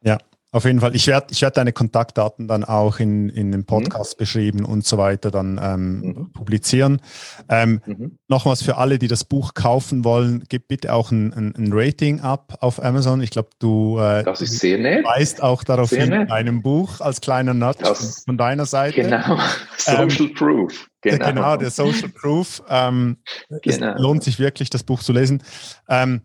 Ja, 0.03 0.19
auf 0.57 0.65
jeden 0.65 0.81
Fall. 0.81 0.97
Ich 0.97 1.07
werde 1.07 1.27
ich 1.31 1.43
werd 1.43 1.59
deine 1.59 1.73
Kontaktdaten 1.73 2.49
dann 2.49 2.65
auch 2.65 2.99
in, 2.99 3.29
in 3.29 3.53
den 3.53 3.67
Podcast 3.67 4.17
mhm. 4.17 4.19
beschrieben 4.19 4.65
und 4.65 4.87
so 4.87 4.97
weiter 4.97 5.31
dann 5.31 5.61
ähm, 5.63 6.01
mhm. 6.01 6.33
publizieren. 6.33 7.03
Ähm, 7.51 7.83
mhm. 7.85 8.19
Nochmals 8.29 8.63
für 8.63 8.79
alle, 8.79 8.99
die 8.99 9.07
das 9.07 9.25
Buch 9.25 9.53
kaufen 9.53 10.03
wollen, 10.03 10.45
gib 10.49 10.69
bitte 10.69 10.95
auch 10.95 11.11
ein, 11.11 11.35
ein, 11.35 11.55
ein 11.57 11.69
Rating 11.73 12.21
ab 12.21 12.57
auf 12.61 12.83
Amazon. 12.83 13.21
Ich 13.21 13.31
glaube, 13.31 13.51
du 13.59 13.99
äh, 13.99 14.25
das 14.25 14.41
ist 14.41 14.59
sehr 14.59 14.79
nett. 14.79 15.05
weist 15.05 15.43
auch 15.43 15.63
darauf 15.63 15.91
sehr 15.91 16.05
hin, 16.05 16.11
nett. 16.11 16.31
einem 16.31 16.63
Buch 16.63 17.01
als 17.01 17.21
kleiner 17.21 17.53
Nudge 17.53 17.81
das, 17.83 18.25
von 18.25 18.39
deiner 18.39 18.65
Seite. 18.65 19.03
Genau, 19.03 19.39
Social 19.77 20.27
ähm, 20.27 20.35
Proof. 20.35 20.89
Genau. 21.03 21.27
genau, 21.35 21.57
der 21.59 21.71
Social 21.71 22.09
Proof. 22.09 22.63
Ähm, 22.71 23.19
genau. 23.63 23.95
Es 23.95 24.01
lohnt 24.01 24.25
sich 24.25 24.39
wirklich, 24.39 24.71
das 24.71 24.85
Buch 24.85 25.03
zu 25.03 25.13
lesen. 25.13 25.43
Ähm, 25.87 26.23